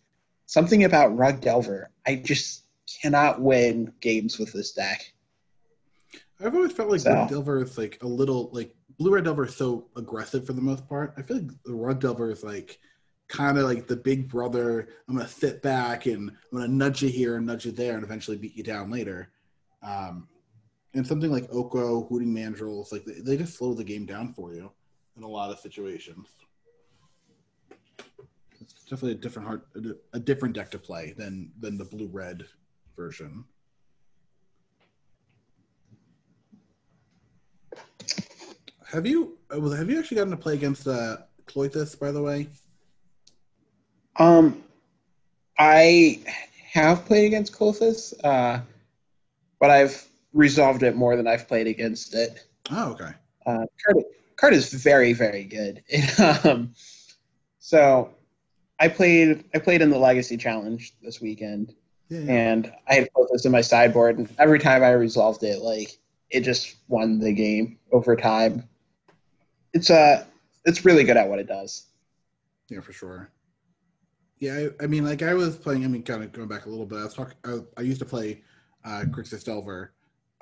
something 0.46 0.84
about 0.84 1.16
Rug 1.16 1.40
Delver, 1.40 1.90
I 2.06 2.16
just 2.16 2.64
cannot 3.02 3.40
win 3.40 3.92
games 4.00 4.38
with 4.38 4.52
this 4.52 4.72
deck. 4.72 5.12
I've 6.40 6.54
always 6.54 6.72
felt 6.72 6.90
like 6.90 7.00
So- 7.00 7.12
Red 7.12 7.28
Delver 7.28 7.62
is 7.62 7.78
like 7.78 7.98
a 8.02 8.06
little 8.06 8.50
like 8.52 8.74
Blue 8.98 9.14
Red 9.14 9.24
Delver 9.24 9.46
is 9.46 9.56
so 9.56 9.86
aggressive 9.96 10.46
for 10.46 10.52
the 10.52 10.60
most 10.62 10.88
part. 10.88 11.14
I 11.16 11.22
feel 11.22 11.38
like 11.38 11.50
the 11.64 11.74
Red 11.74 11.98
Delver 11.98 12.30
is 12.30 12.44
like 12.44 12.78
kind 13.28 13.58
of 13.58 13.64
like 13.64 13.86
the 13.86 13.96
big 13.96 14.28
brother. 14.28 14.88
I'm 15.08 15.16
gonna 15.16 15.28
sit 15.28 15.62
back 15.62 16.06
and 16.06 16.30
I'm 16.30 16.58
gonna 16.58 16.68
nudge 16.68 17.02
you 17.02 17.08
here 17.08 17.36
and 17.36 17.46
nudge 17.46 17.66
you 17.66 17.72
there 17.72 17.94
and 17.94 18.04
eventually 18.04 18.36
beat 18.36 18.56
you 18.56 18.62
down 18.62 18.90
later. 18.90 19.30
Um, 19.82 20.28
and 20.94 21.06
something 21.06 21.30
like 21.30 21.46
Oko, 21.52 22.04
Hooting 22.04 22.32
Mandrills, 22.34 22.90
like 22.92 23.04
they, 23.04 23.20
they 23.20 23.36
just 23.36 23.56
slow 23.56 23.74
the 23.74 23.84
game 23.84 24.06
down 24.06 24.32
for 24.32 24.54
you 24.54 24.70
in 25.16 25.22
a 25.22 25.28
lot 25.28 25.50
of 25.50 25.58
situations. 25.58 26.28
It's 28.60 28.84
definitely 28.84 29.12
a 29.12 29.16
different 29.16 29.48
heart, 29.48 29.68
a 30.12 30.18
different 30.18 30.54
deck 30.54 30.70
to 30.70 30.78
play 30.78 31.14
than 31.16 31.52
than 31.60 31.76
the 31.76 31.84
blue 31.84 32.08
red 32.08 32.46
version. 32.96 33.44
Have 38.86 39.06
you 39.06 39.36
uh, 39.50 39.60
have 39.70 39.90
you 39.90 39.98
actually 39.98 40.16
gotten 40.16 40.30
to 40.30 40.36
play 40.36 40.54
against 40.54 40.86
uh, 40.86 41.18
Klothys, 41.46 41.98
by 41.98 42.12
the 42.12 42.22
way? 42.22 42.48
Um, 44.18 44.62
I 45.58 46.20
have 46.72 47.04
played 47.06 47.26
against 47.26 47.52
Klothys, 47.52 48.14
uh, 48.24 48.60
but 49.60 49.70
I've 49.70 50.06
resolved 50.32 50.82
it 50.82 50.96
more 50.96 51.16
than 51.16 51.26
I've 51.26 51.48
played 51.48 51.66
against 51.66 52.14
it. 52.14 52.44
Oh, 52.70 52.92
okay. 52.92 53.12
Uh, 53.46 53.66
card, 53.84 54.04
card 54.36 54.54
is 54.54 54.72
very, 54.72 55.12
very 55.12 55.44
good. 55.44 55.82
um, 56.44 56.74
so 57.58 58.10
I 58.78 58.88
played 58.88 59.44
I 59.54 59.58
played 59.58 59.82
in 59.82 59.90
the 59.90 59.98
Legacy 59.98 60.36
Challenge 60.36 60.92
this 61.02 61.20
weekend, 61.20 61.74
yeah, 62.08 62.20
yeah. 62.20 62.32
and 62.32 62.72
I 62.88 62.94
had 62.94 63.08
Klothys 63.12 63.46
in 63.46 63.52
my 63.52 63.60
sideboard, 63.60 64.18
and 64.18 64.28
every 64.38 64.58
time 64.58 64.82
I 64.82 64.90
resolved 64.92 65.42
it, 65.42 65.62
like 65.62 65.98
it 66.30 66.40
just 66.40 66.76
won 66.88 67.18
the 67.18 67.32
game 67.32 67.78
over 67.92 68.16
time. 68.16 68.68
It's 69.72 69.90
uh 69.90 70.24
it's 70.64 70.84
really 70.84 71.04
good 71.04 71.16
at 71.16 71.28
what 71.28 71.38
it 71.38 71.46
does. 71.46 71.86
Yeah, 72.68 72.80
for 72.80 72.92
sure. 72.92 73.30
Yeah, 74.38 74.68
I, 74.80 74.84
I, 74.84 74.86
mean, 74.86 75.04
like 75.04 75.22
I 75.22 75.34
was 75.34 75.56
playing. 75.56 75.84
I 75.84 75.88
mean, 75.88 76.02
kind 76.02 76.22
of 76.22 76.32
going 76.32 76.48
back 76.48 76.66
a 76.66 76.68
little 76.68 76.86
bit. 76.86 76.98
I 76.98 77.04
was 77.04 77.14
talking. 77.14 77.36
I, 77.76 77.80
used 77.80 78.00
to 78.00 78.04
play 78.04 78.42
uh, 78.84 79.04
Grixis 79.06 79.44
Delver, 79.44 79.92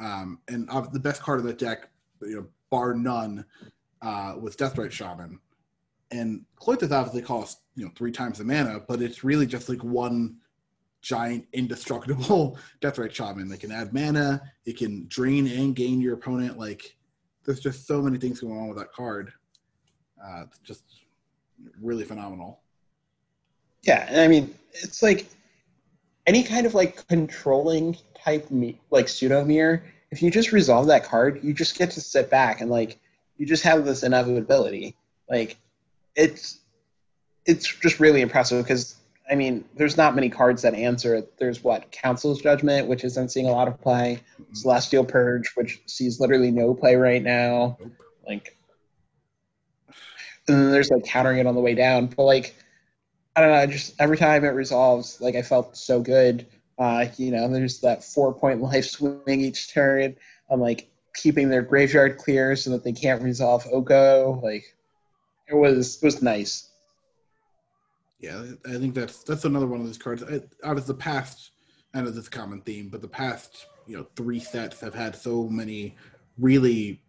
um, 0.01 0.41
and 0.49 0.69
uh, 0.69 0.81
the 0.93 0.99
best 0.99 1.23
card 1.23 1.39
of 1.39 1.45
the 1.45 1.53
deck, 1.53 1.89
you 2.23 2.37
know, 2.37 2.47
bar 2.71 2.95
none, 2.95 3.45
uh, 4.03 4.35
was 4.41 4.57
Deathrite 4.57 4.91
Shaman. 4.91 5.39
And 6.11 6.45
Klothys 6.61 6.93
obviously 6.93 7.23
costs 7.23 7.63
you 7.77 7.85
know 7.85 7.93
three 7.97 8.13
times 8.13 8.39
the 8.39 8.45
mana, 8.45 8.81
but 8.87 9.01
it's 9.01 9.23
really 9.23 9.47
just 9.47 9.69
like 9.69 9.83
one 9.85 10.39
giant 11.01 11.47
indestructible 11.53 12.59
Deathrite 12.81 13.13
Shaman. 13.13 13.49
They 13.49 13.57
can 13.57 13.71
add 13.71 13.93
mana, 13.93 14.43
it 14.65 14.77
can 14.77 15.07
drain 15.09 15.47
and 15.47 15.77
gain 15.77 16.01
your 16.01 16.15
opponent. 16.15 16.59
Like, 16.59 16.97
there's 17.45 17.61
just 17.61 17.87
so 17.87 18.03
many 18.03 18.19
things 18.19 18.41
going 18.41 18.59
on 18.59 18.69
with 18.69 18.79
that 18.79 18.93
card. 18.93 19.33
Uh, 20.25 20.45
just 20.65 20.83
really 21.81 22.05
phenomenal. 22.05 22.64
Yeah, 23.87 24.07
and 24.09 24.21
I 24.21 24.29
mean, 24.29 24.55
it's 24.73 25.03
like 25.03 25.27
any 26.27 26.43
kind 26.43 26.67
of 26.67 26.75
like 26.75 27.07
controlling 27.07 27.97
type 28.23 28.51
me- 28.51 28.81
like 28.91 29.09
pseudo 29.09 29.45
mirror. 29.45 29.85
If 30.11 30.23
you 30.23 30.31
just 30.31 30.53
resolve 30.53 30.87
that 30.87 31.05
card, 31.05 31.41
you 31.43 31.53
just 31.53 31.77
get 31.77 31.91
to 31.93 32.01
sit 32.01 32.31
back 32.31 32.61
and 32.61 32.71
like 32.71 32.99
you 33.37 33.47
just 33.47 33.63
have 33.65 33.85
this 33.85 34.03
inevitability. 34.03 34.97
Like 35.29 35.57
it's 36.17 36.61
it's 37.47 37.67
just 37.67 38.01
really 38.01 38.21
impressive 38.23 38.65
because 38.65 38.97
I 39.31 39.35
mean, 39.37 39.65
there's 39.75 39.97
not 39.97 40.15
many 40.15 40.29
cards 40.29 40.63
that 40.63 40.75
answer 40.75 41.15
it. 41.15 41.39
There's 41.39 41.65
what 41.65 41.91
Council's 41.91 42.43
Judgment, 42.43 42.89
which 42.89 43.05
isn't 43.05 43.31
seeing 43.31 43.47
a 43.47 43.53
lot 43.53 43.69
of 43.69 43.81
play. 43.81 44.21
Mm-hmm. 44.35 44.55
Celestial 44.55 45.05
Purge, 45.05 45.51
which 45.55 45.81
sees 45.87 46.21
literally 46.21 46.51
no 46.51 46.75
play 46.75 46.97
right 46.97 47.23
now. 47.23 47.79
Nope. 47.81 47.93
Like, 48.27 48.57
and 50.47 50.57
then 50.59 50.71
there's 50.73 50.91
like 50.91 51.05
countering 51.05 51.39
it 51.39 51.47
on 51.47 51.55
the 51.55 51.61
way 51.61 51.75
down. 51.75 52.07
But 52.07 52.25
like, 52.25 52.55
I 53.37 53.41
don't 53.41 53.51
know. 53.51 53.67
Just 53.67 53.95
every 54.01 54.17
time 54.17 54.45
it 54.45 54.49
resolves, 54.49 55.21
like 55.21 55.35
I 55.35 55.43
felt 55.43 55.77
so 55.77 56.01
good. 56.01 56.47
Uh, 56.79 57.07
you 57.17 57.31
know, 57.31 57.49
there's 57.49 57.81
that 57.81 58.05
four 58.05 58.33
point 58.33 58.61
life 58.63 58.87
swing 58.87 59.41
each 59.41 59.73
turn. 59.73 60.17
I'm 60.51 60.61
like 60.61 60.89
keeping 61.15 61.49
their 61.49 61.63
graveyard 61.63 62.19
clear 62.19 62.57
so 62.57 62.71
that 62.71 62.85
they 62.85 62.93
can't 62.93 63.23
resolve 63.23 63.65
Oko. 63.73 64.41
Like 64.43 64.65
it 65.49 65.55
was 65.55 66.03
it 66.03 66.05
was 66.05 66.23
nice. 66.23 66.71
Yeah, 68.21 68.45
I 68.67 68.79
think 68.79 68.95
that's 68.95 69.23
that's 69.25 69.45
another 69.45 69.67
one 69.67 69.81
of 69.81 69.87
those 69.87 69.99
cards. 69.99 70.23
I, 70.23 70.41
Out 70.67 70.79
of 70.79 70.87
the 70.87 70.95
past, 70.95 71.51
I 71.93 72.01
know 72.01 72.11
this 72.11 72.29
common 72.29 72.61
theme, 72.63 72.89
but 72.89 73.03
the 73.03 73.09
past 73.09 73.67
you 73.87 73.97
know 73.97 74.07
three 74.17 74.41
sets 74.41 74.81
have 74.81 74.95
had 74.95 75.17
so 75.17 75.49
many 75.49 75.97
really 76.39 77.03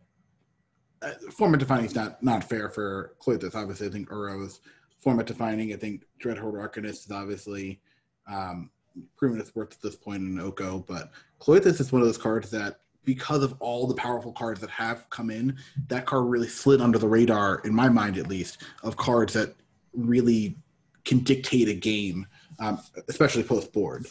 uh, 1.01 1.11
format 1.32 1.59
defining 1.59 1.86
is 1.86 1.95
not 1.95 2.21
not 2.23 2.43
fair 2.43 2.69
for 2.69 3.15
Klothys. 3.21 3.55
Obviously, 3.55 3.88
I 3.88 3.91
think 3.91 4.09
Uro's 4.09 4.59
format 5.06 5.28
defining. 5.28 5.72
I 5.72 5.78
think 5.78 6.03
Dreadhorde 6.20 6.56
Arcanist 6.56 7.06
is 7.06 7.12
obviously 7.12 7.80
um, 8.28 8.72
proven 9.16 9.39
its 9.39 9.56
worth 9.56 9.72
at 9.72 9.82
this 9.82 9.95
point 9.95 10.24
in 10.24 10.39
Oko, 10.39 10.80
but 10.80 11.12
Klothys 11.39 11.80
is 11.80 11.91
one 11.91 12.01
of 12.01 12.08
those 12.08 12.18
cards 12.18 12.49
that, 12.49 12.80
because 13.06 13.43
of 13.43 13.56
all 13.60 13.86
the 13.86 13.93
powerful 13.93 14.34
cards 14.34 14.60
that 14.62 14.70
have 14.72 15.08
come 15.12 15.30
in, 15.30 15.56
that 15.89 16.08
card 16.08 16.26
really 16.26 16.47
slid 16.47 16.82
under 16.82 16.97
the 16.97 17.08
radar, 17.08 17.60
in 17.60 17.74
my 17.74 17.88
mind 17.88 18.18
at 18.18 18.28
least, 18.28 18.64
of 18.82 18.97
cards 18.97 19.32
that 19.34 19.56
really 19.93 20.58
can 21.03 21.20
dictate 21.20 21.70
a 21.70 21.74
game, 21.74 22.26
um, 22.60 22.82
especially 23.08 23.43
post 23.43 23.72
board. 23.72 24.08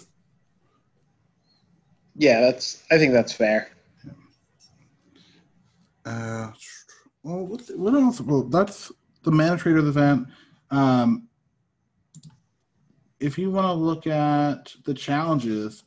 Yeah, 2.15 2.41
that's. 2.41 2.85
I 2.93 2.99
think 2.99 3.13
that's 3.13 3.33
fair. 3.33 3.73
Uh, 6.05 6.53
well, 7.25 7.47
what's, 7.47 7.71
what 7.71 7.95
else? 7.95 8.21
Well, 8.21 8.45
that's 8.45 8.93
the 9.25 9.33
Mana 9.33 9.57
Traders 9.57 9.89
event. 9.89 10.29
Um, 10.71 11.29
if 13.21 13.39
you 13.39 13.51
want 13.51 13.67
to 13.67 13.73
look 13.73 14.07
at 14.07 14.75
the 14.85 14.95
challenges, 14.95 15.85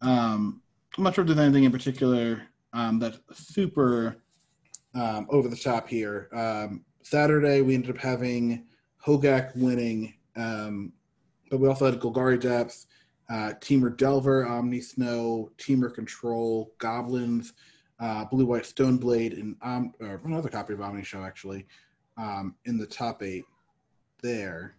um, 0.00 0.62
I'm 0.96 1.04
not 1.04 1.14
sure 1.14 1.22
if 1.22 1.28
there's 1.28 1.38
anything 1.38 1.64
in 1.64 1.72
particular 1.72 2.42
um, 2.72 2.98
that's 2.98 3.18
super 3.32 4.16
um, 4.94 5.26
over 5.30 5.48
the 5.48 5.56
top 5.56 5.88
here. 5.88 6.28
Um, 6.32 6.84
Saturday, 7.02 7.60
we 7.60 7.74
ended 7.74 7.90
up 7.90 7.98
having 7.98 8.66
Hogaak 9.04 9.56
winning, 9.56 10.14
um, 10.36 10.92
but 11.50 11.60
we 11.60 11.68
also 11.68 11.90
had 11.90 12.00
Golgari 12.00 12.40
Depths, 12.40 12.86
uh, 13.30 13.52
Temur 13.60 13.96
Delver, 13.96 14.46
Omni 14.46 14.80
Snow, 14.80 15.50
Temur 15.58 15.94
Control, 15.94 16.72
Goblins, 16.78 17.52
uh, 18.00 18.24
Blue 18.26 18.46
White 18.46 18.64
Stoneblade, 18.64 19.38
and 19.38 19.56
um, 19.62 19.92
another 20.24 20.48
copy 20.48 20.72
of 20.72 20.80
Omni 20.80 21.04
Show 21.04 21.22
actually 21.22 21.66
um, 22.16 22.54
in 22.64 22.78
the 22.78 22.86
top 22.86 23.22
eight 23.22 23.44
there. 24.22 24.74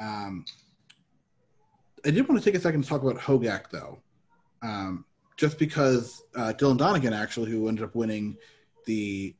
Um, 0.00 0.44
I 2.04 2.10
did 2.10 2.28
want 2.28 2.42
to 2.42 2.44
take 2.44 2.58
a 2.58 2.62
second 2.62 2.82
to 2.82 2.88
talk 2.88 3.02
about 3.02 3.18
Hogaak, 3.18 3.70
though, 3.70 3.98
um, 4.62 5.04
just 5.36 5.58
because 5.58 6.22
uh, 6.36 6.52
Dylan 6.56 6.76
Donegan, 6.76 7.12
actually, 7.12 7.50
who 7.50 7.68
ended 7.68 7.84
up 7.84 7.94
winning 7.94 8.36
the 8.86 9.34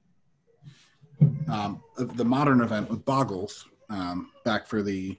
um, 1.49 1.83
the 1.97 2.25
modern 2.25 2.61
event 2.61 2.91
with 2.91 3.05
Boggles 3.05 3.67
um, 3.91 4.31
back 4.45 4.67
for 4.67 4.83
the 4.83 5.17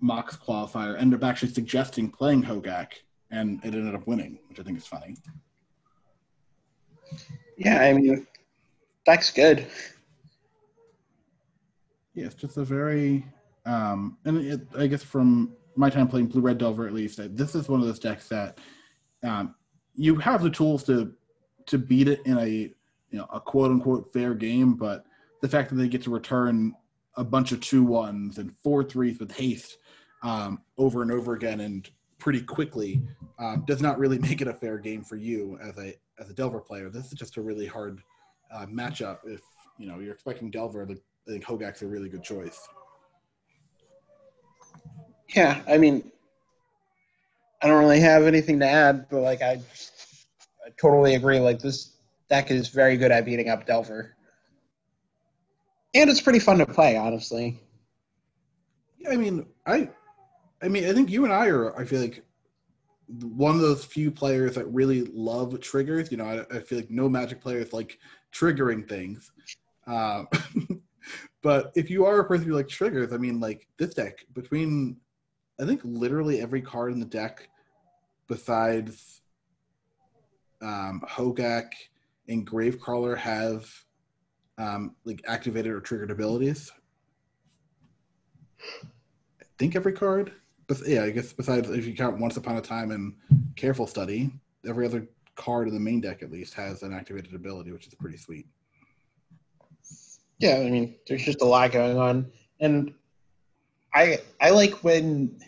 Mox 0.00 0.36
qualifier, 0.36 0.98
ended 0.98 1.22
up 1.22 1.28
actually 1.28 1.52
suggesting 1.52 2.10
playing 2.10 2.42
Hogaak, 2.42 2.92
and 3.30 3.64
it 3.64 3.74
ended 3.74 3.94
up 3.94 4.06
winning, 4.06 4.38
which 4.48 4.60
I 4.60 4.62
think 4.62 4.78
is 4.78 4.86
funny. 4.86 5.16
Yeah, 7.56 7.80
I 7.80 7.94
mean, 7.94 8.26
that's 9.06 9.32
good 9.32 9.66
yeah, 12.16 12.24
it's 12.24 12.34
just 12.34 12.56
a 12.56 12.64
very 12.64 13.24
um, 13.66 14.16
and 14.24 14.38
it, 14.38 14.60
I 14.76 14.86
guess 14.86 15.02
from 15.02 15.52
my 15.76 15.90
time 15.90 16.08
playing 16.08 16.28
Blue 16.28 16.40
Red 16.40 16.58
Delver 16.58 16.86
at 16.86 16.94
least, 16.94 17.20
this 17.36 17.54
is 17.54 17.68
one 17.68 17.80
of 17.80 17.86
those 17.86 17.98
decks 17.98 18.28
that 18.28 18.58
um, 19.22 19.54
you 19.94 20.16
have 20.16 20.42
the 20.42 20.50
tools 20.50 20.82
to 20.84 21.12
to 21.66 21.78
beat 21.78 22.08
it 22.08 22.22
in 22.24 22.38
a 22.38 22.48
you 22.48 22.72
know 23.18 23.26
a 23.32 23.38
quote 23.38 23.70
unquote 23.70 24.12
fair 24.12 24.34
game, 24.34 24.74
but 24.74 25.04
the 25.42 25.48
fact 25.48 25.68
that 25.68 25.76
they 25.76 25.88
get 25.88 26.02
to 26.02 26.10
return 26.10 26.74
a 27.16 27.24
bunch 27.24 27.52
of 27.52 27.60
two 27.60 27.84
ones 27.84 28.38
and 28.38 28.52
four 28.62 28.82
threes 28.82 29.18
with 29.18 29.30
haste 29.32 29.76
um, 30.22 30.62
over 30.78 31.02
and 31.02 31.12
over 31.12 31.34
again 31.34 31.60
and 31.60 31.90
pretty 32.18 32.40
quickly 32.40 33.02
um, 33.38 33.62
does 33.66 33.82
not 33.82 33.98
really 33.98 34.18
make 34.30 34.40
it 34.40 34.48
a 34.48 34.54
fair 34.54 34.78
game 34.78 35.02
for 35.02 35.16
you 35.16 35.58
as 35.62 35.76
a 35.78 35.94
as 36.18 36.30
a 36.30 36.34
Delver 36.34 36.60
player. 36.60 36.88
This 36.88 37.12
is 37.12 37.12
just 37.12 37.36
a 37.36 37.42
really 37.42 37.66
hard 37.66 38.00
uh, 38.50 38.64
matchup 38.64 39.18
if 39.26 39.42
you 39.76 39.86
know 39.86 39.98
you're 39.98 40.14
expecting 40.14 40.50
Delver. 40.50 40.86
The 40.86 40.98
I 41.26 41.32
think 41.32 41.44
Hogaak's 41.44 41.82
a 41.82 41.86
really 41.86 42.08
good 42.08 42.22
choice. 42.22 42.58
Yeah, 45.34 45.60
I 45.68 45.76
mean, 45.76 46.10
I 47.62 47.66
don't 47.66 47.80
really 47.80 48.00
have 48.00 48.24
anything 48.24 48.60
to 48.60 48.66
add, 48.66 49.06
but 49.10 49.20
like 49.20 49.42
I, 49.42 49.60
I 50.64 50.70
totally 50.80 51.14
agree. 51.14 51.40
Like 51.40 51.58
this 51.58 51.96
deck 52.28 52.50
is 52.50 52.68
very 52.68 52.96
good 52.96 53.10
at 53.10 53.24
beating 53.24 53.48
up 53.48 53.66
Delver, 53.66 54.14
and 55.94 56.08
it's 56.08 56.20
pretty 56.20 56.38
fun 56.38 56.58
to 56.58 56.66
play, 56.66 56.96
honestly. 56.96 57.60
Yeah, 58.98 59.10
I 59.10 59.16
mean, 59.16 59.46
I, 59.66 59.88
I 60.62 60.68
mean, 60.68 60.84
I 60.84 60.92
think 60.92 61.10
you 61.10 61.24
and 61.24 61.32
I 61.32 61.48
are. 61.48 61.76
I 61.78 61.84
feel 61.84 62.00
like 62.00 62.24
one 63.20 63.54
of 63.54 63.60
those 63.60 63.84
few 63.84 64.10
players 64.10 64.54
that 64.54 64.66
really 64.66 65.02
love 65.12 65.58
triggers. 65.60 66.10
You 66.10 66.18
know, 66.18 66.24
I, 66.24 66.56
I 66.56 66.60
feel 66.60 66.78
like 66.78 66.90
no 66.90 67.08
Magic 67.08 67.40
players 67.40 67.72
like 67.72 67.98
triggering 68.32 68.88
things. 68.88 69.30
Uh, 69.86 70.24
But 71.42 71.72
if 71.74 71.90
you 71.90 72.04
are 72.04 72.20
a 72.20 72.24
person 72.24 72.46
who 72.46 72.54
like 72.54 72.68
triggers, 72.68 73.12
I 73.12 73.18
mean, 73.18 73.40
like 73.40 73.68
this 73.78 73.94
deck 73.94 74.24
between, 74.32 74.96
I 75.60 75.64
think 75.64 75.80
literally 75.84 76.40
every 76.40 76.62
card 76.62 76.92
in 76.92 77.00
the 77.00 77.06
deck, 77.06 77.48
besides 78.28 79.22
um, 80.62 81.02
Hogaak 81.08 81.70
and 82.28 82.46
Gravecrawler, 82.46 83.16
have 83.16 83.70
um, 84.58 84.96
like 85.04 85.22
activated 85.26 85.72
or 85.72 85.80
triggered 85.80 86.10
abilities. 86.10 86.72
I 89.40 89.44
think 89.58 89.76
every 89.76 89.92
card. 89.92 90.32
But 90.66 90.78
yeah, 90.86 91.04
I 91.04 91.10
guess 91.10 91.32
besides 91.32 91.70
if 91.70 91.86
you 91.86 91.94
count 91.94 92.18
Once 92.18 92.36
Upon 92.36 92.56
a 92.56 92.60
Time 92.60 92.90
and 92.90 93.14
Careful 93.54 93.86
Study, 93.86 94.32
every 94.66 94.86
other 94.86 95.06
card 95.36 95.68
in 95.68 95.74
the 95.74 95.80
main 95.80 96.00
deck 96.00 96.22
at 96.22 96.32
least 96.32 96.54
has 96.54 96.82
an 96.82 96.92
activated 96.92 97.34
ability, 97.34 97.70
which 97.70 97.86
is 97.86 97.94
pretty 97.94 98.16
sweet. 98.16 98.46
Yeah, 100.38 100.56
I 100.56 100.70
mean, 100.70 100.96
there's 101.06 101.24
just 101.24 101.40
a 101.40 101.46
lot 101.46 101.72
going 101.72 101.98
on, 101.98 102.30
and 102.60 102.92
I 103.94 104.18
I 104.40 104.50
like 104.50 104.84
when 104.84 105.40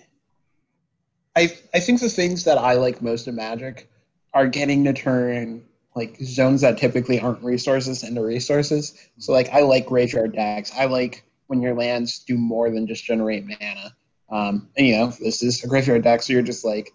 I 1.37 1.55
I 1.75 1.81
think 1.81 2.01
the 2.01 2.09
things 2.09 2.45
that 2.45 2.59
I 2.59 2.75
like 2.75 3.03
most 3.03 3.29
in 3.29 3.35
Magic 3.35 3.91
are 4.33 4.47
getting 4.47 4.85
to 4.85 4.93
turn 4.93 5.65
like 5.95 6.17
zones 6.23 6.61
that 6.63 6.79
typically 6.79 7.21
aren't 7.21 7.43
resources 7.43 8.03
into 8.05 8.23
resources. 8.23 8.95
So 9.19 9.33
like 9.33 9.51
I 9.51 9.61
like 9.61 9.87
graveyard 9.87 10.33
decks. 10.33 10.73
I 10.75 10.87
like 10.87 11.25
when 11.49 11.61
your 11.61 11.75
lands 11.75 12.21
do 12.21 12.37
more 12.39 12.71
than 12.71 12.87
just 12.87 13.05
generate 13.05 13.47
mana. 13.47 13.95
Um, 14.31 14.69
and 14.77 14.87
you 14.87 14.97
know, 14.97 15.09
this 15.21 15.43
is 15.43 15.65
a 15.65 15.67
graveyard 15.67 16.03
deck, 16.03 16.23
so 16.23 16.33
you're 16.33 16.43
just 16.43 16.65
like, 16.65 16.91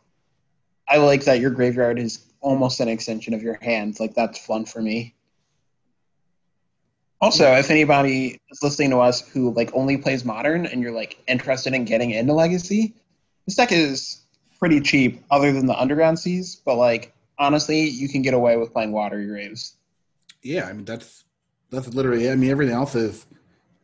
I 0.87 0.97
like 0.97 1.25
that 1.25 1.39
your 1.39 1.51
graveyard 1.51 1.99
is 1.99 2.25
almost 2.41 2.79
an 2.79 2.87
extension 2.87 3.33
of 3.33 3.41
your 3.41 3.57
hand. 3.61 3.99
Like 3.99 4.13
that's 4.13 4.43
fun 4.43 4.65
for 4.65 4.81
me. 4.81 5.15
Also, 7.23 7.53
if 7.53 7.71
anybody 7.71 8.37
is 8.51 8.61
listening 8.61 8.89
to 8.89 8.97
us 8.97 9.25
who 9.29 9.53
like 9.53 9.73
only 9.73 9.95
plays 9.95 10.25
modern 10.25 10.65
and 10.65 10.81
you're 10.81 10.91
like 10.91 11.23
interested 11.25 11.73
in 11.73 11.85
getting 11.85 12.11
into 12.11 12.33
legacy, 12.33 12.95
this 13.45 13.55
deck 13.55 13.71
is 13.71 14.25
pretty 14.59 14.81
cheap 14.81 15.23
other 15.31 15.53
than 15.53 15.65
the 15.65 15.79
underground 15.79 16.19
seas, 16.19 16.61
but 16.65 16.75
like 16.75 17.13
honestly, 17.39 17.87
you 17.87 18.09
can 18.09 18.23
get 18.23 18.33
away 18.33 18.57
with 18.57 18.73
playing 18.73 18.91
water 18.91 19.25
graves. 19.25 19.77
Yeah, 20.41 20.65
I 20.65 20.73
mean 20.73 20.83
that's 20.83 21.23
that's 21.69 21.87
literally. 21.93 22.29
I 22.29 22.35
mean 22.35 22.51
everything 22.51 22.75
else 22.75 22.93
is 22.93 23.25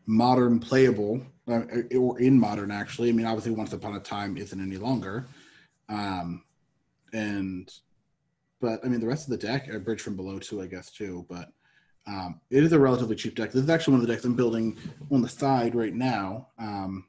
modern 0.05 0.59
playable 0.59 1.21
uh, 1.47 1.61
or 1.97 2.19
in 2.19 2.37
modern 2.37 2.71
actually. 2.71 3.07
I 3.07 3.13
mean 3.13 3.25
obviously 3.25 3.53
Once 3.53 3.71
Upon 3.71 3.95
a 3.95 4.01
Time 4.01 4.35
isn't 4.35 4.59
any 4.59 4.75
longer, 4.75 5.29
um, 5.87 6.43
and 7.13 7.71
but 8.59 8.81
I 8.83 8.89
mean 8.89 8.99
the 8.99 9.07
rest 9.07 9.27
of 9.27 9.31
the 9.31 9.47
deck, 9.47 9.69
a 9.69 9.79
bridge 9.79 10.01
from 10.01 10.17
below 10.17 10.39
too, 10.39 10.61
I 10.61 10.67
guess 10.67 10.91
too. 10.91 11.25
But 11.29 11.53
um, 12.09 12.41
it 12.49 12.63
is 12.63 12.73
a 12.73 12.79
relatively 12.79 13.15
cheap 13.15 13.35
deck. 13.35 13.51
This 13.51 13.63
is 13.63 13.69
actually 13.69 13.93
one 13.93 14.01
of 14.01 14.07
the 14.07 14.13
decks 14.13 14.25
I'm 14.25 14.35
building 14.35 14.77
on 15.11 15.21
the 15.21 15.29
side 15.29 15.75
right 15.75 15.93
now. 15.93 16.47
Um, 16.57 17.05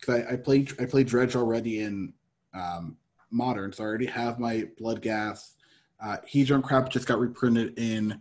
because 0.00 0.24
I, 0.24 0.32
I 0.32 0.36
played 0.36 0.72
I 0.80 0.84
played 0.84 1.06
Dredge 1.06 1.36
already 1.36 1.80
in 1.80 2.12
um, 2.54 2.96
modern, 3.30 3.72
so 3.72 3.84
I 3.84 3.86
already 3.86 4.06
have 4.06 4.40
my 4.40 4.64
Bloodghast 4.80 5.52
uh, 6.02 6.16
Hedron 6.28 6.62
Crab 6.62 6.90
just 6.90 7.06
got 7.06 7.20
reprinted 7.20 7.78
in 7.78 8.20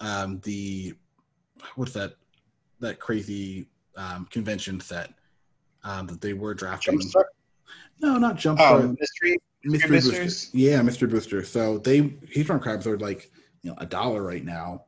um, 0.00 0.40
the 0.44 0.94
what's 1.76 1.92
that 1.92 2.14
that 2.80 2.98
crazy 2.98 3.68
um, 3.96 4.26
convention 4.30 4.80
set 4.80 5.12
um, 5.84 6.06
that 6.06 6.22
they 6.22 6.32
were 6.32 6.54
drafting. 6.54 6.98
Jumpstart? 6.98 7.24
No, 8.00 8.16
not 8.16 8.36
Jumpstart. 8.36 8.58
Oh, 8.58 8.96
mystery. 8.98 9.36
Mystery, 9.62 9.90
mystery 9.90 10.24
Booster. 10.24 10.56
Yeah, 10.56 10.80
Mystery 10.80 11.08
Booster. 11.08 11.44
So 11.44 11.76
they 11.76 12.00
Hedron 12.00 12.62
Crabs 12.62 12.86
are 12.86 12.98
like 12.98 13.30
you 13.62 13.70
know 13.70 13.76
a 13.78 13.84
dollar 13.84 14.22
right 14.22 14.44
now. 14.44 14.84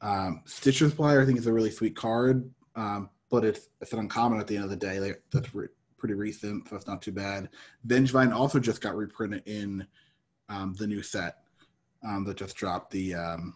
Um, 0.00 0.42
Stitcher's 0.44 0.90
Supplier 0.90 1.22
I 1.22 1.26
think 1.26 1.38
is 1.38 1.46
a 1.46 1.52
really 1.52 1.70
sweet 1.70 1.96
card, 1.96 2.48
um, 2.74 3.10
but 3.30 3.44
it's 3.44 3.68
it's 3.80 3.92
an 3.92 3.98
uncommon 3.98 4.40
at 4.40 4.46
the 4.46 4.56
end 4.56 4.64
of 4.64 4.70
the 4.70 4.76
day. 4.76 5.14
That's 5.32 5.54
re- 5.54 5.68
pretty 5.98 6.14
recent, 6.14 6.68
so 6.68 6.74
that's 6.74 6.86
not 6.86 7.02
too 7.02 7.12
bad. 7.12 7.48
Vengevine 7.86 8.32
also 8.32 8.58
just 8.58 8.80
got 8.80 8.96
reprinted 8.96 9.42
in 9.46 9.86
um, 10.48 10.74
the 10.74 10.86
new 10.86 11.02
set 11.02 11.38
um, 12.06 12.24
that 12.24 12.36
just 12.36 12.56
dropped 12.56 12.90
the 12.90 13.14
um, 13.14 13.54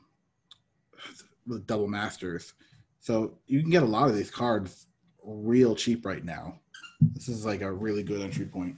the 1.46 1.60
double 1.60 1.88
masters. 1.88 2.54
So 3.00 3.38
you 3.46 3.60
can 3.60 3.70
get 3.70 3.82
a 3.82 3.86
lot 3.86 4.08
of 4.08 4.16
these 4.16 4.30
cards 4.30 4.86
real 5.24 5.74
cheap 5.74 6.04
right 6.04 6.24
now. 6.24 6.58
This 7.00 7.28
is 7.28 7.46
like 7.46 7.62
a 7.62 7.72
really 7.72 8.02
good 8.02 8.20
entry 8.20 8.46
point. 8.46 8.76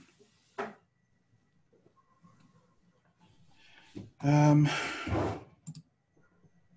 Um, 4.23 4.69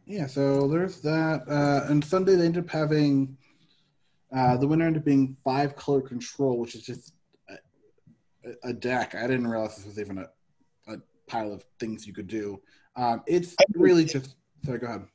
yeah, 0.06 0.26
so 0.26 0.68
there's 0.68 1.00
that. 1.00 1.42
Uh, 1.48 1.90
and 1.90 2.04
Sunday 2.04 2.36
they 2.36 2.46
ended 2.46 2.64
up 2.64 2.70
having 2.70 3.36
uh, 4.34 4.56
the 4.56 4.66
winner 4.66 4.86
ended 4.86 5.02
up 5.02 5.04
being 5.04 5.36
five 5.44 5.76
color 5.76 6.00
control, 6.00 6.58
which 6.58 6.74
is 6.74 6.82
just 6.82 7.14
a, 7.48 8.68
a 8.68 8.72
deck. 8.72 9.14
I 9.14 9.22
didn't 9.22 9.46
realize 9.46 9.76
this 9.76 9.86
was 9.86 9.98
even 9.98 10.18
a, 10.18 10.26
a 10.92 10.98
pile 11.26 11.52
of 11.52 11.64
things 11.80 12.06
you 12.06 12.12
could 12.12 12.28
do. 12.28 12.60
Um, 12.96 13.22
it's 13.26 13.54
really 13.74 14.04
just. 14.04 14.36
Sorry, 14.64 14.78
go 14.78 14.86
ahead. 14.86 15.06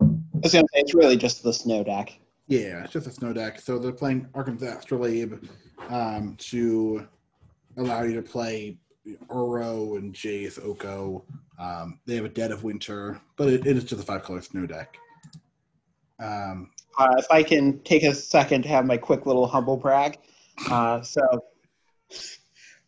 I 0.00 0.04
was 0.42 0.52
gonna 0.52 0.66
say 0.72 0.80
it's 0.80 0.94
really 0.94 1.16
just 1.16 1.42
the 1.42 1.52
snow 1.52 1.84
deck. 1.84 2.18
Yeah, 2.48 2.84
it's 2.84 2.92
just 2.92 3.06
a 3.06 3.10
snow 3.10 3.32
deck. 3.32 3.60
So 3.60 3.78
they're 3.78 3.92
playing 3.92 4.28
Arcum's 4.34 4.62
Astrolabe 4.62 5.34
um, 5.88 6.36
to 6.38 7.06
allow 7.76 8.02
you 8.02 8.14
to 8.14 8.22
play 8.22 8.78
Uro 9.06 9.96
and 9.96 10.14
Jace 10.14 10.62
Oko. 10.62 11.24
Um, 11.58 11.98
they 12.06 12.16
have 12.16 12.24
a 12.24 12.30
Dead 12.30 12.50
of 12.50 12.64
Winter, 12.64 13.20
but 13.36 13.48
it, 13.48 13.66
it 13.66 13.76
is 13.76 13.84
just 13.84 14.02
a 14.02 14.04
five 14.04 14.22
color 14.22 14.42
snow 14.42 14.66
deck. 14.66 14.96
Um, 16.18 16.70
uh, 16.98 17.14
if 17.18 17.26
I 17.30 17.42
can 17.42 17.80
take 17.80 18.02
a 18.02 18.14
second 18.14 18.62
to 18.62 18.68
have 18.68 18.86
my 18.86 18.96
quick 18.96 19.26
little 19.26 19.46
humble 19.46 19.76
brag. 19.76 20.18
Uh, 20.70 21.02
so, 21.02 21.44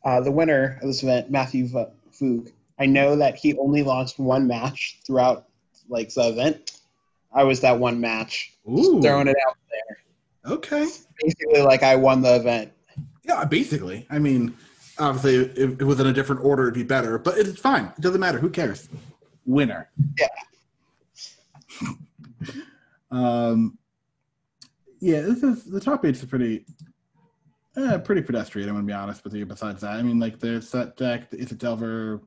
uh, 0.04 0.20
the 0.20 0.30
winner 0.30 0.78
of 0.82 0.88
this 0.88 1.02
event, 1.02 1.30
Matthew 1.30 1.68
Voog, 1.68 2.52
I 2.78 2.86
know 2.86 3.16
that 3.16 3.36
he 3.36 3.56
only 3.58 3.82
lost 3.82 4.18
one 4.18 4.46
match 4.46 5.00
throughout 5.06 5.46
like 5.88 6.12
the 6.14 6.28
event. 6.28 6.80
I 7.32 7.44
was 7.44 7.60
that 7.60 7.78
one 7.78 8.00
match. 8.00 8.54
Ooh. 8.68 9.00
throwing 9.02 9.28
it 9.28 9.36
out 9.46 9.56
there. 9.70 10.52
Okay. 10.54 10.86
Basically, 11.22 11.62
like 11.62 11.82
I 11.82 11.96
won 11.96 12.22
the 12.22 12.36
event. 12.36 12.72
Yeah, 13.24 13.44
basically. 13.44 14.06
I 14.08 14.18
mean, 14.18 14.56
obviously, 14.98 15.36
if 15.36 15.80
it 15.80 15.84
was 15.84 16.00
in 16.00 16.06
a 16.06 16.12
different 16.12 16.44
order, 16.44 16.64
it'd 16.64 16.74
be 16.74 16.82
better, 16.82 17.18
but 17.18 17.38
it's 17.38 17.60
fine. 17.60 17.92
It 17.96 18.00
doesn't 18.00 18.20
matter. 18.20 18.38
Who 18.38 18.50
cares? 18.50 18.88
Winner. 19.46 19.90
Yeah. 20.18 20.26
um. 23.10 23.78
Yeah, 25.00 25.20
this 25.20 25.44
is 25.44 25.64
the 25.64 25.78
top 25.78 26.04
eight 26.04 26.16
is 26.16 26.24
pretty, 26.24 26.64
uh, 27.76 27.98
pretty 27.98 28.20
pedestrian. 28.20 28.68
I'm 28.68 28.74
gonna 28.74 28.86
be 28.86 28.92
honest 28.92 29.22
with 29.22 29.32
you. 29.34 29.46
Besides 29.46 29.82
that, 29.82 29.92
I 29.92 30.02
mean, 30.02 30.18
like 30.18 30.40
there's 30.40 30.72
that 30.72 30.96
deck. 30.96 31.28
Is 31.32 31.52
a 31.52 31.54
Delver? 31.54 32.20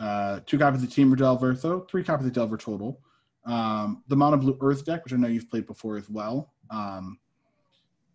uh, 0.00 0.40
two 0.46 0.58
copies 0.58 0.82
of 0.82 0.88
Temur 0.88 1.16
Delver, 1.16 1.54
so 1.54 1.80
three 1.90 2.02
copies 2.04 2.26
of 2.26 2.32
Delver 2.32 2.56
total. 2.56 3.00
Um, 3.44 4.02
the 4.08 4.16
Mono 4.16 4.36
Blue 4.36 4.56
Urza 4.56 4.84
deck, 4.84 5.04
which 5.04 5.12
I 5.12 5.16
know 5.16 5.28
you've 5.28 5.50
played 5.50 5.66
before 5.66 5.96
as 5.96 6.08
well. 6.08 6.52
Um, 6.70 7.18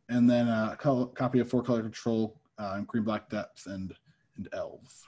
and 0.10 0.30
then 0.30 0.48
a 0.48 0.76
copy 0.78 1.40
of 1.40 1.50
Four 1.50 1.64
Color 1.64 1.84
Control, 1.84 2.39
uh, 2.60 2.82
Green 2.82 3.04
Black 3.04 3.30
Depths, 3.30 3.66
and, 3.66 3.94
and 4.38 4.48
Elves. 4.54 5.06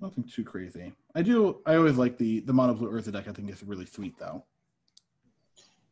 Nothing 0.00 0.24
too 0.24 0.44
crazy. 0.44 0.92
I 1.14 1.22
do. 1.22 1.60
I 1.66 1.76
always 1.76 1.96
like 1.96 2.16
the 2.16 2.40
the 2.40 2.52
Mono 2.52 2.74
Blue 2.74 2.90
Urza 2.90 3.12
deck. 3.12 3.28
I 3.28 3.32
think 3.32 3.50
it's 3.50 3.62
really 3.62 3.84
sweet 3.86 4.18
though. 4.18 4.44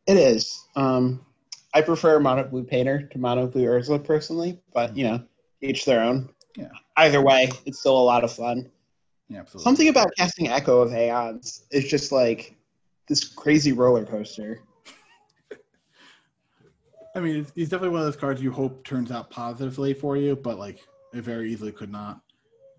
It 0.07 0.17
is. 0.17 0.65
Um, 0.75 1.23
I 1.73 1.81
prefer 1.81 2.19
Mono 2.19 2.43
Blue 2.45 2.63
Painter 2.63 3.03
to 3.03 3.17
Mono 3.19 3.45
Blue 3.45 3.65
Urza 3.65 4.03
personally, 4.03 4.59
but 4.73 4.97
you 4.97 5.03
know, 5.03 5.23
each 5.61 5.85
their 5.85 6.01
own. 6.01 6.29
Yeah. 6.55 6.69
Either 6.97 7.21
way, 7.21 7.49
it's 7.65 7.79
still 7.79 7.97
a 7.97 8.01
lot 8.01 8.23
of 8.23 8.31
fun. 8.31 8.71
Yeah, 9.29 9.41
absolutely. 9.41 9.63
Something 9.63 9.89
about 9.89 10.11
casting 10.17 10.47
Echo 10.47 10.81
of 10.81 10.91
Aeons 10.91 11.65
is 11.69 11.87
just 11.87 12.11
like 12.11 12.55
this 13.07 13.23
crazy 13.23 13.73
roller 13.73 14.05
coaster. 14.05 14.61
I 17.15 17.19
mean, 17.19 17.45
he's 17.55 17.69
definitely 17.69 17.89
one 17.89 18.01
of 18.01 18.05
those 18.05 18.15
cards 18.15 18.41
you 18.41 18.51
hope 18.51 18.83
turns 18.83 19.11
out 19.11 19.29
positively 19.29 19.93
for 19.93 20.15
you, 20.15 20.35
but 20.35 20.59
like 20.59 20.79
it 21.13 21.21
very 21.21 21.51
easily 21.51 21.71
could 21.71 21.91
not. 21.91 22.21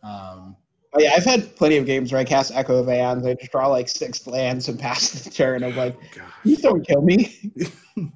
Um, 0.02 0.56
oh, 0.94 1.00
yeah, 1.00 1.12
I've 1.16 1.24
had 1.24 1.54
plenty 1.56 1.76
of 1.76 1.86
games 1.86 2.12
where 2.12 2.20
I 2.20 2.24
cast 2.24 2.52
Echo 2.54 2.76
of 2.76 2.88
Aeons. 2.88 3.26
I 3.26 3.34
just 3.34 3.50
draw 3.50 3.66
like 3.66 3.88
six 3.88 4.26
lands 4.26 4.68
and 4.68 4.78
pass 4.80 5.10
the 5.10 5.30
turn. 5.30 5.64
I'm 5.64 5.76
like, 5.76 5.98
you 6.44 6.56
don't 6.56 6.86
kill 6.86 7.02
me. 7.02 7.52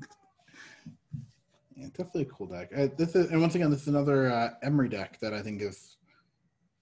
Yeah, 1.77 1.91
definitely 1.91 2.23
a 2.23 2.27
cool 2.27 2.47
deck. 2.47 2.71
Uh, 2.75 2.87
this 2.97 3.15
is, 3.15 3.31
and 3.31 3.41
once 3.41 3.57
again, 3.57 3.71
this 3.71 3.83
is 3.83 3.89
another 3.89 4.31
uh, 4.31 4.51
Emry 4.65 4.89
deck 4.89 5.19
that 5.21 5.35
I 5.35 5.43
think 5.43 5.61
is, 5.61 5.97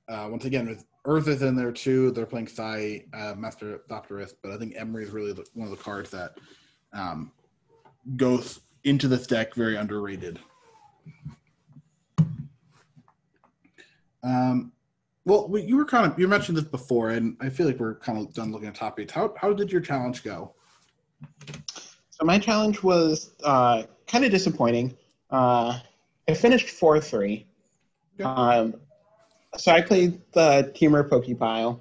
uh, 0.09 0.29
once 0.31 0.45
again, 0.45 0.69
with 0.69 0.85
Urza 1.07 1.29
is 1.29 1.43
in 1.43 1.57
there 1.57 1.73
too. 1.73 2.13
They're 2.13 2.27
playing 2.27 2.47
Sai, 2.47 3.07
uh, 3.13 3.35
Master 3.37 3.81
Thopterist, 3.91 4.35
but 4.43 4.53
I 4.53 4.59
think 4.59 4.77
Emry 4.77 5.03
is 5.03 5.11
really 5.11 5.33
the, 5.33 5.45
one 5.55 5.67
of 5.67 5.77
the 5.77 5.83
cards 5.83 6.11
that 6.11 6.39
um, 6.93 7.33
goes 8.17 8.61
into 8.85 9.09
this 9.09 9.27
deck 9.27 9.55
very 9.55 9.77
underrated. 9.77 10.39
Um, 14.23 14.73
well, 15.25 15.51
you 15.57 15.77
were 15.77 15.85
kind 15.85 16.11
of 16.11 16.19
you 16.19 16.27
mentioned 16.27 16.57
this 16.57 16.65
before, 16.65 17.11
and 17.11 17.37
I 17.41 17.49
feel 17.49 17.67
like 17.67 17.79
we're 17.79 17.97
kind 17.97 18.19
of 18.19 18.33
done 18.35 18.51
looking 18.53 18.69
at 18.69 18.75
top 18.75 18.99
eight. 18.99 19.11
How 19.11 19.35
how 19.37 19.53
did 19.53 19.71
your 19.71 19.81
challenge 19.81 20.25
go? 20.25 20.55
So 22.11 22.25
my 22.25 22.39
challenge 22.39 22.83
was 22.83 23.31
uh, 23.45 23.85
kind 24.07 24.25
of 24.25 24.31
disappointing. 24.31 24.97
Uh, 25.31 25.79
I 26.29 26.35
finished 26.35 26.71
four 26.71 27.01
three. 27.01 27.47
Um, 28.23 28.75
so 29.57 29.73
I 29.73 29.81
played 29.81 30.21
the 30.33 30.73
Temur 30.75 31.09
Pokepile. 31.09 31.81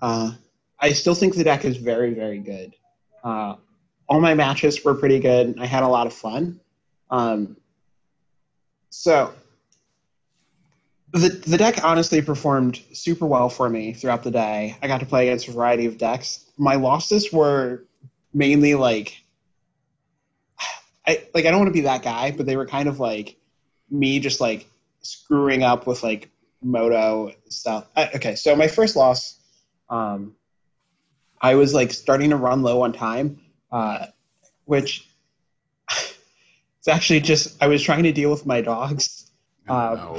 Uh, 0.00 0.32
I 0.78 0.92
still 0.92 1.14
think 1.14 1.34
the 1.34 1.44
deck 1.44 1.64
is 1.64 1.78
very 1.78 2.12
very 2.12 2.38
good. 2.38 2.74
Uh, 3.22 3.56
all 4.08 4.20
my 4.20 4.34
matches 4.34 4.84
were 4.84 4.94
pretty 4.94 5.18
good. 5.20 5.58
I 5.58 5.66
had 5.66 5.82
a 5.82 5.88
lot 5.88 6.06
of 6.06 6.12
fun. 6.12 6.60
Um, 7.10 7.56
So 8.90 9.32
the 11.12 11.28
the 11.28 11.56
deck 11.56 11.82
honestly 11.84 12.20
performed 12.22 12.80
super 12.92 13.26
well 13.26 13.48
for 13.48 13.68
me 13.68 13.92
throughout 13.92 14.22
the 14.22 14.30
day. 14.30 14.76
I 14.82 14.88
got 14.88 15.00
to 15.00 15.06
play 15.06 15.28
against 15.28 15.48
a 15.48 15.52
variety 15.52 15.86
of 15.86 15.96
decks. 15.98 16.44
My 16.58 16.74
losses 16.74 17.32
were 17.32 17.84
mainly 18.32 18.74
like 18.74 19.22
I 21.06 21.24
like 21.34 21.46
I 21.46 21.50
don't 21.50 21.60
want 21.60 21.68
to 21.68 21.80
be 21.80 21.82
that 21.82 22.02
guy, 22.02 22.30
but 22.30 22.46
they 22.46 22.56
were 22.56 22.66
kind 22.66 22.88
of 22.88 23.00
like 23.00 23.36
me 23.90 24.18
just 24.20 24.40
like 24.40 24.66
screwing 25.02 25.62
up 25.62 25.86
with 25.86 26.02
like 26.02 26.30
moto 26.62 27.32
stuff. 27.48 27.86
I, 27.96 28.10
okay, 28.16 28.34
so 28.34 28.56
my 28.56 28.68
first 28.68 28.96
loss, 28.96 29.38
um, 29.90 30.34
I 31.40 31.56
was 31.56 31.74
like 31.74 31.92
starting 31.92 32.30
to 32.30 32.36
run 32.36 32.62
low 32.62 32.82
on 32.82 32.92
time, 32.92 33.38
uh, 33.74 34.06
which 34.66 35.06
it's 35.90 36.88
actually 36.88 37.20
just 37.20 37.60
I 37.62 37.66
was 37.66 37.82
trying 37.82 38.04
to 38.04 38.12
deal 38.12 38.30
with 38.30 38.46
my 38.46 38.60
dogs. 38.60 39.30
Oh, 39.68 39.94
no. 39.94 40.18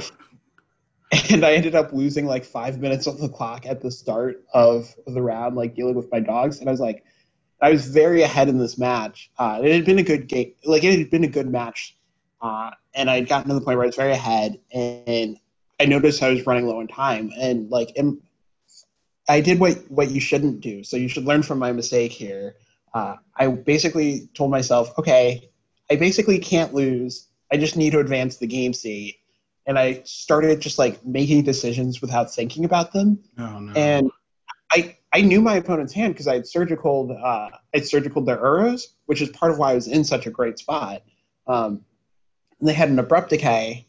and 1.30 1.44
I 1.44 1.54
ended 1.54 1.74
up 1.74 1.92
losing 1.92 2.26
like 2.26 2.44
five 2.44 2.78
minutes 2.78 3.06
of 3.06 3.18
the 3.18 3.28
clock 3.28 3.64
at 3.64 3.80
the 3.80 3.90
start 3.90 4.44
of 4.52 4.94
the 5.06 5.22
round, 5.22 5.56
like 5.56 5.74
dealing 5.74 5.94
with 5.94 6.10
my 6.12 6.20
dogs. 6.20 6.60
And 6.60 6.68
I 6.68 6.72
was 6.72 6.80
like, 6.80 7.04
I 7.62 7.70
was 7.70 7.86
very 7.86 8.22
ahead 8.22 8.48
in 8.48 8.58
this 8.58 8.76
match. 8.76 9.30
Uh, 9.38 9.60
it 9.64 9.72
had 9.72 9.86
been 9.86 9.98
a 9.98 10.02
good 10.02 10.28
game, 10.28 10.52
like 10.64 10.84
it 10.84 10.98
had 10.98 11.10
been 11.10 11.24
a 11.24 11.28
good 11.28 11.48
match, 11.48 11.96
uh, 12.42 12.72
and 12.94 13.08
I 13.08 13.14
had 13.14 13.28
gotten 13.28 13.48
to 13.48 13.54
the 13.54 13.62
point 13.62 13.78
where 13.78 13.84
I 13.84 13.86
was 13.86 13.96
very 13.96 14.12
ahead, 14.12 14.58
and 14.70 15.38
I 15.80 15.86
noticed 15.86 16.22
I 16.22 16.28
was 16.28 16.46
running 16.46 16.66
low 16.66 16.80
on 16.80 16.88
time, 16.88 17.32
and 17.40 17.70
like 17.70 17.96
I 19.28 19.40
did 19.40 19.58
what 19.58 19.78
what 19.88 20.10
you 20.10 20.20
shouldn't 20.20 20.60
do. 20.60 20.84
So 20.84 20.98
you 20.98 21.08
should 21.08 21.24
learn 21.24 21.42
from 21.42 21.58
my 21.58 21.72
mistake 21.72 22.12
here. 22.12 22.56
Uh, 22.96 23.16
I 23.36 23.48
basically 23.48 24.28
told 24.34 24.50
myself, 24.50 24.98
okay, 24.98 25.50
I 25.90 25.96
basically 25.96 26.38
can't 26.38 26.72
lose. 26.72 27.28
I 27.52 27.56
just 27.58 27.76
need 27.76 27.90
to 27.90 28.00
advance 28.00 28.38
the 28.38 28.46
game 28.46 28.72
state 28.72 29.16
and 29.66 29.78
I 29.78 30.02
started 30.04 30.60
just 30.60 30.78
like 30.78 31.04
making 31.04 31.42
decisions 31.42 32.00
without 32.00 32.32
thinking 32.32 32.64
about 32.64 32.92
them. 32.92 33.18
Oh 33.38 33.58
no. 33.58 33.72
And 33.74 34.10
I 34.70 34.96
I 35.12 35.22
knew 35.22 35.40
my 35.40 35.56
opponent's 35.56 35.92
hand 35.92 36.14
because 36.14 36.28
I 36.28 36.34
had 36.34 36.46
surgical 36.46 37.16
uh, 37.22 37.50
I 37.74 37.80
surgical 37.80 38.22
their 38.22 38.38
Uros, 38.38 38.88
which 39.06 39.20
is 39.20 39.28
part 39.30 39.52
of 39.52 39.58
why 39.58 39.72
I 39.72 39.74
was 39.74 39.88
in 39.88 40.04
such 40.04 40.26
a 40.26 40.30
great 40.30 40.58
spot. 40.58 41.02
Um, 41.46 41.84
and 42.60 42.68
they 42.68 42.72
had 42.72 42.88
an 42.88 42.98
abrupt 42.98 43.30
decay, 43.30 43.86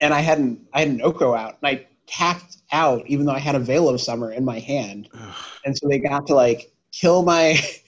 and 0.00 0.12
I 0.12 0.20
had 0.20 0.38
an 0.38 0.66
I 0.72 0.80
had 0.80 0.88
an 0.88 1.02
Oko 1.02 1.34
out, 1.34 1.58
and 1.62 1.78
I 1.78 1.86
tapped 2.06 2.58
out 2.72 3.06
even 3.06 3.26
though 3.26 3.32
I 3.32 3.38
had 3.38 3.54
a 3.54 3.60
Veil 3.60 3.88
of 3.88 4.00
Summer 4.00 4.32
in 4.32 4.44
my 4.44 4.58
hand, 4.58 5.08
Ugh. 5.14 5.34
and 5.64 5.76
so 5.76 5.88
they 5.88 5.98
got 5.98 6.26
to 6.28 6.34
like 6.34 6.72
kill 6.92 7.22
my 7.22 7.58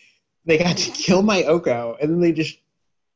they 0.48 0.56
got 0.56 0.78
to 0.78 0.90
kill 0.90 1.22
my 1.22 1.44
Oko, 1.44 1.96
and 2.00 2.10
then 2.10 2.20
they 2.20 2.32
just 2.32 2.58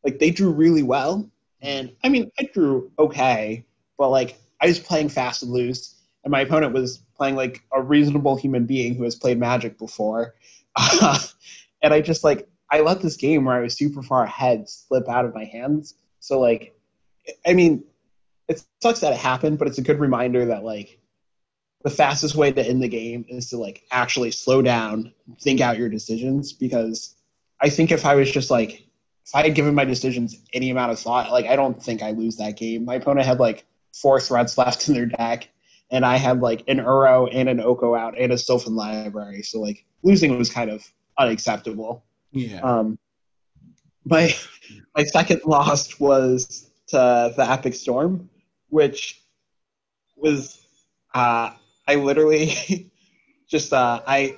like 0.04 0.18
they 0.18 0.30
drew 0.30 0.50
really 0.50 0.82
well, 0.82 1.28
and 1.62 1.90
I 2.04 2.10
mean 2.10 2.30
I 2.38 2.48
drew 2.52 2.92
okay, 2.98 3.64
but 3.96 4.10
like 4.10 4.38
I 4.60 4.66
was 4.66 4.78
playing 4.78 5.08
fast 5.08 5.42
and 5.42 5.50
loose, 5.50 5.94
and 6.24 6.30
my 6.30 6.42
opponent 6.42 6.74
was 6.74 6.98
playing 7.16 7.34
like 7.34 7.64
a 7.72 7.80
reasonable 7.80 8.36
human 8.36 8.66
being 8.66 8.94
who 8.94 9.04
has 9.04 9.16
played 9.16 9.38
Magic 9.38 9.78
before, 9.78 10.34
and 11.82 11.94
I 11.94 12.02
just 12.02 12.22
like 12.22 12.46
I 12.70 12.80
let 12.80 13.00
this 13.00 13.16
game 13.16 13.46
where 13.46 13.56
I 13.56 13.60
was 13.60 13.74
super 13.74 14.02
far 14.02 14.24
ahead 14.24 14.68
slip 14.68 15.08
out 15.08 15.24
of 15.24 15.34
my 15.34 15.44
hands. 15.44 15.94
So 16.20 16.38
like, 16.38 16.78
I 17.46 17.54
mean, 17.54 17.84
it 18.46 18.62
sucks 18.82 19.00
that 19.00 19.14
it 19.14 19.18
happened, 19.18 19.58
but 19.58 19.68
it's 19.68 19.78
a 19.78 19.82
good 19.82 20.00
reminder 20.00 20.44
that 20.46 20.64
like 20.64 20.98
the 21.82 21.90
fastest 21.90 22.34
way 22.34 22.52
to 22.52 22.62
end 22.62 22.82
the 22.82 22.88
game 22.88 23.24
is 23.26 23.48
to 23.50 23.56
like 23.56 23.84
actually 23.90 24.32
slow 24.32 24.60
down, 24.60 25.14
think 25.40 25.62
out 25.62 25.78
your 25.78 25.88
decisions 25.88 26.52
because 26.52 27.14
I 27.62 27.68
think 27.68 27.92
if 27.92 28.04
I 28.04 28.16
was 28.16 28.30
just 28.30 28.50
like 28.50 28.84
if 29.24 29.34
I 29.34 29.42
had 29.44 29.54
given 29.54 29.74
my 29.74 29.84
decisions 29.84 30.36
any 30.52 30.70
amount 30.70 30.92
of 30.92 30.98
thought, 30.98 31.30
like 31.30 31.46
I 31.46 31.56
don't 31.56 31.80
think 31.82 32.02
I 32.02 32.10
lose 32.10 32.36
that 32.38 32.56
game. 32.56 32.84
My 32.84 32.96
opponent 32.96 33.26
had 33.26 33.38
like 33.38 33.64
four 33.94 34.20
threats 34.20 34.58
left 34.58 34.88
in 34.88 34.94
their 34.94 35.06
deck, 35.06 35.48
and 35.90 36.04
I 36.04 36.16
had 36.16 36.40
like 36.40 36.64
an 36.68 36.78
Uro 36.78 37.28
and 37.32 37.48
an 37.48 37.60
Oko 37.60 37.94
out 37.94 38.18
and 38.18 38.32
a 38.32 38.38
Sylvan 38.38 38.74
library. 38.74 39.42
So 39.42 39.60
like 39.60 39.84
losing 40.02 40.36
was 40.36 40.50
kind 40.50 40.70
of 40.70 40.84
unacceptable. 41.18 42.04
Yeah. 42.32 42.60
Um, 42.60 42.98
my 44.04 44.34
my 44.96 45.04
second 45.04 45.42
loss 45.44 45.98
was 46.00 46.70
to 46.88 47.32
the 47.36 47.46
Epic 47.48 47.74
Storm, 47.74 48.28
which 48.68 49.22
was 50.16 50.60
uh, 51.14 51.52
I 51.86 51.94
literally 51.94 52.90
just 53.48 53.72
uh, 53.72 54.02
I 54.06 54.36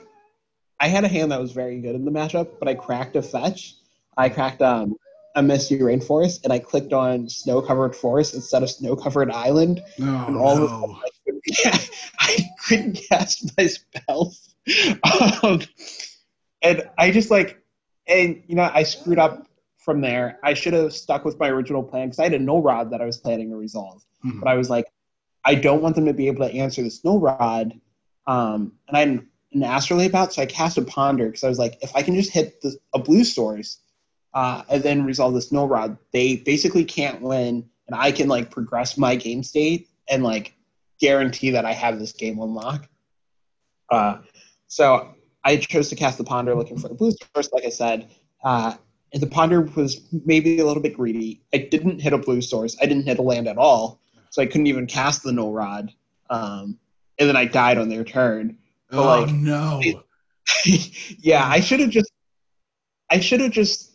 I 0.81 0.89
had 0.89 1.05
a 1.05 1.09
hand 1.09 1.33
that 1.33 1.41
was 1.41 1.53
very 1.53 1.81
good 1.81 1.95
in 1.95 2.05
the 2.05 2.11
matchup, 2.11 2.59
but 2.59 2.69
I 2.69 2.75
cracked 2.75 3.17
a 3.17 3.23
fetch. 3.23 3.75
I 4.17 4.29
cracked 4.29 4.63
um, 4.63 4.97
a 5.35 5.43
misty 5.43 5.79
rainforest, 5.79 6.45
and 6.45 6.53
I 6.53 6.59
clicked 6.59 6.93
on 6.93 7.29
snow 7.29 7.63
covered 7.63 7.95
forest 7.97 8.35
instead 8.35 8.63
of 8.63 8.71
snow 8.71 8.97
covered 8.97 9.31
island. 9.31 9.83
no. 9.99 10.27
and 10.27 10.37
all 10.37 10.63
of 10.63 10.71
no. 10.71 11.01
I 12.21 12.39
couldn't 12.67 12.99
cast 13.09 13.53
my 13.57 13.67
spells. 13.67 14.55
Um, 15.43 15.61
and 16.63 16.89
I 16.99 17.11
just 17.11 17.31
like, 17.31 17.59
and 18.07 18.43
you 18.47 18.57
know, 18.57 18.71
I 18.73 18.83
screwed 18.83 19.19
up 19.19 19.47
from 19.79 20.01
there. 20.01 20.39
I 20.43 20.55
should 20.55 20.73
have 20.73 20.93
stuck 20.93 21.25
with 21.25 21.39
my 21.39 21.49
original 21.49 21.83
plan 21.83 22.09
because 22.09 22.19
I 22.19 22.25
had 22.25 22.35
a 22.35 22.39
null 22.39 22.63
rod 22.63 22.91
that 22.93 23.03
I 23.03 23.05
was 23.05 23.19
planning 23.19 23.51
to 23.51 23.57
resolve. 23.57 24.03
Mhm. 24.25 24.41
But 24.41 24.49
I 24.49 24.55
was 24.55 24.71
like, 24.71 24.87
I 25.45 25.55
don't 25.55 25.83
want 25.83 25.95
them 25.95 26.07
to 26.07 26.15
be 26.15 26.27
able 26.29 26.47
to 26.49 26.55
answer 26.55 26.83
the 26.83 26.91
snow 26.91 27.19
rod. 27.19 27.79
Um, 28.27 28.73
and 28.89 28.97
I 28.97 29.23
an, 29.55 29.63
astrolabe 29.63 30.15
out, 30.15 30.33
so 30.33 30.43
I 30.43 30.47
cast 30.47 30.79
a 30.79 30.83
ponder 30.83 31.27
because 31.27 31.45
I 31.45 31.49
was 31.49 31.59
like, 31.59 31.79
if 31.83 31.95
I 31.95 32.03
can 32.03 32.15
just 32.15 32.33
hit 32.33 32.61
the, 32.61 32.77
a 32.95 32.99
blue 32.99 33.25
source 33.25 33.79
uh, 34.35 34.63
and 34.69 34.83
then 34.83 35.05
resolve 35.05 35.35
the 35.35 35.41
snow 35.41 35.67
rod, 35.67 35.97
they 36.13 36.37
basically 36.37 36.85
can't 36.85 37.23
win, 37.23 37.69
and 37.87 37.97
I 37.97 38.13
can 38.13 38.29
like 38.29 38.51
progress 38.51 38.99
my 38.99 39.17
game 39.17 39.43
state 39.43 39.89
and 40.09 40.23
like 40.23 40.55
guarantee 41.01 41.51
that 41.51 41.65
I 41.65 41.73
have 41.73 41.99
this 41.99 42.13
game 42.13 42.41
on 42.41 42.55
lock. 42.55 42.89
Uh, 43.91 44.19
so 44.67 45.15
I 45.45 45.57
chose 45.57 45.89
to 45.91 45.97
cast 45.97 46.19
the 46.19 46.25
ponder 46.25 46.55
looking 46.55 46.79
for 46.79 46.89
the 46.89 46.95
blue 46.95 47.13
source, 47.35 47.53
like 47.53 47.65
I 47.65 47.71
said. 47.71 48.11
Uh, 48.43 48.75
and 49.13 49.23
the 49.23 49.29
ponder 49.29 49.61
was 49.61 50.01
maybe 50.25 50.59
a 50.59 50.67
little 50.67 50.83
bit 50.83 50.97
greedy. 50.97 51.43
I 51.53 51.59
didn't 51.59 52.01
hit 52.01 52.13
a 52.13 52.19
blue 52.19 52.41
source. 52.41 52.77
I 52.83 52.87
didn't 52.87 53.07
hit 53.07 53.19
a 53.19 53.23
land 53.23 53.47
at 53.47 53.59
all, 53.59 54.01
so 54.31 54.43
I 54.43 54.47
couldn't 54.47 54.67
even 54.67 54.87
cast 54.87 55.23
the 55.23 55.33
null 55.33 55.53
rod. 55.53 55.93
Um, 56.31 56.79
and 57.19 57.29
then 57.29 57.37
I 57.37 57.45
died 57.45 57.79
on 57.79 57.89
their 57.89 58.03
turn. 58.03 58.59
But, 58.91 58.99
oh 58.99 59.23
like, 59.23 59.35
no. 59.35 59.83
yeah, 61.19 61.47
I 61.47 61.61
should 61.61 61.81
have 61.81 61.91
just, 61.91 62.13
I 63.11 63.21
should 63.21 63.41
have 63.41 63.53
just 63.53 63.93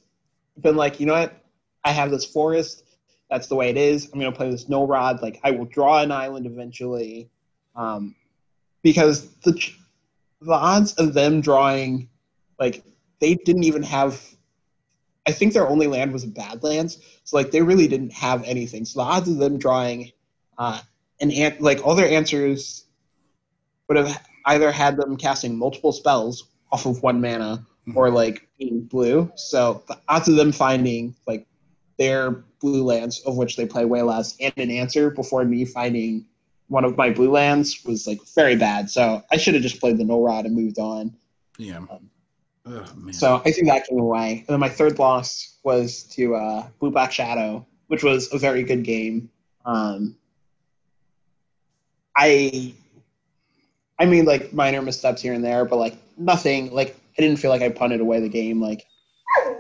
been 0.58 0.76
like, 0.76 1.00
you 1.00 1.06
know 1.06 1.14
what? 1.14 1.34
I 1.84 1.92
have 1.92 2.12
this 2.12 2.26
forest. 2.26 2.84
That's 3.30 3.48
the 3.48 3.56
way 3.56 3.70
it 3.70 3.78
is. 3.78 4.10
I'm 4.12 4.20
gonna 4.20 4.32
play 4.32 4.50
this 4.50 4.70
null 4.70 4.88
rod. 4.88 5.22
Like 5.22 5.40
I 5.44 5.52
will 5.52 5.66
draw 5.66 6.02
an 6.02 6.12
island 6.12 6.46
eventually, 6.46 7.30
um, 7.76 8.16
because 8.82 9.30
the 9.42 9.54
the 10.42 10.54
odds 10.54 10.94
of 10.94 11.14
them 11.14 11.42
drawing, 11.42 12.10
like 12.60 12.84
they 13.20 13.36
didn't 13.36 13.64
even 13.64 13.84
have. 13.84 14.22
I 15.28 15.32
think 15.32 15.54
their 15.54 15.68
only 15.68 15.86
land 15.86 16.12
was 16.12 16.26
Badlands, 16.26 16.98
so 17.24 17.38
like 17.38 17.52
they 17.52 17.62
really 17.62 17.88
didn't 17.88 18.14
have 18.14 18.44
anything. 18.46 18.84
So 18.84 19.00
the 19.00 19.06
odds 19.06 19.30
of 19.30 19.38
them 19.38 19.60
drawing, 19.60 20.12
uh, 20.58 20.82
an 21.22 21.32
ant 21.32 21.62
like 21.62 21.86
all 21.86 21.94
their 21.94 22.10
answers 22.10 22.86
would 23.88 23.98
have 23.98 24.20
either 24.46 24.72
had 24.72 24.98
them 24.98 25.18
casting 25.18 25.58
multiple 25.58 25.92
spells 25.92 26.50
off 26.72 26.86
of 26.86 27.02
one 27.02 27.22
mana 27.22 27.66
or 27.96 28.10
like 28.10 28.48
being 28.58 28.82
blue. 28.82 29.32
So 29.36 29.84
the 29.88 30.00
odds 30.08 30.28
of 30.28 30.36
them 30.36 30.52
finding 30.52 31.16
like 31.26 31.48
their 31.98 32.32
blue 32.62 32.84
lands, 32.84 33.22
of 33.22 33.38
which 33.38 33.56
they 33.56 33.66
play 33.66 33.86
way 33.86 34.02
less, 34.02 34.36
and 34.40 34.54
an 34.58 34.70
answer 34.72 35.10
before 35.10 35.44
me 35.46 35.66
finding 35.66 36.26
one 36.68 36.86
of 36.86 36.96
my 36.98 37.10
blue 37.10 37.32
lands 37.32 37.84
was 37.86 38.06
like 38.06 38.20
very 38.36 38.56
bad. 38.56 38.90
So 38.90 39.24
I 39.32 39.38
should 39.38 39.56
have 39.56 39.64
just 39.64 39.80
played 39.80 39.98
the 39.98 40.04
null 40.04 40.24
rod 40.24 40.46
and 40.46 40.56
moved 40.56 40.78
on. 40.78 41.16
Yeah. 41.58 41.78
Um, 41.78 42.10
Oh. 42.66 42.86
So 43.12 43.42
I 43.46 43.52
think 43.52 43.68
that 43.68 43.88
came 43.88 44.00
away. 44.00 44.40
And 44.40 44.48
then 44.48 44.60
my 44.60 44.70
third 44.70 45.00
loss 45.00 45.58
was 45.64 46.04
to 46.16 46.36
uh, 46.36 46.68
Blue 46.80 46.92
Black 46.92 47.12
Shadow, 47.12 47.66
which 47.88 48.04
was 48.04 48.32
a 48.34 48.38
very 48.38 48.64
good 48.64 48.84
game. 48.84 49.30
Um, 49.66 50.16
I, 52.16 52.74
I 54.00 54.06
mean, 54.06 54.26
like 54.26 54.54
minor 54.54 54.82
missteps 54.82 55.22
here 55.22 55.34
and 55.34 55.44
there, 55.44 55.66
but 55.66 55.78
like 55.78 55.96
nothing. 56.18 56.72
Like 56.74 56.96
I 57.18 57.22
didn't 57.22 57.38
feel 57.40 57.52
like 57.52 57.62
I 57.62 57.70
punted 57.70 58.02
away 58.02 58.20
the 58.22 58.30
game. 58.30 58.62
Like 58.62 58.86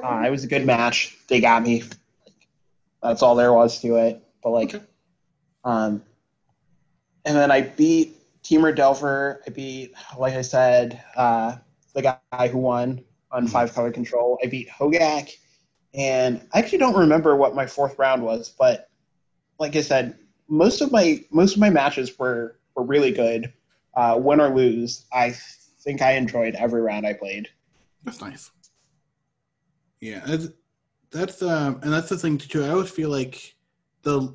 uh, 0.04 0.24
it 0.26 0.30
was 0.32 0.44
a 0.44 0.48
good 0.48 0.66
match. 0.66 1.18
They 1.28 1.42
got 1.42 1.64
me. 1.64 1.84
That's 3.02 3.22
all 3.22 3.36
there 3.36 3.54
was 3.54 3.80
to 3.82 3.96
it. 3.98 4.24
But 4.44 4.52
like, 4.52 4.74
Okay. 4.74 4.84
um, 5.64 6.04
and 7.26 7.36
then 7.36 7.52
I 7.52 7.62
beat 7.62 8.18
Temur 8.44 8.76
Delver. 8.76 9.42
I 9.46 9.50
beat, 9.52 9.94
like 10.18 10.34
I 10.34 10.42
said, 10.42 11.02
uh, 11.16 11.58
the 11.94 12.02
guy 12.02 12.48
who 12.48 12.58
won 12.58 13.04
on 13.32 13.48
five 13.48 13.74
color 13.74 13.92
control. 13.92 14.40
I 14.44 14.48
beat 14.48 14.70
Hogaak, 14.70 15.32
and 15.94 16.42
I 16.54 16.60
actually 16.60 16.80
don't 16.80 16.96
remember 16.98 17.36
what 17.36 17.56
my 17.56 17.66
fourth 17.68 17.98
round 18.00 18.24
was, 18.24 18.50
but 18.58 18.90
like 19.60 19.76
I 19.76 19.82
said, 19.82 20.18
most 20.48 20.82
of 20.82 20.92
my 20.92 21.24
most 21.32 21.56
of 21.56 21.60
my 21.60 21.70
matches 21.70 22.18
were 22.18 22.58
were 22.76 22.84
really 22.84 23.12
good. 23.12 23.54
Uh, 24.00 24.16
win 24.16 24.39
or 24.39 24.56
lose, 24.56 25.08
I 25.12 25.36
think 25.82 26.02
I 26.02 26.14
enjoyed 26.14 26.56
every 26.56 26.82
round 26.82 27.06
I 27.06 27.12
played. 27.12 27.50
That's 28.06 28.22
nice. 28.22 28.50
Yeah, 30.00 30.22
that's, 30.26 30.47
that's 31.12 31.41
um, 31.41 31.82
and 31.84 31.91
that's 31.91 32.08
the 32.08 32.18
thing 32.18 32.38
too. 32.38 32.64
I 32.64 32.70
always 32.70 32.89
feel 32.89 33.10
like 33.10 33.56
the 34.04 34.34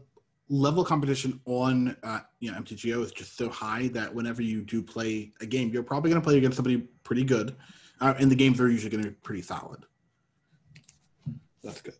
level 0.50 0.84
competition 0.84 1.40
on 1.46 1.96
uh, 2.02 2.20
you 2.40 2.52
know 2.52 2.58
MTGO 2.58 3.02
is 3.02 3.12
just 3.12 3.38
so 3.38 3.48
high 3.48 3.88
that 3.94 4.14
whenever 4.14 4.42
you 4.42 4.60
do 4.60 4.82
play 4.82 5.32
a 5.40 5.46
game, 5.46 5.70
you're 5.70 5.82
probably 5.82 6.10
going 6.10 6.20
to 6.20 6.26
play 6.26 6.36
against 6.36 6.56
somebody 6.56 6.86
pretty 7.02 7.24
good, 7.24 7.56
uh, 8.02 8.12
and 8.18 8.30
the 8.30 8.36
games 8.36 8.60
are 8.60 8.68
usually 8.68 8.90
going 8.90 9.02
to 9.02 9.12
be 9.12 9.16
pretty 9.22 9.40
solid. 9.40 9.86
That's 11.62 11.80
good. 11.80 11.94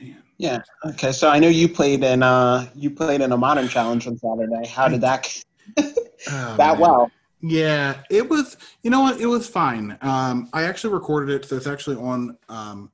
Man. 0.00 0.22
Yeah. 0.40 0.62
Okay. 0.86 1.12
So 1.12 1.28
I 1.28 1.38
know 1.38 1.48
you 1.48 1.68
played 1.68 2.02
in 2.02 2.22
uh 2.22 2.66
you 2.74 2.90
played 2.90 3.20
in 3.20 3.30
a 3.30 3.36
modern 3.36 3.68
challenge 3.68 4.06
on 4.06 4.16
Saturday. 4.16 4.66
How 4.66 4.88
did 4.88 5.02
that 5.02 5.44
Oh, 5.76 6.56
that 6.56 6.78
well? 6.78 7.10
Yeah, 7.42 8.02
it 8.10 8.26
was. 8.28 8.56
You 8.82 8.90
know 8.90 9.00
what? 9.00 9.20
It 9.20 9.26
was 9.26 9.46
fine. 9.46 9.98
Um, 10.00 10.48
I 10.54 10.64
actually 10.64 10.94
recorded 10.94 11.34
it, 11.34 11.46
so 11.46 11.56
it's 11.56 11.66
actually 11.66 11.96
on 11.96 12.38
um, 12.48 12.90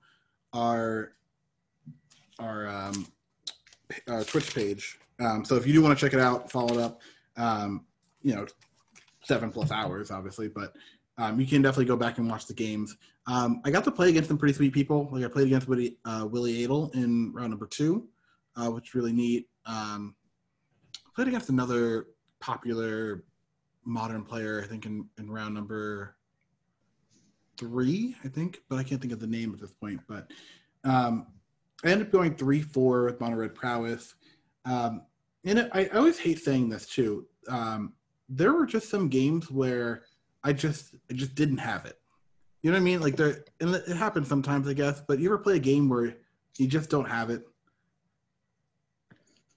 our 0.53 1.12
our 2.40 2.68
um, 2.68 3.07
our 4.09 4.24
Twitch 4.24 4.53
page. 4.53 4.99
Um, 5.20 5.44
so 5.44 5.55
if 5.55 5.66
you 5.68 5.72
do 5.72 5.82
want 5.82 5.97
to 5.97 6.05
check 6.05 6.14
it 6.14 6.20
out, 6.20 6.51
follow 6.51 6.78
it 6.78 6.80
up. 6.80 7.01
Um, 7.36 7.86
you 8.22 8.34
know, 8.34 8.47
seven 9.22 9.53
plus 9.53 9.70
hours, 9.70 10.11
obviously, 10.11 10.49
but 10.49 10.74
um, 11.16 11.40
you 11.40 11.47
can 11.47 11.62
definitely 11.62 11.86
go 11.86 11.97
back 11.97 12.18
and 12.18 12.28
watch 12.28 12.47
the 12.47 12.55
games. 12.55 12.97
Um, 13.27 13.61
I 13.64 13.70
got 13.70 13.85
to 13.85 13.91
play 13.91 14.09
against 14.09 14.29
some 14.29 14.39
pretty 14.39 14.55
sweet 14.55 14.72
people. 14.72 15.09
Like 15.11 15.24
I 15.24 15.29
played 15.29 15.47
against 15.47 15.68
Willie, 15.68 15.99
uh, 16.05 16.27
Willie 16.31 16.64
Edel 16.64 16.91
in 16.95 17.33
round 17.33 17.51
number 17.51 17.66
two, 17.66 18.09
uh, 18.57 18.70
which 18.70 18.89
is 18.89 18.95
really 18.95 19.12
neat. 19.12 19.49
Um, 19.66 20.14
played 21.14 21.29
against 21.29 21.49
another 21.49 22.07
popular 22.41 23.24
modern 23.85 24.22
player, 24.22 24.61
I 24.62 24.66
think 24.66 24.87
in, 24.87 25.09
in 25.18 25.31
round 25.31 25.55
number 25.55 26.16
three, 27.59 28.14
I 28.24 28.29
think, 28.29 28.61
but 28.68 28.77
I 28.77 28.85
can't 28.85 29.01
think 29.01 29.12
of 29.12 29.20
the 29.20 29.27
name 29.27 29.53
at 29.53 29.61
this 29.61 29.72
point. 29.72 30.01
But 30.07 30.31
um, 30.85 31.29
I 31.85 31.91
ended 31.91 32.09
up 32.09 32.12
going 32.12 32.35
three 32.35 32.62
four 32.62 33.05
with 33.05 33.20
Mono 33.20 33.37
Red 33.37 33.55
Prowess. 33.55 34.14
Um, 34.64 35.03
and 35.45 35.61
it, 35.61 35.70
I, 35.72 35.87
I 35.87 35.97
always 35.97 36.18
hate 36.18 36.39
saying 36.39 36.68
this 36.68 36.87
too. 36.87 37.27
Um, 37.49 37.95
there 38.29 38.53
were 38.53 38.66
just 38.66 38.91
some 38.91 39.09
games 39.09 39.51
where 39.51 40.05
I 40.45 40.53
just 40.53 40.95
I 41.11 41.14
just 41.14 41.35
didn't 41.35 41.59
have 41.59 41.87
it. 41.87 41.99
You 42.66 42.72
know 42.72 42.78
what 42.78 42.82
I 42.82 42.84
mean? 42.84 43.00
Like 43.00 43.14
there, 43.14 43.44
and 43.60 43.76
it 43.76 43.96
happens 43.96 44.26
sometimes, 44.26 44.66
I 44.66 44.72
guess. 44.72 45.00
But 45.06 45.20
you 45.20 45.28
ever 45.28 45.38
play 45.38 45.54
a 45.54 45.60
game 45.60 45.88
where 45.88 46.16
you 46.58 46.66
just 46.66 46.90
don't 46.90 47.08
have 47.08 47.30
it? 47.30 47.46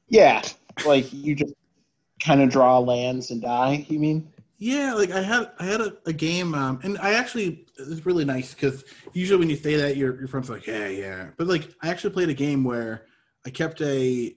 Yeah. 0.09 0.43
Like 0.85 1.11
you 1.11 1.33
just 1.33 1.55
kind 2.23 2.39
of 2.39 2.51
draw 2.51 2.77
lands 2.77 3.31
and 3.31 3.41
die. 3.41 3.83
You 3.89 3.97
mean? 3.97 4.31
Yeah, 4.59 4.93
like 4.93 5.09
I 5.09 5.23
had 5.23 5.49
I 5.57 5.65
had 5.65 5.81
a, 5.81 5.97
a 6.05 6.13
game, 6.13 6.53
um, 6.53 6.81
and 6.83 6.99
I 6.99 7.15
actually 7.15 7.65
it's 7.79 8.05
really 8.05 8.25
nice 8.25 8.53
because 8.53 8.85
usually 9.13 9.39
when 9.39 9.49
you 9.49 9.55
say 9.55 9.75
that, 9.75 9.97
your 9.97 10.15
your 10.19 10.27
friends 10.27 10.47
like, 10.47 10.67
yeah, 10.67 10.87
yeah. 10.87 11.29
But 11.35 11.47
like 11.47 11.67
I 11.81 11.89
actually 11.89 12.13
played 12.13 12.29
a 12.29 12.35
game 12.35 12.63
where 12.63 13.07
I 13.43 13.49
kept 13.49 13.81
a, 13.81 14.35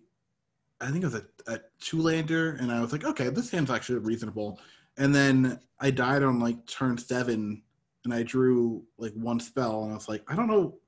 I 0.80 0.86
think 0.86 1.04
it 1.04 1.12
was 1.12 1.16
a, 1.16 1.24
a 1.46 1.60
two 1.78 2.00
lander, 2.00 2.52
and 2.52 2.72
I 2.72 2.80
was 2.80 2.90
like, 2.90 3.04
okay, 3.04 3.28
this 3.28 3.50
hand's 3.50 3.70
actually 3.70 3.98
reasonable. 3.98 4.58
And 4.96 5.14
then 5.14 5.60
I 5.78 5.90
died 5.90 6.22
on 6.22 6.40
like 6.40 6.64
turn 6.66 6.96
seven, 6.96 7.64
and 8.04 8.12
I 8.12 8.22
drew 8.22 8.84
like 8.98 9.12
one 9.14 9.40
spell, 9.40 9.84
and 9.84 9.92
I 9.92 9.94
was 9.94 10.08
like, 10.08 10.22
I 10.28 10.34
don't 10.34 10.48
know, 10.48 10.78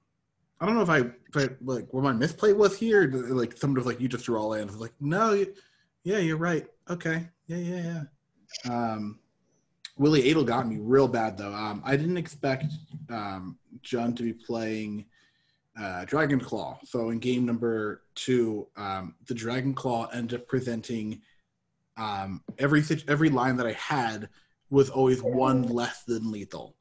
I 0.61 0.67
don't 0.67 0.75
know 0.75 0.83
if 0.83 0.91
I, 0.91 0.99
if 0.99 1.37
I 1.37 1.49
like 1.63 1.93
what 1.93 2.05
my 2.05 2.13
misplay 2.13 2.53
was 2.53 2.77
here. 2.77 3.11
Like 3.13 3.57
someone 3.57 3.77
was 3.77 3.87
like, 3.87 4.01
you 4.01 4.09
just 4.09 4.25
drew 4.25 4.39
all 4.39 4.49
lands. 4.49 4.73
I 4.73 4.77
was 4.77 4.83
like, 4.83 4.95
no, 5.01 5.33
you, 5.33 5.55
yeah, 6.03 6.19
you're 6.19 6.37
right. 6.37 6.67
Okay, 6.91 7.29
yeah, 7.47 7.57
yeah, 7.57 8.05
yeah. 8.67 8.73
Um, 8.73 9.19
Willie 9.97 10.29
Edel 10.29 10.45
got 10.45 10.67
me 10.67 10.79
real 10.81 11.09
bad 11.09 11.39
though. 11.39 11.53
Um, 11.53 11.83
I 11.85 11.97
didn't 11.97 12.17
expect 12.17 12.67
um, 13.11 13.59
John 13.83 14.15
to 14.15 14.23
be 14.23 14.33
playing 14.33 15.07
uh, 15.81 16.05
Dragon 16.05 16.41
Claw. 16.41 16.79
So 16.85 17.11
in 17.11 17.19
game 17.19 17.47
number 17.47 18.03
two, 18.15 18.69
um, 18.77 19.15
the 19.27 19.35
Dragon 19.35 19.75
Claw 19.75 20.07
ended 20.13 20.41
up 20.41 20.49
presenting 20.49 21.21
um, 21.97 22.43
every 22.59 22.83
every 23.09 23.31
line 23.31 23.57
that 23.57 23.67
I 23.67 23.73
had 23.73 24.29
was 24.71 24.91
always 24.91 25.23
one 25.23 25.63
less 25.63 26.03
than 26.05 26.31
lethal. 26.31 26.75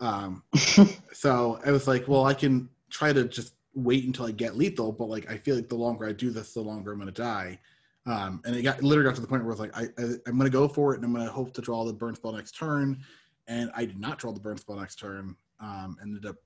Um, 0.00 0.42
so 1.12 1.60
I 1.64 1.70
was 1.70 1.86
like, 1.86 2.08
well, 2.08 2.24
I 2.24 2.34
can 2.34 2.68
try 2.90 3.12
to 3.12 3.24
just 3.24 3.54
wait 3.74 4.04
until 4.04 4.26
I 4.26 4.32
get 4.32 4.56
lethal, 4.56 4.92
but 4.92 5.08
like 5.08 5.30
I 5.30 5.36
feel 5.36 5.54
like 5.54 5.68
the 5.68 5.76
longer 5.76 6.06
I 6.06 6.12
do 6.12 6.30
this, 6.30 6.54
the 6.54 6.60
longer 6.60 6.92
I'm 6.92 6.98
gonna 6.98 7.12
die. 7.12 7.58
Um, 8.06 8.40
and 8.44 8.56
it 8.56 8.62
got 8.62 8.78
it 8.78 8.84
literally 8.84 9.08
got 9.08 9.14
to 9.16 9.20
the 9.20 9.26
point 9.26 9.44
where 9.44 9.52
I 9.52 9.56
was 9.56 9.60
like, 9.60 9.76
I, 9.76 9.82
I 9.98 10.04
I'm 10.26 10.38
gonna 10.38 10.50
go 10.50 10.66
for 10.66 10.92
it, 10.92 10.96
and 10.96 11.04
I'm 11.04 11.12
gonna 11.12 11.30
hope 11.30 11.52
to 11.54 11.60
draw 11.60 11.84
the 11.84 11.92
burn 11.92 12.14
spell 12.14 12.32
next 12.32 12.56
turn. 12.56 12.98
And 13.46 13.70
I 13.74 13.84
did 13.84 13.98
not 13.98 14.18
draw 14.18 14.32
the 14.32 14.40
burn 14.40 14.56
spell 14.58 14.76
next 14.76 14.96
turn. 14.96 15.36
Um, 15.60 15.96
ended 16.00 16.24
up 16.24 16.36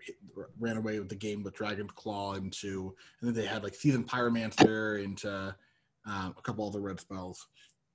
hit, 0.00 0.16
ran 0.58 0.76
away 0.76 0.98
with 0.98 1.08
the 1.08 1.16
game 1.16 1.42
with 1.42 1.54
Dragon 1.54 1.86
Claw 1.88 2.34
into, 2.34 2.94
and 3.20 3.28
then 3.28 3.34
they 3.34 3.46
had 3.48 3.62
like 3.62 3.74
Seasoned 3.74 4.08
Pyromancer 4.08 5.02
into 5.02 5.54
um, 6.06 6.34
a 6.36 6.42
couple 6.42 6.66
other 6.66 6.80
red 6.80 7.00
spells. 7.00 7.46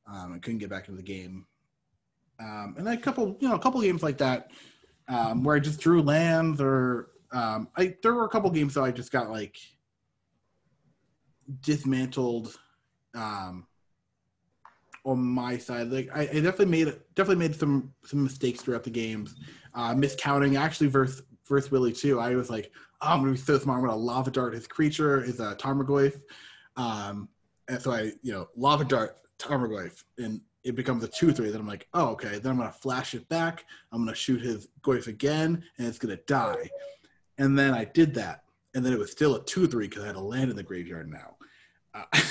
Um, 0.08 0.34
I 0.34 0.40
couldn't 0.40 0.60
get 0.60 0.70
back 0.70 0.88
into 0.88 0.98
the 0.98 1.08
game. 1.08 1.46
Um, 2.40 2.76
and 2.78 2.88
then 2.88 2.96
a 2.96 3.02
couple, 3.02 3.38
you 3.40 3.48
know, 3.48 3.56
a 3.56 3.60
couple 3.60 3.80
games 3.82 4.02
like 4.02 4.18
that 4.18 4.52
um, 5.08 5.44
where 5.44 5.56
I 5.56 5.60
just 5.60 5.80
drew 5.80 6.02
lands, 6.02 6.62
or 6.62 7.10
um, 7.32 7.68
I 7.78 7.96
there 8.02 8.14
were 8.14 8.26
a 8.26 8.30
couple 8.30 8.50
games 8.50 8.74
that 8.76 8.82
I 8.82 8.92
just 8.92 9.12
got 9.12 9.30
like 9.30 9.58
dismantled 11.62 12.58
um, 13.16 13.68
on 15.06 15.20
my 15.20 15.58
side. 15.58 15.90
Like 15.90 16.10
I, 16.14 16.22
I 16.22 16.26
definitely 16.26 16.66
made 16.68 16.94
definitely 17.16 17.48
made 17.48 17.56
some 17.56 17.94
some 18.06 18.24
mistakes 18.24 18.62
throughout 18.62 18.84
the 18.84 18.90
games, 18.90 19.36
uh, 19.74 19.94
miscounting. 19.94 20.60
Actually, 20.60 20.88
versus 20.88 21.24
versus 21.48 21.72
Willie 21.72 21.94
too. 21.94 22.20
I 22.20 22.36
was 22.36 22.50
like, 22.50 22.72
oh, 23.02 23.10
I'm 23.10 23.20
gonna 23.22 23.32
be 23.32 23.38
so 23.38 23.58
smart. 23.58 23.80
I'm 23.80 23.86
gonna 23.86 23.98
lava 23.98 24.32
dart 24.32 24.54
his 24.54 24.68
creature 24.68 25.24
is 25.24 25.40
a 25.40 25.56
Tarmogoyf, 25.56 26.20
um, 26.78 27.30
and 27.68 27.82
so 27.82 27.92
I 27.92 28.12
you 28.22 28.32
know 28.32 28.48
lava 28.56 28.86
dart 28.86 29.18
Tarmogoyf, 29.40 30.04
and 30.18 30.42
it 30.64 30.76
becomes 30.76 31.04
a 31.04 31.08
two 31.08 31.32
three. 31.32 31.50
Then 31.50 31.62
I'm 31.62 31.68
like, 31.68 31.88
oh 31.94 32.10
okay. 32.10 32.40
Then 32.40 32.52
I'm 32.54 32.58
gonna 32.58 32.72
flash 32.72 33.14
it 33.14 33.28
back. 33.30 33.66
I'm 33.92 34.04
gonna 34.04 34.16
shoot 34.16 34.42
his 34.42 34.68
Goyf 34.82 35.08
again, 35.08 35.64
and 35.78 35.88
it's 35.88 36.00
gonna 36.00 36.18
die. 36.28 36.70
And 37.38 37.58
then 37.58 37.74
I 37.74 37.86
did 37.86 38.14
that, 38.16 38.44
and 38.76 38.86
then 38.86 38.94
it 38.94 39.00
was 39.00 39.12
still 39.12 39.36
a 39.36 39.44
two 39.44 39.68
three 39.68 39.88
because 39.88 40.04
I 40.04 40.08
had 40.08 40.16
to 40.16 40.22
land 40.22 40.50
in 40.52 40.56
the 40.56 40.64
graveyard 40.64 41.10
now. 41.10 41.36
Uh, 41.94 42.06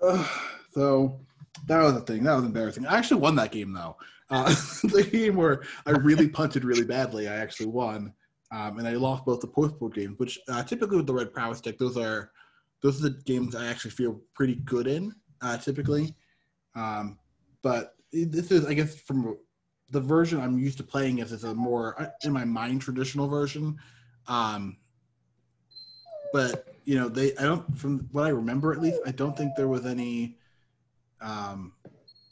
so 0.72 1.20
that 1.66 1.82
was 1.82 1.96
a 1.96 2.00
thing. 2.00 2.24
That 2.24 2.34
was 2.34 2.44
embarrassing. 2.44 2.86
I 2.86 2.96
actually 2.98 3.20
won 3.20 3.36
that 3.36 3.52
game 3.52 3.72
though. 3.72 3.96
Uh, 4.30 4.48
the 4.82 5.08
game 5.10 5.36
where 5.36 5.62
I 5.86 5.90
really 5.90 6.28
punted 6.28 6.64
really 6.64 6.84
badly, 6.84 7.28
I 7.28 7.36
actually 7.36 7.66
won, 7.66 8.12
um, 8.52 8.78
and 8.78 8.88
I 8.88 8.94
lost 8.94 9.24
both 9.24 9.40
the 9.40 9.46
post-board 9.46 9.94
games. 9.94 10.18
Which 10.18 10.38
uh, 10.48 10.62
typically 10.62 10.96
with 10.96 11.06
the 11.06 11.14
red 11.14 11.32
prowess 11.32 11.60
deck, 11.60 11.78
those 11.78 11.96
are 11.96 12.30
those 12.82 13.00
are 13.00 13.08
the 13.08 13.22
games 13.24 13.54
I 13.54 13.66
actually 13.66 13.92
feel 13.92 14.20
pretty 14.34 14.56
good 14.56 14.86
in. 14.86 15.14
Uh, 15.44 15.58
typically, 15.58 16.14
um, 16.74 17.18
but 17.60 17.96
this 18.12 18.50
is, 18.50 18.64
I 18.64 18.72
guess, 18.72 18.94
from 18.94 19.36
the 19.90 20.00
version 20.00 20.40
I'm 20.40 20.58
used 20.58 20.78
to 20.78 20.84
playing 20.84 21.18
is 21.18 21.44
a 21.44 21.54
more 21.54 22.00
uh, 22.00 22.06
in 22.24 22.32
my 22.32 22.46
mind 22.46 22.80
traditional 22.80 23.28
version. 23.28 23.76
Um, 24.26 24.78
but 26.32 26.74
you 26.86 26.94
know, 26.96 27.10
they 27.10 27.36
I 27.36 27.42
don't 27.42 27.76
from 27.76 28.08
what 28.12 28.24
I 28.24 28.30
remember 28.30 28.72
at 28.72 28.80
least, 28.80 29.00
I 29.04 29.10
don't 29.10 29.36
think 29.36 29.52
there 29.54 29.68
was 29.68 29.84
any. 29.84 30.38
Um, 31.20 31.72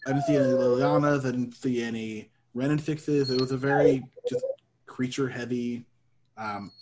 I 0.07 0.13
didn't 0.13 0.25
see 0.25 0.37
any 0.37 0.47
Lilianas. 0.47 1.27
I 1.27 1.33
didn't 1.33 1.55
see 1.55 1.83
any 1.83 2.31
Wrenn 2.55 2.71
and 2.71 2.81
Sixes. 2.81 3.31
It 3.31 3.39
was 3.41 3.53
a 3.53 3.59
very 3.59 4.03
just 4.27 4.45
creature 4.87 5.29
heavy 5.29 5.85
um, 6.39 6.73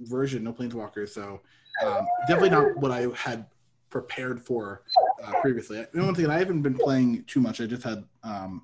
version, 0.00 0.44
no 0.44 0.52
planeswalkers. 0.52 1.08
So 1.08 1.40
um, 1.82 2.06
definitely 2.28 2.50
not 2.50 2.76
what 2.76 2.90
I 2.90 3.08
had 3.14 3.46
prepared 3.90 4.40
for 4.40 4.82
uh, 5.22 5.40
previously. 5.40 5.84
The 5.92 6.02
one 6.02 6.14
thing 6.14 6.28
I 6.28 6.38
haven't 6.38 6.62
been 6.62 6.76
playing 6.76 7.24
too 7.24 7.40
much. 7.40 7.60
I 7.60 7.66
just 7.66 7.82
had, 7.82 8.04
um, 8.22 8.62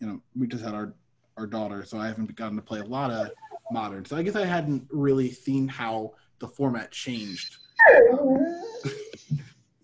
you 0.00 0.06
know, 0.06 0.20
we 0.36 0.46
just 0.46 0.64
had 0.64 0.74
our 0.74 0.94
our 1.36 1.46
daughter, 1.46 1.84
so 1.84 1.98
I 1.98 2.08
haven't 2.08 2.34
gotten 2.34 2.56
to 2.56 2.62
play 2.62 2.80
a 2.80 2.84
lot 2.84 3.10
of 3.10 3.30
modern. 3.70 4.04
So 4.04 4.16
I 4.16 4.22
guess 4.22 4.34
I 4.34 4.44
hadn't 4.44 4.88
really 4.90 5.30
seen 5.30 5.68
how 5.68 6.14
the 6.40 6.48
format 6.48 6.90
changed. 6.90 7.56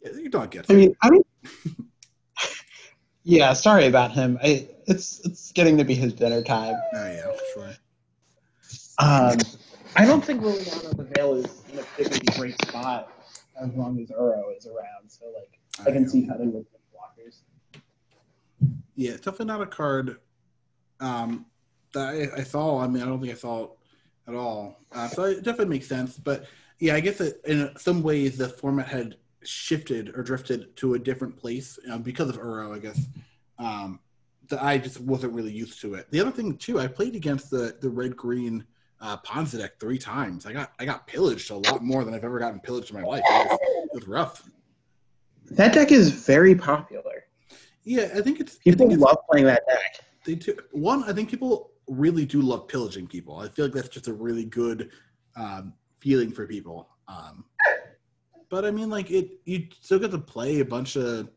you 0.05 0.29
don't 0.29 0.51
get. 0.51 0.67
I 0.69 0.75
mean, 0.75 0.97
I 1.03 1.11
don't. 1.11 1.27
yeah. 3.23 3.53
Sorry 3.53 3.87
about 3.87 4.13
him. 4.13 4.39
I, 4.43 4.69
it's 4.87 5.25
it's 5.25 5.53
getting 5.53 5.79
to 5.79 5.85
be 5.85 5.95
his 5.95 6.13
dinner 6.13 6.43
time. 6.43 6.75
Oh 6.95 7.07
yeah, 7.07 7.33
sure. 7.55 7.75
Um, 8.99 9.39
I 9.97 10.05
don't 10.05 10.25
think 10.25 10.43
Liliana 10.43 10.97
the 10.97 11.05
Veil 11.05 11.35
is 11.35 11.63
in 11.73 11.79
a 11.79 11.83
particularly 11.83 12.39
great 12.39 12.67
spot 12.67 13.13
as 13.61 13.73
long 13.75 14.01
as 14.01 14.11
Uro 14.11 14.57
is 14.57 14.67
around. 14.67 15.09
So 15.09 15.27
like, 15.27 15.59
I 15.81 15.91
can 15.91 16.09
see 16.09 16.27
cutting 16.27 16.53
with 16.53 16.67
blockers. 16.93 17.41
Yeah, 18.95 19.13
definitely 19.13 19.47
not 19.47 19.63
a 19.63 19.67
card 19.67 20.19
um, 21.01 21.47
that 21.93 22.09
I, 22.09 22.41
I 22.41 22.43
saw. 22.43 22.81
I 22.81 22.87
mean, 22.87 23.03
I 23.03 23.07
don't 23.07 23.21
think 23.21 23.33
I 23.33 23.37
thought 23.37 23.77
at 24.29 24.35
all. 24.35 24.81
Uh, 24.93 25.09
so 25.09 25.25
it 25.25 25.43
definitely 25.43 25.67
makes 25.67 25.89
sense. 25.89 26.17
But 26.17 26.47
yeah, 26.79 26.95
I 26.95 27.01
guess 27.01 27.21
it, 27.21 27.41
in 27.47 27.71
some 27.77 28.03
ways 28.03 28.37
the 28.37 28.49
format 28.49 28.89
had 28.89 29.17
shifted 29.43 30.17
or 30.17 30.23
drifted 30.23 30.77
to 30.77 30.95
a 30.95 30.99
different 30.99 31.37
place 31.37 31.79
um, 31.91 32.03
because 32.03 32.29
of 32.29 32.39
Uro, 32.39 32.75
I 32.75 32.79
guess. 32.79 33.07
Um, 33.59 34.01
that 34.49 34.63
I 34.63 34.79
just 34.79 35.01
wasn't 35.01 35.33
really 35.33 35.53
used 35.53 35.81
to 35.81 35.95
it. 35.95 36.11
The 36.11 36.21
other 36.21 36.31
thing 36.31 36.57
too, 36.57 36.79
I 36.79 36.87
played 36.87 37.17
against 37.17 37.51
the 37.51 37.77
the 37.81 37.89
red 37.89 38.17
green 38.17 38.65
uh, 39.01 39.17
Ponza 39.19 39.59
deck 39.59 39.79
three 39.81 39.99
times. 39.99 40.47
I 40.47 40.53
got 40.53 40.73
I 40.79 40.85
got 40.85 41.07
pillaged 41.07 41.51
a 41.51 41.57
lot 41.57 41.83
more 41.83 42.05
than 42.05 42.15
I've 42.15 42.25
ever 42.25 42.39
gotten 42.39 42.61
pillaged 42.61 42.91
in 42.91 43.01
my 43.01 43.07
life. 43.07 43.23
It 43.27 43.51
was, 43.51 43.59
it 43.63 43.95
was 43.95 44.09
rough. 44.09 44.49
That 45.57 45.73
deck 45.73 45.93
is 45.93 46.11
very 46.11 46.55
popular. 46.55 47.25
Yeah, 47.85 48.09
I 48.15 48.21
think 48.23 48.41
it's 48.41 48.57
People 48.57 48.79
think 48.79 48.93
it's, 48.93 49.03
love 49.03 49.19
playing 49.31 49.47
that 49.47 49.63
deck. 49.69 50.01
they 50.25 50.35
do. 50.35 50.57
One, 50.73 51.05
I 51.05 51.13
think 51.13 51.29
people 51.29 51.71
really 51.87 52.25
do 52.25 52.41
love 52.41 52.67
pillaging 52.67 53.07
people. 53.07 53.39
I 53.39 53.49
feel 53.49 53.67
like 53.67 53.75
that's 53.75 53.89
just 53.89 54.09
a 54.09 54.13
really 54.13 54.45
good 54.47 54.91
um, 55.37 55.75
feeling 56.01 56.33
for 56.33 56.47
people. 56.47 56.89
Um, 57.09 57.45
but 58.49 58.65
I 58.65 58.71
mean, 58.71 58.89
like 58.89 59.11
it, 59.11 59.41
you 59.45 59.69
still 59.81 59.99
get 59.99 60.11
to 60.13 60.19
play 60.19 60.61
a 60.61 60.65
bunch 60.65 60.97
of, 60.97 61.29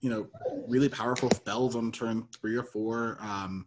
you 0.00 0.10
know, 0.10 0.26
really 0.66 0.88
powerful 0.88 1.30
spells 1.30 1.76
on 1.76 1.92
turn 1.92 2.26
three 2.40 2.56
or 2.56 2.64
four. 2.64 3.18
Um, 3.20 3.66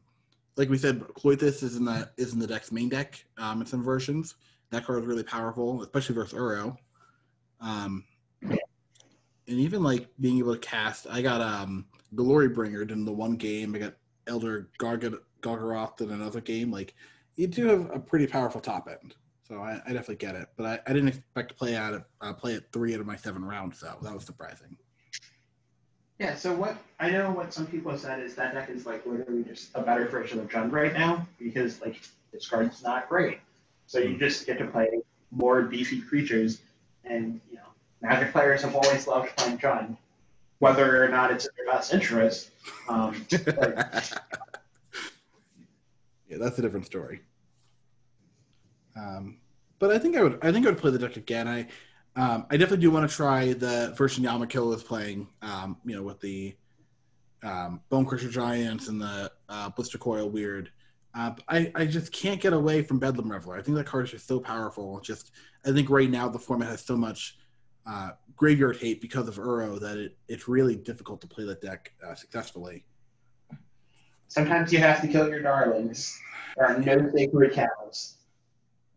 like 0.56 0.70
we 0.70 0.78
said, 0.78 1.00
Klothys 1.02 1.62
is 1.64 1.76
in 1.76 1.86
the 1.86 2.10
is 2.18 2.34
in 2.34 2.40
the 2.40 2.48
deck's 2.48 2.72
main 2.72 2.90
deck 2.90 3.24
um, 3.38 3.62
in 3.62 3.68
some 3.68 3.84
versions. 3.84 4.36
That 4.72 4.86
card 4.86 5.00
is 5.00 5.06
really 5.06 5.24
powerful, 5.24 5.82
especially 5.84 6.16
versus 6.16 6.38
Uro. 6.38 6.76
Um, 7.62 8.04
and 9.48 9.60
even 9.60 9.84
like 9.84 10.08
being 10.20 10.40
able 10.40 10.54
to 10.54 10.60
cast, 10.60 11.08
I 11.10 11.22
got 11.22 11.42
um 11.42 11.86
Glorybringer 12.16 12.90
in 12.92 13.06
the 13.06 13.12
one 13.12 13.36
game. 13.36 13.76
I 13.76 13.80
got 13.80 13.94
Elder 14.28 14.70
Garg- 14.80 15.20
Gargaroth 15.42 16.02
in 16.02 16.12
another 16.12 16.42
game. 16.42 16.72
Like 16.72 16.94
you 17.36 17.48
do 17.48 17.68
have 17.68 17.90
a 17.92 18.00
pretty 18.00 18.28
powerful 18.28 18.62
top 18.62 18.88
end, 18.90 19.16
so 19.48 19.60
I, 19.60 19.82
I 19.86 19.94
definitely 19.94 20.16
get 20.16 20.36
it. 20.36 20.50
But 20.58 20.66
I, 20.66 20.80
I 20.88 20.94
didn't 20.94 21.10
expect 21.10 21.50
to 21.50 21.56
play 21.56 21.76
out 21.76 21.94
of 21.94 22.04
uh, 22.22 22.34
play 22.34 22.54
it 22.54 22.66
three 22.72 22.94
out 22.94 23.00
of 23.00 23.06
my 23.06 23.16
seven 23.16 23.44
rounds, 23.44 23.80
so 23.80 23.96
that 24.02 24.14
was 24.14 24.26
surprising. 24.26 24.78
Yeah, 26.20 26.34
so 26.34 26.52
what 26.54 26.78
I 27.00 27.12
know 27.12 27.32
what 27.32 27.54
some 27.54 27.68
people 27.68 27.92
have 27.92 28.00
said 28.00 28.20
is 28.22 28.36
that 28.36 28.54
deck 28.54 28.70
is 28.70 28.86
like 28.86 29.06
literally 29.06 29.44
just 29.44 29.70
a 29.76 29.82
better 29.82 30.08
version 30.08 30.40
of 30.40 30.50
Jund 30.50 30.72
right 30.72 30.94
now 30.94 31.28
because 31.38 31.80
like 31.80 32.02
this 32.34 32.48
card's 32.50 32.82
not 32.84 33.08
great. 33.08 33.40
So 33.86 34.00
you 34.00 34.18
just 34.18 34.46
get 34.46 34.58
to 34.58 34.66
play 34.66 35.02
more 35.32 35.62
beefy 35.62 36.02
creatures 36.02 36.62
and 37.06 37.40
you 37.50 37.58
know, 37.58 37.67
magic 38.02 38.32
players 38.32 38.62
have 38.62 38.76
always 38.76 39.08
loved 39.08 39.36
playing 39.38 39.58
Jund, 39.58 39.98
whether 40.60 41.04
or 41.04 41.10
not 41.10 41.32
it's 41.32 41.46
in 41.46 41.52
their 41.58 41.74
best 41.74 41.94
interest. 41.94 42.52
Um, 42.90 43.26
but 43.46 44.22
yeah, 46.30 46.38
that's 46.38 46.60
a 46.60 46.62
different 46.62 46.86
story. 46.86 47.22
Um, 48.96 49.38
but 49.80 49.92
I 49.92 50.00
think 50.00 50.18
I 50.18 50.24
would 50.24 50.40
I 50.42 50.52
think 50.52 50.66
I 50.66 50.70
would 50.70 50.80
play 50.80 50.92
the 50.92 51.00
deck 51.00 51.18
again. 51.18 51.48
I 51.48 51.68
um, 52.16 52.48
I 52.50 52.58
definitely 52.58 52.82
do 52.82 52.92
want 52.92 53.10
to 53.10 53.16
try 53.16 53.54
the 53.54 53.94
version 53.96 54.24
Yamakill 54.24 54.76
is 54.76 54.84
playing. 54.84 55.28
Um, 55.42 55.78
you 55.86 55.96
know, 55.96 56.04
with 56.04 56.20
the 56.20 56.56
um, 57.44 57.82
Bonecrusher 57.92 58.32
Giants 58.32 58.88
and 58.88 59.00
the 59.02 59.32
uh, 59.50 59.70
Blistercoil 59.72 60.32
Weird. 60.32 60.72
Uh, 61.14 61.32
but 61.32 61.44
I, 61.48 61.72
I 61.74 61.86
just 61.86 62.12
can't 62.12 62.40
get 62.40 62.54
away 62.54 62.84
from 62.84 63.00
Bedlam 63.00 63.32
Reveler. 63.32 63.58
I 63.58 63.62
think 63.62 63.76
that 63.78 63.86
card 63.86 64.06
is 64.06 64.12
just 64.12 64.28
so 64.28 64.40
powerful. 64.40 65.00
Just 65.00 65.32
I 65.66 65.72
think 65.72 65.90
right 65.90 66.10
now 66.10 66.28
the 66.28 66.40
format 66.40 66.70
has 66.70 66.86
so 66.86 66.96
much 66.96 67.38
uh, 67.88 68.12
graveyard 68.36 68.78
hate 68.78 69.02
because 69.02 69.28
of 69.28 69.36
Uro 69.36 69.80
that 69.80 69.98
it, 69.98 70.18
it's 70.28 70.48
really 70.48 70.76
difficult 70.76 71.22
to 71.22 71.28
play 71.28 71.46
that 71.46 71.62
deck 71.62 71.94
uh, 72.06 72.16
successfully. 72.16 72.86
sometimes 74.28 74.74
you 74.74 74.80
have 74.80 75.02
to 75.02 75.08
kill 75.08 75.30
your 75.30 75.42
darlings. 75.42 76.20
There 76.58 76.68
are 76.68 76.80
no 76.80 77.12
sacred 77.16 77.54
cows. 77.54 78.16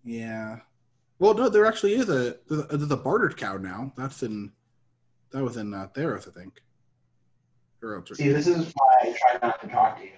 Yeah. 0.05 0.59
Well, 1.19 1.35
no, 1.35 1.49
there 1.49 1.67
actually 1.67 1.95
is 1.95 2.09
a 2.09 2.37
there's 2.49 2.65
a, 2.71 2.77
there's 2.77 2.91
a 2.91 2.97
bartered 2.97 3.37
cow 3.37 3.59
now. 3.59 3.93
That's 3.97 4.23
in 4.23 4.51
that 5.31 5.45
was 5.45 5.57
in 5.57 5.73
uh, 5.73 5.89
Theros, 5.95 6.27
I 6.27 6.33
think. 6.33 6.61
Or 7.83 8.05
See, 8.13 8.29
this 8.29 8.47
is 8.47 8.73
why 8.75 8.95
I 9.03 9.17
try 9.19 9.49
not 9.49 9.61
to 9.63 9.69
talk 9.69 9.99
to 9.99 10.05
you. 10.05 10.11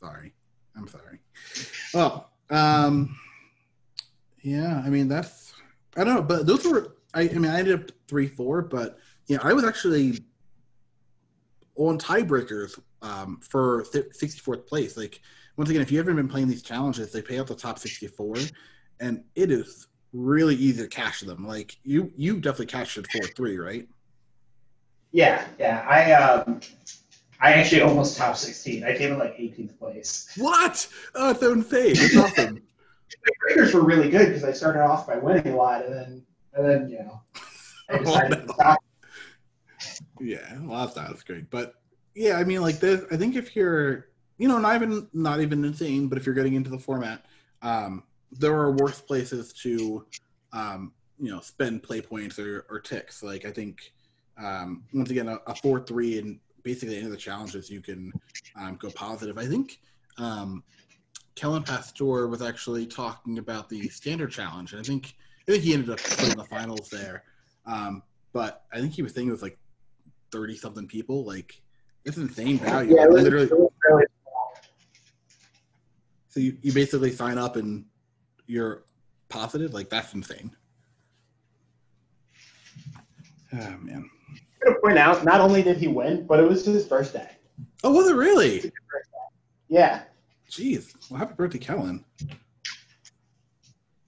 sorry, 0.00 0.32
I'm 0.76 0.88
sorry. 0.88 1.20
Well, 1.92 2.30
um, 2.50 3.16
yeah, 4.42 4.82
I 4.84 4.88
mean 4.88 5.06
that's 5.08 5.54
I 5.96 6.02
don't 6.04 6.14
know, 6.14 6.22
but 6.22 6.46
those 6.46 6.64
were 6.64 6.93
I, 7.14 7.22
I 7.22 7.34
mean 7.34 7.50
I 7.50 7.58
ended 7.58 7.80
up 7.80 7.90
three 8.08 8.28
four, 8.28 8.62
but 8.62 8.98
yeah, 9.26 9.38
I 9.42 9.52
was 9.52 9.64
actually 9.64 10.20
on 11.76 11.98
tiebreakers 11.98 12.78
um, 13.02 13.40
for 13.40 13.84
sixty 14.12 14.40
fourth 14.40 14.66
place. 14.66 14.96
Like 14.96 15.20
once 15.56 15.70
again, 15.70 15.82
if 15.82 15.90
you 15.90 15.98
haven't 15.98 16.16
been 16.16 16.28
playing 16.28 16.48
these 16.48 16.62
challenges, 16.62 17.12
they 17.12 17.22
pay 17.22 17.38
out 17.38 17.46
the 17.46 17.54
top 17.54 17.78
sixty 17.78 18.06
four, 18.06 18.36
and 19.00 19.24
it 19.34 19.50
is 19.50 19.88
really 20.12 20.54
easy 20.54 20.82
to 20.82 20.88
cash 20.88 21.20
them. 21.20 21.46
Like 21.46 21.76
you 21.82 22.12
you 22.16 22.40
definitely 22.40 22.66
cashed 22.66 22.98
it 22.98 23.06
four 23.10 23.26
three, 23.28 23.58
right? 23.58 23.88
Yeah, 25.12 25.46
yeah. 25.58 25.86
I 25.88 26.12
um, 26.12 26.60
I 27.40 27.52
actually 27.52 27.82
almost 27.82 28.16
top 28.16 28.36
16. 28.36 28.84
I 28.84 28.96
came 28.96 29.12
in 29.12 29.18
like 29.18 29.36
18th 29.36 29.78
place. 29.78 30.32
What? 30.38 30.88
Oh, 31.14 31.30
it's 31.30 31.42
insane. 31.42 31.90
It's 31.90 32.16
awesome. 32.16 32.62
The 33.24 33.32
graders 33.38 33.72
were 33.72 33.84
really 33.84 34.10
good 34.10 34.26
because 34.26 34.44
I 34.44 34.52
started 34.52 34.82
off 34.82 35.06
by 35.06 35.16
winning 35.16 35.52
a 35.52 35.56
lot, 35.56 35.86
and 35.86 35.94
then 35.94 36.22
and 36.54 36.68
then 36.68 36.88
you 36.88 36.98
know 36.98 37.20
I 37.90 37.98
decided 37.98 38.38
Oh, 38.38 38.46
to 38.46 38.52
stop. 38.54 38.84
Yeah, 40.20 40.58
well, 40.62 40.86
that's 40.86 40.94
that's 40.94 41.22
great. 41.22 41.50
But 41.50 41.74
yeah, 42.14 42.38
I 42.38 42.44
mean, 42.44 42.62
like 42.62 42.80
this. 42.80 43.04
I 43.10 43.16
think 43.16 43.36
if 43.36 43.54
you're, 43.54 44.08
you 44.38 44.48
know, 44.48 44.58
not 44.58 44.76
even 44.76 45.08
not 45.12 45.40
even 45.40 45.64
insane, 45.64 46.08
but 46.08 46.18
if 46.18 46.26
you're 46.26 46.34
getting 46.34 46.54
into 46.54 46.70
the 46.70 46.78
format, 46.78 47.24
um, 47.62 48.04
there 48.32 48.54
are 48.54 48.72
worse 48.72 49.00
places 49.00 49.52
to, 49.52 50.06
um, 50.52 50.92
you 51.18 51.30
know, 51.30 51.40
spend 51.40 51.82
play 51.82 52.00
points 52.00 52.38
or, 52.38 52.66
or 52.70 52.80
tix. 52.80 53.22
Like 53.22 53.44
I 53.44 53.50
think, 53.50 53.92
um, 54.42 54.84
once 54.92 55.10
again, 55.10 55.28
a, 55.28 55.38
a 55.46 55.54
four 55.54 55.80
three 55.80 56.18
and 56.18 56.38
basically 56.62 56.96
any 56.96 57.04
of 57.04 57.10
the 57.10 57.16
challenges 57.16 57.70
you 57.70 57.80
can 57.80 58.12
um, 58.56 58.76
go 58.76 58.90
positive. 58.90 59.38
I 59.38 59.46
think. 59.46 59.80
Um, 60.16 60.62
Kellen 61.34 61.64
Pastor 61.64 62.28
was 62.28 62.40
actually 62.42 62.86
talking 62.86 63.38
about 63.38 63.68
the 63.68 63.88
standard 63.88 64.30
challenge, 64.30 64.72
and 64.72 64.80
I 64.80 64.84
think 64.84 65.16
I 65.46 65.52
think 65.52 65.64
he 65.64 65.74
ended 65.74 65.90
up 65.90 66.00
in 66.22 66.38
the 66.38 66.44
finals 66.44 66.88
there. 66.90 67.22
Um, 67.66 68.02
but 68.32 68.64
I 68.72 68.80
think 68.80 68.94
he 68.94 69.02
was 69.02 69.12
thinking 69.12 69.28
it 69.28 69.32
was 69.32 69.42
like 69.42 69.58
thirty 70.30 70.56
something 70.56 70.86
people. 70.86 71.24
Like 71.24 71.60
it's 72.04 72.16
insane 72.16 72.58
value. 72.58 72.96
Yeah, 72.96 73.04
it 73.04 73.10
was, 73.10 73.22
Literally, 73.22 73.50
really 73.88 74.06
so 76.28 76.40
you, 76.40 76.56
you 76.62 76.72
basically 76.72 77.12
sign 77.12 77.38
up 77.38 77.56
and 77.56 77.84
you're 78.46 78.84
positive. 79.28 79.72
Like 79.72 79.88
that's 79.88 80.12
insane. 80.14 80.50
Oh 83.52 83.76
man. 83.80 84.10
I'm 84.30 84.72
gonna 84.72 84.80
point 84.80 84.98
out, 84.98 85.24
not 85.24 85.40
only 85.40 85.62
did 85.62 85.76
he 85.76 85.88
win, 85.88 86.26
but 86.26 86.40
it 86.40 86.48
was 86.48 86.64
his 86.64 86.86
first 86.86 87.12
day. 87.12 87.28
Oh, 87.84 87.92
was 87.92 88.08
it 88.08 88.16
really? 88.16 88.72
Yeah, 89.68 90.02
Jeez. 90.54 90.94
Well, 91.10 91.18
happy 91.18 91.34
birthday, 91.34 91.58
Kellen. 91.58 92.04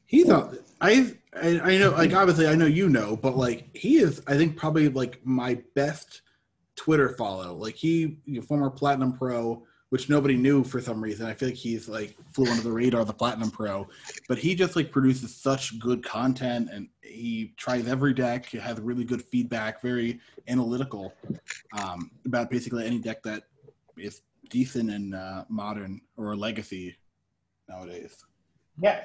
He's 0.07 0.27
not. 0.27 0.55
I, 0.81 1.13
I 1.43 1.61
I 1.61 1.79
know. 1.79 1.91
Like 1.91 2.15
obviously, 2.15 2.47
I 2.47 2.55
know 2.55 2.67
you 2.67 2.89
know, 2.89 3.17
but 3.17 3.37
like 3.37 3.75
he 3.77 3.99
is. 3.99 4.23
I 4.27 4.37
think 4.37 4.57
probably 4.57 4.89
like 4.89 5.21
my 5.25 5.59
best 5.75 6.23
Twitter 6.77 7.11
follow. 7.11 7.55
Like 7.55 7.75
he, 7.75 8.19
you 8.25 8.41
know, 8.41 8.43
former 8.43 8.71
Platinum 8.71 9.13
Pro, 9.13 9.65
which 9.91 10.09
nobody 10.09 10.37
knew 10.37 10.65
for 10.65 10.81
some 10.81 11.03
reason. 11.03 11.27
I 11.27 11.35
feel 11.35 11.49
like 11.49 11.57
he's 11.57 11.89
like 11.89 12.17
flew 12.33 12.51
under 12.51 12.63
the 12.63 12.73
radar 12.73 13.05
the 13.05 13.13
Platinum 13.13 13.51
Pro, 13.51 13.89
but 14.29 14.39
he 14.39 14.55
just 14.55 14.77
like 14.77 14.91
produces 14.91 15.35
such 15.35 15.79
good 15.79 16.05
content, 16.05 16.69
and 16.73 16.89
he 17.03 17.55
tries 17.57 17.87
every 17.87 18.15
deck. 18.15 18.51
Has 18.51 18.81
really 18.81 19.05
good 19.05 19.23
feedback, 19.23 19.83
very 19.83 20.21
analytical 20.49 21.15
um, 21.73 22.11
about 22.25 22.51
basically 22.51 22.87
any 22.87 22.99
deck 22.99 23.23
that 23.25 23.45
is 23.97 24.23
decent 24.49 24.91
in 24.91 25.15
uh, 25.15 25.45
modern 25.49 26.01
or 26.17 26.37
legacy 26.37 26.97
nowadays. 27.69 28.17
yeah, 28.81 29.05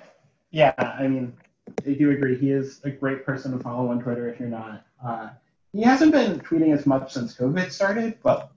yeah. 0.52 0.74
I 0.78 1.08
mean, 1.08 1.34
I 1.68 1.94
do 1.94 2.12
agree. 2.12 2.38
He 2.38 2.52
is 2.52 2.82
a 2.84 2.90
great 2.90 3.26
person 3.26 3.52
to 3.52 3.60
follow 3.60 3.90
on 3.90 4.02
Twitter. 4.02 4.30
If 4.30 4.40
you're 4.40 4.50
not, 4.50 4.86
uh, 5.04 5.30
he 5.74 5.82
hasn't 5.82 6.12
been 6.12 6.40
tweeting 6.40 6.74
as 6.74 6.86
much 6.86 7.14
since 7.14 7.36
COVID 7.36 7.72
started, 7.72 8.18
but 8.22 8.52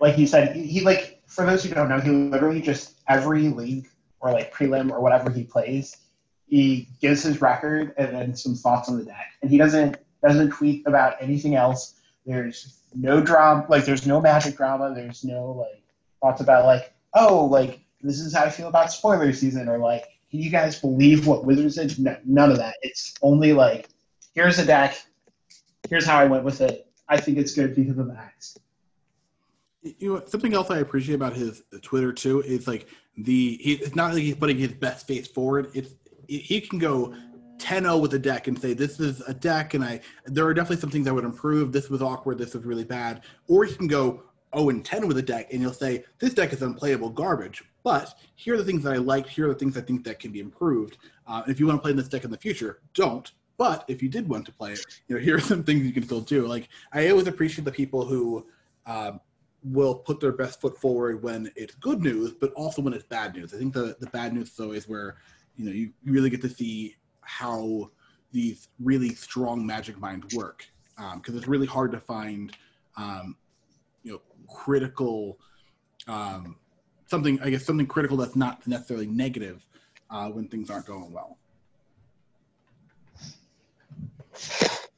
like 0.00 0.14
he 0.14 0.26
said, 0.26 0.54
he, 0.54 0.64
he 0.66 0.80
like 0.80 1.22
for 1.26 1.44
those 1.44 1.64
who 1.64 1.74
don't 1.74 1.88
know, 1.88 2.00
he 2.00 2.10
literally 2.10 2.60
just 2.60 3.00
every 3.08 3.48
league 3.48 3.88
or 4.20 4.32
like 4.32 4.54
prelim 4.54 4.90
or 4.90 5.00
whatever 5.00 5.30
he 5.30 5.44
plays, 5.44 5.96
he 6.46 6.88
gives 7.00 7.22
his 7.22 7.40
record 7.40 7.94
and 7.96 8.14
then 8.14 8.36
some 8.36 8.54
thoughts 8.54 8.88
on 8.88 8.98
the 8.98 9.04
deck, 9.04 9.32
and 9.42 9.50
he 9.50 9.58
doesn't 9.58 9.96
doesn't 10.22 10.50
tweet 10.50 10.86
about 10.86 11.16
anything 11.20 11.54
else. 11.54 12.00
There's 12.24 12.80
no 12.94 13.20
drama, 13.20 13.66
like 13.68 13.84
there's 13.84 14.06
no 14.06 14.20
magic 14.20 14.56
drama. 14.56 14.94
There's 14.94 15.24
no 15.24 15.52
like 15.52 15.82
thoughts 16.20 16.40
about 16.40 16.64
like 16.64 16.92
oh 17.14 17.44
like 17.46 17.80
this 18.00 18.20
is 18.20 18.34
how 18.34 18.44
I 18.44 18.50
feel 18.50 18.68
about 18.68 18.92
spoiler 18.92 19.32
season 19.32 19.68
or 19.68 19.78
like 19.78 20.04
can 20.34 20.42
you 20.42 20.50
guys 20.50 20.80
believe 20.80 21.28
what 21.28 21.44
Wizards 21.44 21.76
did? 21.76 21.96
No, 21.96 22.16
none 22.24 22.50
of 22.50 22.56
that. 22.56 22.74
It's 22.82 23.14
only 23.22 23.52
like 23.52 23.88
here's 24.34 24.58
a 24.58 24.66
deck, 24.66 25.00
here's 25.88 26.04
how 26.04 26.18
I 26.18 26.24
went 26.24 26.42
with 26.42 26.60
it. 26.60 26.88
I 27.08 27.20
think 27.20 27.38
it's 27.38 27.54
good 27.54 27.76
because 27.76 27.98
of 27.98 28.10
X. 28.10 28.58
You 29.82 30.14
know, 30.14 30.22
something 30.26 30.52
else 30.52 30.72
I 30.72 30.78
appreciate 30.78 31.14
about 31.14 31.34
his 31.34 31.62
Twitter 31.82 32.12
too 32.12 32.42
is 32.42 32.66
like 32.66 32.88
the 33.16 33.58
he, 33.62 33.74
it's 33.74 33.94
not 33.94 34.12
like 34.12 34.24
he's 34.24 34.34
putting 34.34 34.58
his 34.58 34.72
best 34.72 35.06
face 35.06 35.28
forward. 35.28 35.70
It's 35.72 35.94
he 36.26 36.60
can 36.60 36.80
go 36.80 37.14
10-0 37.58 38.00
with 38.00 38.14
a 38.14 38.18
deck 38.18 38.48
and 38.48 38.60
say 38.60 38.74
this 38.74 38.98
is 38.98 39.20
a 39.28 39.34
deck 39.34 39.74
and 39.74 39.84
I 39.84 40.00
there 40.24 40.44
are 40.46 40.54
definitely 40.54 40.80
some 40.80 40.90
things 40.90 41.06
I 41.06 41.12
would 41.12 41.24
improve. 41.24 41.70
This 41.70 41.90
was 41.90 42.02
awkward. 42.02 42.38
This 42.38 42.54
was 42.54 42.64
really 42.64 42.82
bad. 42.82 43.20
Or 43.46 43.64
he 43.64 43.76
can 43.76 43.86
go 43.86 44.24
0 44.56 44.70
and 44.70 44.84
10 44.84 45.06
with 45.06 45.18
a 45.18 45.22
deck, 45.22 45.52
and 45.52 45.62
you'll 45.62 45.72
say, 45.72 46.04
This 46.18 46.34
deck 46.34 46.52
is 46.52 46.62
unplayable 46.62 47.10
garbage, 47.10 47.62
but 47.84 48.14
here 48.34 48.54
are 48.54 48.56
the 48.56 48.64
things 48.64 48.82
that 48.82 48.94
I 48.94 48.96
liked, 48.96 49.28
here 49.28 49.46
are 49.46 49.52
the 49.52 49.58
things 49.58 49.76
I 49.76 49.82
think 49.82 50.04
that 50.04 50.18
can 50.18 50.32
be 50.32 50.40
improved. 50.40 50.96
Uh, 51.26 51.42
if 51.46 51.60
you 51.60 51.66
want 51.66 51.78
to 51.78 51.82
play 51.82 51.92
this 51.92 52.08
deck 52.08 52.24
in 52.24 52.30
the 52.30 52.38
future, 52.38 52.80
don't. 52.94 53.30
But 53.56 53.84
if 53.86 54.02
you 54.02 54.08
did 54.08 54.28
want 54.28 54.46
to 54.46 54.52
play 54.52 54.72
it, 54.72 54.84
you 55.06 55.14
know, 55.14 55.20
here 55.22 55.36
are 55.36 55.40
some 55.40 55.62
things 55.62 55.84
you 55.84 55.92
can 55.92 56.02
still 56.02 56.22
do. 56.22 56.46
Like 56.46 56.68
I 56.92 57.10
always 57.10 57.28
appreciate 57.28 57.64
the 57.64 57.70
people 57.70 58.04
who 58.04 58.46
um, 58.86 59.20
will 59.62 59.94
put 59.94 60.18
their 60.18 60.32
best 60.32 60.60
foot 60.60 60.78
forward 60.78 61.22
when 61.22 61.52
it's 61.56 61.74
good 61.76 62.00
news, 62.00 62.32
but 62.32 62.52
also 62.54 62.82
when 62.82 62.94
it's 62.94 63.04
bad 63.04 63.34
news. 63.34 63.54
I 63.54 63.58
think 63.58 63.74
the 63.74 63.96
the 64.00 64.08
bad 64.08 64.32
news 64.32 64.50
is 64.52 64.60
always 64.60 64.88
where 64.88 65.16
you 65.56 65.66
know 65.66 65.72
you, 65.72 65.92
really 66.04 66.30
get 66.30 66.40
to 66.42 66.48
see 66.48 66.96
how 67.20 67.90
these 68.32 68.68
really 68.80 69.14
strong 69.14 69.64
magic 69.64 69.98
minds 69.98 70.34
work 70.34 70.66
because 70.96 71.34
um, 71.34 71.38
it's 71.38 71.46
really 71.46 71.66
hard 71.66 71.92
to 71.92 72.00
find 72.00 72.56
um, 72.96 73.36
you 74.02 74.12
know 74.12 74.20
critical 74.48 75.38
um, 76.08 76.56
something 77.06 77.40
I 77.42 77.50
guess 77.50 77.64
something 77.64 77.86
critical 77.86 78.16
that's 78.16 78.36
not 78.36 78.66
necessarily 78.66 79.06
negative 79.06 79.64
uh, 80.10 80.28
when 80.28 80.48
things 80.48 80.70
aren't 80.70 80.86
going 80.86 81.12
well. 81.12 81.38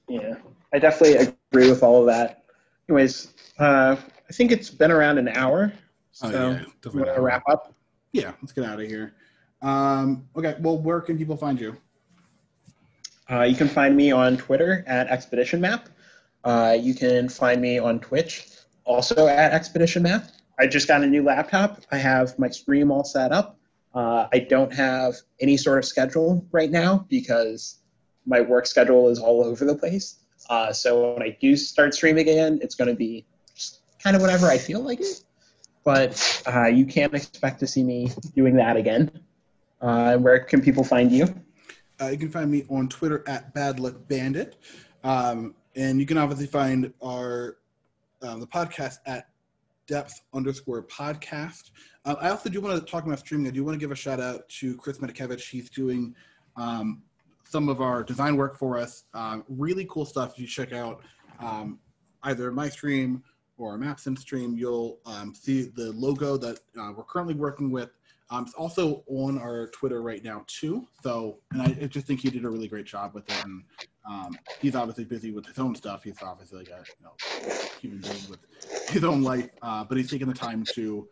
Yeah, 0.09 0.37
I 0.73 0.79
definitely 0.79 1.35
agree 1.53 1.69
with 1.69 1.83
all 1.83 2.01
of 2.01 2.07
that. 2.07 2.45
Anyways, 2.89 3.35
uh, 3.59 3.97
I 4.29 4.33
think 4.33 4.53
it's 4.53 4.71
been 4.71 4.91
around 4.91 5.19
an 5.19 5.29
hour. 5.29 5.73
So 6.13 6.29
oh, 6.29 6.31
yeah, 6.31 6.65
definitely. 6.81 7.03
Want 7.03 7.15
to 7.15 7.21
wrap 7.21 7.43
up? 7.49 7.75
Yeah, 8.13 8.33
let's 8.41 8.53
get 8.53 8.65
out 8.65 8.81
of 8.81 8.87
here. 8.87 9.15
Um, 9.63 10.27
okay, 10.37 10.57
well, 10.61 10.79
where 10.79 11.01
can 11.01 11.19
people 11.19 11.37
find 11.37 11.61
you? 11.61 11.77
Uh, 13.31 13.43
you 13.43 13.57
can 13.57 13.69
find 13.69 13.97
me 13.97 14.13
on 14.13 14.37
Twitter 14.37 14.85
at 14.87 15.09
Expedition 15.09 15.61
Map. 15.61 15.89
Uh, 16.45 16.77
you 16.81 16.95
can 16.95 17.29
find 17.29 17.61
me 17.61 17.79
on 17.79 17.99
Twitch, 17.99 18.47
also 18.85 19.27
at 19.27 19.53
Expedition 19.53 20.05
Map. 20.05 20.31
I 20.59 20.67
just 20.67 20.89
got 20.89 21.03
a 21.03 21.07
new 21.07 21.23
laptop. 21.23 21.83
I 21.93 21.99
have 21.99 22.39
my 22.39 22.49
stream 22.49 22.91
all 22.91 23.05
set 23.05 23.33
up. 23.33 23.59
Uh, 23.95 24.27
I 24.33 24.41
don't 24.41 24.73
have 24.75 25.15
any 25.41 25.57
sort 25.57 25.79
of 25.79 25.85
schedule 25.85 26.47
right 26.53 26.71
now 26.71 27.07
because 27.09 27.79
my 28.27 28.41
work 28.41 28.67
schedule 28.67 29.09
is 29.09 29.19
all 29.19 29.45
over 29.45 29.65
the 29.65 29.75
place. 29.75 30.17
Uh, 30.49 30.73
so 30.73 31.15
when 31.15 31.23
I 31.23 31.37
do 31.41 31.57
start 31.57 31.95
streaming 31.95 32.29
again, 32.29 32.59
it's 32.63 32.75
going 32.75 32.89
to 32.89 32.95
be 32.95 33.25
kind 34.03 34.17
of 34.17 34.23
whatever 34.23 34.47
I 34.47 34.59
feel 34.59 34.81
like 34.81 35.01
it. 35.01 35.23
But 35.85 36.43
uh, 36.47 36.67
you 36.67 36.85
can't 36.85 37.15
expect 37.15 37.61
to 37.61 37.67
see 37.67 37.83
me 37.83 38.11
doing 38.35 38.57
that 38.57 38.77
again. 38.77 39.11
Uh, 39.81 40.17
where 40.17 40.41
can 40.41 40.61
people 40.61 40.85
find 40.85 41.13
you? 41.13 41.27
Uh, 42.01 42.09
you 42.09 42.19
can 42.19 42.31
find 42.31 42.51
me 42.51 42.65
on 42.69 42.89
Twitter 42.89 43.25
at 43.27 43.55
Bad 43.55 43.79
Luck 43.81 43.95
Bandit, 44.09 44.57
um, 45.05 45.55
and 45.75 45.99
you 46.01 46.07
can 46.07 46.19
obviously 46.19 46.47
find 46.47 46.93
our 47.03 47.57
um, 48.23 48.41
the 48.41 48.47
podcast 48.47 48.99
at 49.07 49.29
Depth 49.87 50.23
underscore 50.35 50.83
podcast. 50.85 51.71
Uh, 52.05 52.17
I 52.21 52.31
also 52.31 52.49
do 52.49 52.61
want 52.61 52.79
to 52.79 52.91
talk 52.91 53.05
about 53.05 53.19
streaming. 53.19 53.47
I 53.47 53.51
do 53.51 53.65
want 53.65 53.75
to 53.75 53.81
give 53.81 53.93
a 53.93 53.97
shout 53.97 54.21
out 54.21 54.49
to 54.61 54.77
Chris 54.77 54.99
Medikevich. 54.99 55.49
He's 55.49 55.71
doing 55.71 56.15
um, 56.57 57.03
some 57.45 57.69
of 57.69 57.81
our 57.81 58.03
design 58.03 58.37
work 58.37 58.59
for 58.59 58.79
us. 58.79 59.05
Uh, 59.15 59.39
really 59.49 59.87
cool 59.91 60.05
stuff. 60.05 60.33
If 60.35 60.39
you 60.41 60.47
check 60.47 60.73
out 60.73 61.03
um, 61.41 61.79
either 62.25 62.51
my 62.51 62.69
stream 62.69 63.23
or 63.59 63.79
Mapson 63.79 64.19
stream, 64.19 64.57
you'll 64.57 64.99
um, 65.07 65.35
see 65.35 65.63
the 65.63 65.93
logo 65.93 66.37
that 66.37 66.59
uh, 66.79 66.93
we're 66.97 67.05
currently 67.05 67.35
working 67.35 67.71
with. 67.71 67.91
Um, 68.31 68.45
it's 68.45 68.55
also 68.55 69.05
on 69.07 69.39
our 69.39 69.69
Twitter 69.69 70.03
right 70.03 70.23
now 70.23 70.45
too. 70.49 70.89
So, 71.03 71.39
and 71.53 71.63
I, 71.63 71.67
I, 71.83 71.87
just 71.87 72.09
think 72.09 72.21
he 72.21 72.31
did 72.31 72.45
a 72.45 72.51
really 72.51 72.67
great 72.67 72.87
job 72.87 73.15
with 73.15 73.29
it. 73.31 73.45
And 73.45 73.63
um, 74.09 74.39
he's 74.61 74.75
obviously 74.75 75.05
busy 75.05 75.33
with 75.33 75.47
his 75.47 75.59
own 75.59 75.75
stuff. 75.75 76.05
He's 76.05 76.23
obviously 76.23 76.59
like 76.59 76.69
a 76.69 76.85
you 76.99 77.05
know, 77.05 77.15
human 77.81 78.01
being 78.01 78.31
with 78.31 78.41
his 78.89 79.05
own 79.05 79.23
life, 79.23 79.49
uh, 79.63 79.85
but 79.85 79.97
he's 79.97 80.11
taken 80.11 80.29
the 80.29 80.35
time 80.35 80.65
to 80.75 81.09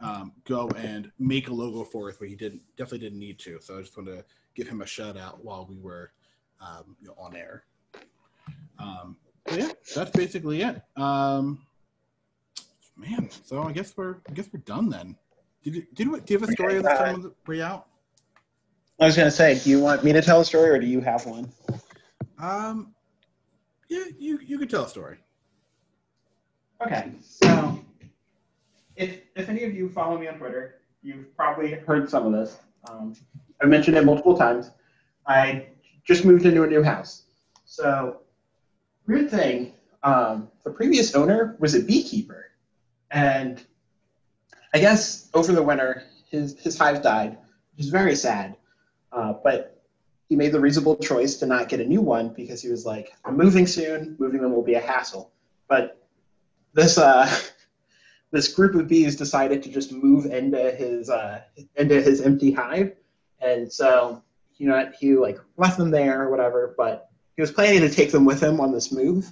um, 0.00 0.32
go 0.44 0.68
and 0.76 1.10
make 1.18 1.48
a 1.48 1.52
logo 1.52 1.84
for 1.84 2.10
us, 2.10 2.16
but 2.18 2.28
he 2.28 2.34
didn't 2.34 2.60
definitely 2.76 2.98
didn't 2.98 3.18
need 3.18 3.38
to. 3.40 3.60
So 3.60 3.78
I 3.78 3.80
just 3.80 3.96
wanted 3.96 4.16
to 4.16 4.24
give 4.54 4.68
him 4.68 4.82
a 4.82 4.86
shout 4.86 5.16
out 5.16 5.44
while 5.44 5.66
we 5.68 5.78
were 5.78 6.12
um, 6.60 6.96
you 7.00 7.08
know, 7.08 7.14
on 7.18 7.36
air. 7.36 7.64
Um, 8.78 9.16
yeah, 9.52 9.70
that's 9.94 10.10
basically 10.10 10.62
it. 10.62 10.82
Um, 10.96 11.60
man, 12.96 13.30
so 13.44 13.62
I 13.62 13.72
guess 13.72 13.96
we're 13.96 14.16
I 14.28 14.32
guess 14.32 14.48
we're 14.52 14.60
done 14.60 14.90
then. 14.90 15.16
Did 15.62 15.76
you, 15.76 15.86
did 15.94 16.06
you, 16.06 16.20
do 16.20 16.34
you 16.34 16.40
have 16.40 16.48
a 16.48 16.52
story 16.52 16.76
of 16.76 16.82
the 16.82 16.90
time 16.90 17.24
of 17.24 17.34
the 17.46 17.62
out? 17.64 17.86
I 19.00 19.06
was 19.06 19.16
gonna 19.16 19.30
say, 19.30 19.58
do 19.58 19.70
you 19.70 19.80
want 19.80 20.04
me 20.04 20.12
to 20.12 20.22
tell 20.22 20.40
a 20.40 20.44
story 20.44 20.70
or 20.70 20.78
do 20.78 20.86
you 20.86 21.00
have 21.00 21.26
one? 21.26 21.50
Um, 22.38 22.94
yeah, 23.88 24.04
you 24.18 24.38
you 24.38 24.58
could 24.58 24.70
tell 24.70 24.84
a 24.84 24.88
story. 24.88 25.18
Okay, 26.84 27.12
so 27.20 27.80
if 28.96 29.20
if 29.36 29.48
any 29.48 29.64
of 29.64 29.74
you 29.74 29.88
follow 29.88 30.18
me 30.18 30.28
on 30.28 30.38
Twitter, 30.38 30.76
you've 31.02 31.34
probably 31.36 31.72
heard 31.72 32.08
some 32.08 32.26
of 32.26 32.32
this. 32.32 32.58
Um, 32.90 33.14
I've 33.60 33.68
mentioned 33.68 33.96
it 33.96 34.04
multiple 34.04 34.36
times. 34.36 34.70
I 35.26 35.68
just 36.04 36.24
moved 36.24 36.44
into 36.44 36.62
a 36.64 36.66
new 36.66 36.82
house. 36.82 37.22
So, 37.64 38.20
weird 39.06 39.30
thing, 39.30 39.72
um, 40.02 40.48
the 40.64 40.70
previous 40.70 41.14
owner 41.14 41.56
was 41.58 41.74
a 41.74 41.80
beekeeper. 41.82 42.50
And 43.10 43.62
I 44.74 44.80
guess 44.80 45.30
over 45.34 45.52
the 45.52 45.62
winter, 45.62 46.04
his, 46.28 46.58
his 46.58 46.76
hive 46.78 47.02
died, 47.02 47.38
which 47.72 47.86
is 47.86 47.90
very 47.90 48.14
sad. 48.16 48.56
Uh, 49.12 49.34
but 49.42 49.73
he 50.28 50.36
made 50.36 50.52
the 50.52 50.60
reasonable 50.60 50.96
choice 50.96 51.36
to 51.36 51.46
not 51.46 51.68
get 51.68 51.80
a 51.80 51.84
new 51.84 52.00
one 52.00 52.30
because 52.30 52.62
he 52.62 52.70
was 52.70 52.86
like, 52.86 53.12
I'm 53.24 53.36
moving 53.36 53.66
soon, 53.66 54.16
moving 54.18 54.40
them 54.40 54.52
will 54.52 54.62
be 54.62 54.74
a 54.74 54.80
hassle. 54.80 55.32
But 55.68 56.02
this, 56.72 56.98
uh, 56.98 57.30
this 58.30 58.52
group 58.52 58.74
of 58.74 58.88
bees 58.88 59.16
decided 59.16 59.62
to 59.62 59.70
just 59.70 59.92
move 59.92 60.26
into 60.26 60.70
his, 60.70 61.10
uh, 61.10 61.42
into 61.76 62.00
his 62.00 62.20
empty 62.20 62.52
hive 62.52 62.94
and 63.44 63.72
so, 63.72 64.22
you 64.56 64.68
know, 64.68 64.90
he 64.98 65.14
like 65.14 65.38
left 65.56 65.78
them 65.78 65.90
there 65.90 66.22
or 66.22 66.30
whatever, 66.30 66.74
but 66.76 67.10
he 67.36 67.42
was 67.42 67.52
planning 67.52 67.80
to 67.80 67.90
take 67.90 68.10
them 68.10 68.24
with 68.24 68.42
him 68.42 68.60
on 68.60 68.72
this 68.72 68.92
move. 68.92 69.28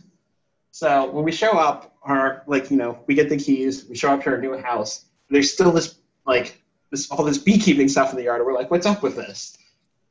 So 0.70 1.10
when 1.10 1.24
we 1.24 1.32
show 1.32 1.52
up, 1.52 1.94
our 2.02 2.42
like, 2.46 2.70
you 2.70 2.76
know, 2.76 2.98
we 3.06 3.14
get 3.14 3.28
the 3.28 3.36
keys, 3.36 3.86
we 3.88 3.96
show 3.96 4.12
up 4.12 4.22
to 4.24 4.30
our 4.30 4.40
new 4.40 4.56
house. 4.58 5.06
There's 5.30 5.52
still 5.52 5.72
this 5.72 5.96
like 6.26 6.60
this 6.90 7.10
all 7.10 7.24
this 7.24 7.38
beekeeping 7.38 7.88
stuff 7.88 8.10
in 8.10 8.16
the 8.16 8.24
yard. 8.24 8.40
And 8.40 8.46
we're 8.46 8.54
like, 8.54 8.70
what's 8.70 8.86
up 8.86 9.02
with 9.02 9.16
this? 9.16 9.56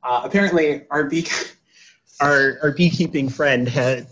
Uh, 0.04 0.22
apparently, 0.24 0.86
our 0.90 1.06
bee 1.06 1.28
our 2.22 2.58
our 2.62 2.72
beekeeping 2.72 3.30
friend 3.30 3.68
had 3.68 4.08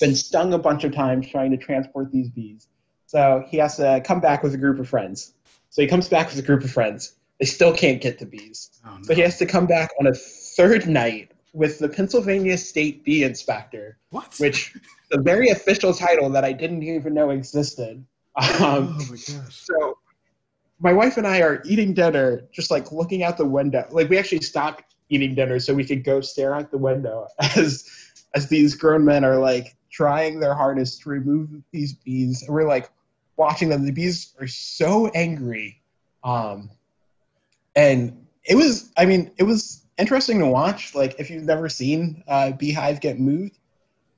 been 0.00 0.14
stung 0.14 0.52
a 0.52 0.58
bunch 0.58 0.84
of 0.84 0.92
times 0.92 1.28
trying 1.28 1.50
to 1.50 1.56
transport 1.56 2.10
these 2.12 2.28
bees. 2.28 2.66
So 3.06 3.44
he 3.48 3.56
has 3.58 3.76
to 3.76 4.00
come 4.04 4.20
back 4.20 4.42
with 4.42 4.54
a 4.54 4.58
group 4.58 4.78
of 4.78 4.88
friends. 4.88 5.34
So 5.70 5.82
he 5.82 5.88
comes 5.88 6.08
back 6.08 6.28
with 6.28 6.38
a 6.38 6.42
group 6.42 6.64
of 6.64 6.70
friends. 6.70 7.16
They 7.38 7.46
still 7.46 7.74
can't 7.74 8.00
get 8.00 8.18
the 8.18 8.26
bees. 8.26 8.70
Oh, 8.86 8.96
no. 8.96 9.02
So 9.02 9.14
he 9.14 9.22
has 9.22 9.38
to 9.38 9.46
come 9.46 9.66
back 9.66 9.90
on 9.98 10.06
a 10.06 10.14
third 10.14 10.86
night 10.86 11.32
with 11.52 11.78
the 11.78 11.88
Pennsylvania 11.88 12.56
State 12.56 13.04
Bee 13.04 13.24
Inspector, 13.24 13.96
what? 14.10 14.34
which 14.38 14.76
the 15.10 15.20
very 15.20 15.48
official 15.48 15.92
title 15.92 16.30
that 16.30 16.44
I 16.44 16.52
didn't 16.52 16.82
even 16.82 17.14
know 17.14 17.30
existed. 17.30 18.04
Um, 18.36 18.96
oh 18.98 19.06
my 19.10 19.16
gosh. 19.16 19.56
So 19.56 19.98
my 20.78 20.92
wife 20.92 21.16
and 21.16 21.26
I 21.26 21.42
are 21.42 21.62
eating 21.64 21.94
dinner, 21.94 22.42
just 22.52 22.70
like 22.70 22.92
looking 22.92 23.22
out 23.22 23.36
the 23.36 23.44
window. 23.44 23.86
Like 23.90 24.08
we 24.08 24.18
actually 24.18 24.42
stopped 24.42 24.84
eating 25.10 25.34
dinner 25.34 25.58
so 25.58 25.74
we 25.74 25.84
could 25.84 26.04
go 26.04 26.20
stare 26.20 26.54
out 26.54 26.70
the 26.70 26.78
window 26.78 27.26
as 27.56 27.88
as 28.34 28.48
these 28.48 28.74
grown 28.74 29.04
men 29.04 29.24
are 29.24 29.38
like 29.38 29.76
trying 29.90 30.40
their 30.40 30.54
hardest 30.54 31.02
to 31.02 31.10
remove 31.10 31.50
these 31.72 31.92
bees. 31.92 32.42
And 32.42 32.54
we're 32.54 32.66
like 32.66 32.88
watching 33.36 33.68
them. 33.68 33.84
The 33.84 33.92
bees 33.92 34.32
are 34.40 34.46
so 34.46 35.08
angry. 35.08 35.82
Um, 36.22 36.70
and 37.76 38.26
it 38.44 38.54
was 38.54 38.92
i 38.96 39.04
mean 39.04 39.30
it 39.36 39.44
was 39.44 39.84
interesting 39.98 40.38
to 40.38 40.46
watch 40.46 40.94
like 40.94 41.14
if 41.18 41.30
you've 41.30 41.44
never 41.44 41.68
seen 41.68 42.22
uh, 42.28 42.52
beehive 42.52 43.00
get 43.00 43.18
moved 43.18 43.58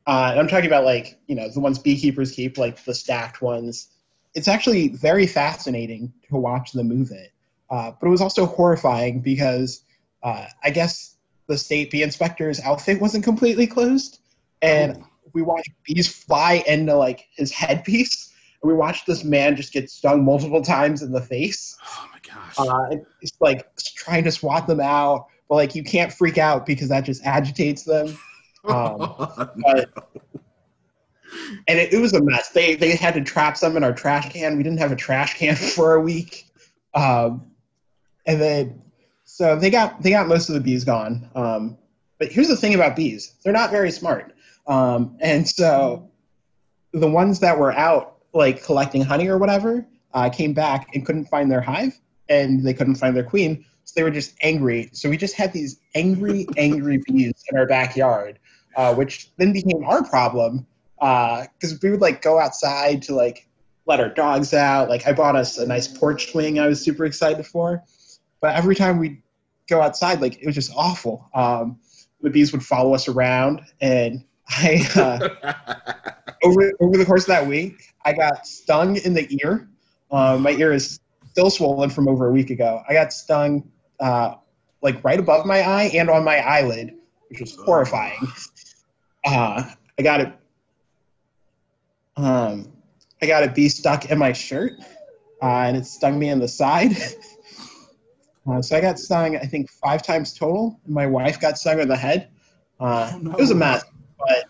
uh, 0.07 0.35
i'm 0.37 0.49
talking 0.49 0.67
about 0.67 0.85
like 0.85 1.19
you 1.27 1.35
know 1.35 1.49
the 1.49 1.61
ones 1.61 1.79
beekeepers 1.79 2.33
keep 2.33 2.59
like 2.59 2.83
the 2.85 2.95
stacked 2.95 3.43
ones 3.43 3.89
it's 4.35 4.49
actually 4.49 4.89
very 4.89 5.27
fascinating 5.27 6.13
to 6.29 6.37
watch 6.37 6.73
them 6.73 6.89
move 6.89 7.11
it 7.11 7.33
uh, 7.71 7.91
but 8.01 8.07
it 8.07 8.11
was 8.11 8.21
also 8.21 8.47
horrifying 8.47 9.21
because 9.21 9.83
uh, 10.23 10.47
i 10.63 10.71
guess 10.71 11.17
the 11.49 11.59
state 11.59 11.91
bee 11.91 12.03
inspector's 12.03 12.61
outfit 12.61 13.01
wasn't 13.01 13.23
completely 13.23 13.67
closed 13.67 14.21
and 14.63 14.97
oh. 14.97 15.07
we 15.33 15.43
watched 15.43 15.71
bees 15.85 16.09
fly 16.09 16.63
into 16.67 16.95
like 16.95 17.27
his 17.37 17.51
headpiece 17.51 18.33
and 18.63 18.71
we 18.71 18.77
watched 18.77 19.07
this 19.07 19.25
man 19.25 19.57
just 19.57 19.73
get 19.73 19.91
stung 19.91 20.25
multiple 20.25 20.63
times 20.63 21.03
in 21.03 21.13
the 21.13 21.21
face 21.21 21.77
oh 21.85 22.09
my 22.13 22.13
gosh. 22.35 22.55
Uh, 22.59 22.97
it's 23.21 23.33
like 23.41 23.67
trying 23.95 24.25
to 24.25 24.31
swat 24.31 24.67
them 24.67 24.81
out, 24.81 25.27
but 25.49 25.57
like 25.57 25.75
you 25.75 25.83
can't 25.83 26.13
freak 26.13 26.39
out 26.39 26.67
because 26.67 26.89
that 26.89 27.05
just 27.05 27.25
agitates 27.25 27.85
them. 27.85 28.17
Um, 28.65 28.95
oh, 29.01 29.51
but, 29.57 29.91
and 31.67 31.77
it, 31.77 31.93
it, 31.93 31.99
was 31.99 32.13
a 32.13 32.23
mess. 32.23 32.51
They 32.51 32.77
they 32.77 32.95
had 32.95 33.15
to 33.15 33.21
trap 33.21 33.57
some 33.57 33.77
in 33.77 33.83
our 33.83 33.93
trash 33.93 34.33
can. 34.33 34.57
We 34.57 34.63
didn't 34.63 34.79
have 34.79 34.93
a 34.93 34.97
trash 34.97 35.37
can 35.37 35.57
for 35.75 35.95
a 35.95 36.01
week, 36.01 36.47
um, 36.95 37.51
and 38.25 38.41
then 38.41 38.81
so 39.33 39.57
they 39.57 39.71
got 39.71 40.03
they 40.03 40.11
got 40.11 40.29
most 40.29 40.51
of 40.51 40.55
the 40.55 40.61
bees 40.61 40.85
gone. 40.85 41.27
Um, 41.35 41.79
but 42.19 42.31
here's 42.31 42.49
the 42.49 42.57
thing 42.57 42.75
about 42.75 42.95
bees: 42.95 43.33
they're 43.43 43.53
not 43.53 43.71
very 43.71 43.91
smart, 43.91 44.35
um, 44.67 45.17
and 45.21 45.49
so 45.49 46.11
the 46.93 47.09
ones 47.09 47.41
that 47.41 47.59
were 47.59 47.73
out 47.73 48.19
like 48.35 48.63
collecting 48.63 49.01
honey 49.01 49.29
or 49.29 49.39
whatever 49.39 49.87
uh, 50.13 50.29
came 50.29 50.53
back 50.53 50.95
and 50.95 51.07
couldn't 51.07 51.25
find 51.25 51.51
their 51.51 51.63
hive 51.63 51.99
and 52.29 52.63
they 52.63 52.75
couldn't 52.75 52.97
find 52.97 53.17
their 53.17 53.25
queen. 53.25 53.65
So 53.85 53.95
they 53.97 54.03
were 54.03 54.11
just 54.11 54.35
angry. 54.43 54.91
So 54.93 55.09
we 55.09 55.17
just 55.17 55.35
had 55.35 55.51
these 55.55 55.81
angry, 55.95 56.47
angry 56.59 57.03
bees 57.07 57.43
in 57.51 57.59
our 57.59 57.67
backyard, 57.67 58.39
uh, 58.77 58.95
which 58.95 59.31
then 59.39 59.55
became 59.55 59.83
our 59.85 60.05
problem 60.05 60.67
because 60.97 61.73
uh, 61.73 61.77
we 61.83 61.91
would 61.91 62.03
like 62.03 62.21
go 62.21 62.39
outside 62.39 63.01
to 63.03 63.15
like 63.15 63.49
let 63.87 63.99
our 63.99 64.11
dogs 64.11 64.53
out. 64.53 64.91
Like 64.91 65.07
I 65.07 65.13
bought 65.13 65.37
us 65.37 65.57
a 65.57 65.67
nice 65.67 65.89
porch 65.89 66.33
swing 66.33 66.59
I 66.59 66.67
was 66.67 66.83
super 66.83 67.07
excited 67.07 67.47
for. 67.47 67.83
But 68.43 68.57
every 68.57 68.75
time 68.75 68.99
we 68.99 69.23
go 69.69 69.81
outside, 69.81 70.21
like 70.21 70.43
it 70.43 70.47
was 70.47 70.55
just 70.55 70.73
awful. 70.77 71.31
Um, 71.33 71.79
the 72.21 72.29
bees 72.29 72.53
would 72.53 72.63
follow 72.63 72.95
us 72.95 73.09
around 73.09 73.63
and 73.81 74.25
I 74.49 74.87
uh, 74.97 75.55
over 76.45 76.73
over 76.81 76.99
the 76.99 77.05
course 77.07 77.23
of 77.23 77.29
that 77.29 77.47
week, 77.47 77.95
I 78.05 78.13
got 78.13 78.47
stung 78.47 78.97
in 78.97 79.15
the 79.15 79.27
ear. 79.43 79.69
Um, 80.11 80.43
my 80.43 80.51
ear 80.51 80.73
is 80.73 81.01
still 81.31 81.49
swollen 81.49 81.89
from 81.89 82.09
over 82.09 82.29
a 82.29 82.33
week 82.33 82.51
ago. 82.51 82.83
I 82.89 82.93
got 82.93 83.13
stung 83.13 83.71
uh, 84.01 84.35
like 84.83 85.03
right 85.05 85.19
above 85.19 85.47
my 85.47 85.63
eye 85.63 85.91
and 85.95 86.11
on 86.11 86.25
my 86.25 86.39
eyelid, 86.39 86.95
which 87.29 87.41
was 87.41 87.57
horrifying. 87.57 88.21
Uh, 89.25 89.63
I 89.99 90.03
got 90.03 90.21
it. 90.21 90.33
Um, 92.17 92.73
I 93.23 93.27
got 93.27 93.45
a 93.45 93.49
bee 93.49 93.69
stuck 93.69 94.11
in 94.11 94.19
my 94.19 94.33
shirt, 94.33 94.73
uh, 95.41 95.47
and 95.47 95.77
it 95.77 95.87
stung 95.87 96.19
me 96.19 96.29
in 96.29 96.41
the 96.41 96.49
side. 96.49 96.97
Uh, 98.47 98.61
so 98.61 98.77
I 98.77 98.81
got 98.81 98.99
stung, 98.99 99.37
I 99.37 99.47
think, 99.47 99.71
five 99.71 100.03
times 100.03 100.35
total. 100.35 100.81
And 100.85 100.95
my 100.95 101.07
wife 101.07 101.41
got 101.41 101.59
stung 101.59 101.81
in 101.81 101.89
the 101.89 101.97
head. 101.97 102.29
Uh, 102.81 103.13
oh, 103.15 103.19
no. 103.19 103.31
It 103.33 103.39
was 103.39 103.51
a 103.51 103.55
mess, 103.55 103.85
but 104.19 104.45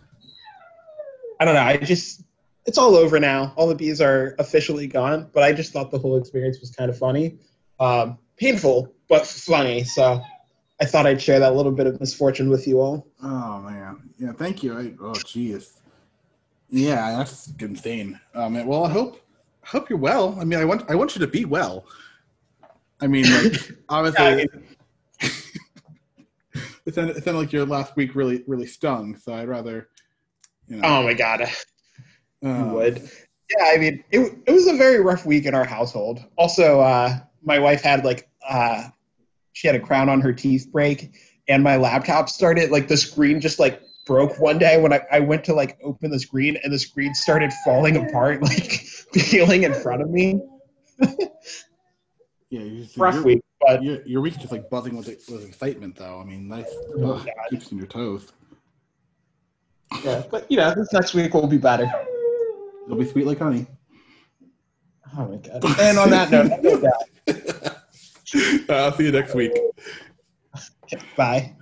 I 1.41 1.45
don't 1.45 1.55
know. 1.55 1.63
I 1.63 1.77
just 1.77 2.23
it's 2.65 2.79
all 2.79 2.95
over 2.95 3.19
now. 3.19 3.53
All 3.57 3.67
the 3.67 3.75
bees 3.75 4.01
are 4.01 4.35
officially 4.39 4.87
gone, 4.87 5.29
but 5.33 5.43
I 5.43 5.53
just 5.53 5.73
thought 5.73 5.91
the 5.91 5.99
whole 5.99 6.17
experience 6.17 6.61
was 6.61 6.71
kind 6.71 6.89
of 6.91 6.97
funny, 6.97 7.39
um, 7.81 8.19
painful 8.37 8.95
but 9.09 9.27
funny. 9.27 9.85
So 9.85 10.23
I 10.81 10.85
thought 10.85 11.07
I'd 11.07 11.21
share 11.21 11.41
that 11.41 11.55
little 11.55 11.73
bit 11.73 11.87
of 11.87 12.01
misfortune 12.01 12.49
with 12.49 12.67
you 12.67 12.81
all. 12.81 13.07
Oh 13.23 13.61
man, 13.61 14.11
yeah, 14.19 14.33
thank 14.33 14.63
you. 14.63 14.79
I, 14.79 14.83
oh 15.01 15.13
jeez, 15.13 15.81
yeah, 16.71 17.17
that's 17.17 17.53
insane. 17.59 18.19
Um, 18.35 18.65
well, 18.67 18.87
I 18.87 18.91
hope 18.91 19.21
I 19.65 19.69
hope 19.69 19.91
you're 19.91 19.99
well. 19.99 20.39
I 20.41 20.45
mean, 20.45 20.59
I 20.59 20.65
want 20.65 20.91
I 20.91 20.95
want 20.95 21.15
you 21.15 21.21
to 21.21 21.27
be 21.27 21.45
well. 21.45 21.85
I 23.03 23.09
mean, 23.09 23.25
like 23.25 23.73
obviously. 23.89 24.25
yeah, 24.25 24.31
I 24.31 24.37
mean, 24.37 24.49
it 26.87 26.95
sounded, 26.95 27.17
it 27.17 27.25
sounded 27.25 27.41
like 27.41 27.53
your 27.53 27.67
last 27.67 27.97
week 27.97 28.15
really 28.15 28.45
really 28.47 28.67
stung. 28.67 29.17
So 29.17 29.35
I'd 29.35 29.49
rather. 29.49 29.89
You 30.69 30.77
know, 30.77 30.89
oh 30.89 31.03
my 31.03 31.13
god, 31.13 31.43
uh, 31.43 32.71
would. 32.73 33.11
Yeah, 33.51 33.65
I 33.67 33.77
mean, 33.77 34.05
it 34.11 34.39
it 34.47 34.53
was 34.53 34.69
a 34.69 34.77
very 34.77 35.01
rough 35.01 35.27
week 35.27 35.45
in 35.45 35.55
our 35.55 35.65
household. 35.65 36.25
Also, 36.39 36.81
uh, 36.81 37.19
my 37.43 37.59
wife 37.59 37.83
had 37.83 38.05
like 38.05 38.31
uh, 38.49 38.89
she 39.53 39.67
had 39.67 39.75
a 39.75 39.81
crown 39.81 40.09
on 40.09 40.21
her 40.21 40.33
teeth 40.33 40.69
break, 40.73 41.17
and 41.49 41.65
my 41.65 41.77
laptop 41.77 42.29
started 42.29 42.71
like 42.71 42.87
the 42.87 42.97
screen 42.97 43.41
just 43.41 43.59
like 43.59 43.83
broke 44.07 44.39
one 44.41 44.59
day 44.59 44.81
when 44.81 44.93
I, 44.93 45.01
I 45.11 45.21
went 45.21 45.45
to 45.45 45.55
like 45.55 45.79
open 45.83 46.11
the 46.11 46.19
screen 46.19 46.59
and 46.63 46.73
the 46.73 46.79
screen 46.79 47.15
started 47.15 47.53
falling 47.65 47.97
apart, 47.97 48.43
like 48.43 48.85
peeling 49.13 49.65
in 49.65 49.75
front 49.75 50.03
of 50.03 50.11
me. 50.11 50.41
Yeah, 52.53 52.61
you 52.61 52.87
rough 52.99 53.15
your, 53.15 53.25
week, 53.25 53.43
but 53.63 53.83
your, 53.83 54.03
your 54.07 54.21
week's 54.21 54.37
just 54.37 54.53
like 54.53 54.69
buzzing 54.69 54.95
with, 54.95 55.09
with 55.09 55.47
excitement, 55.47 55.97
though. 55.97 56.21
I 56.21 56.25
mean, 56.25 56.49
nice 56.49 56.67
oh, 56.99 57.25
keeps 57.49 57.73
you 57.73 57.77
on 57.77 57.79
your 57.79 57.87
toes. 57.87 58.31
Yeah, 60.05 60.23
but 60.31 60.51
you 60.51 60.59
know, 60.59 60.75
this 60.75 60.93
next 60.93 61.15
week 61.15 61.33
will 61.33 61.47
be 61.47 61.57
better. 61.57 61.91
It'll 62.85 62.99
be 62.99 63.09
sweet 63.09 63.27
like 63.27 63.39
honey. 63.39 63.67
Oh 65.17 65.29
my 65.29 65.37
god! 65.37 65.65
And 65.81 65.99
on 65.99 66.11
that 66.11 66.31
note, 66.31 66.53
I'll 68.69 68.93
see 68.97 69.05
you 69.05 69.13
next 69.13 69.35
week. 69.35 69.53
Bye. 71.17 71.55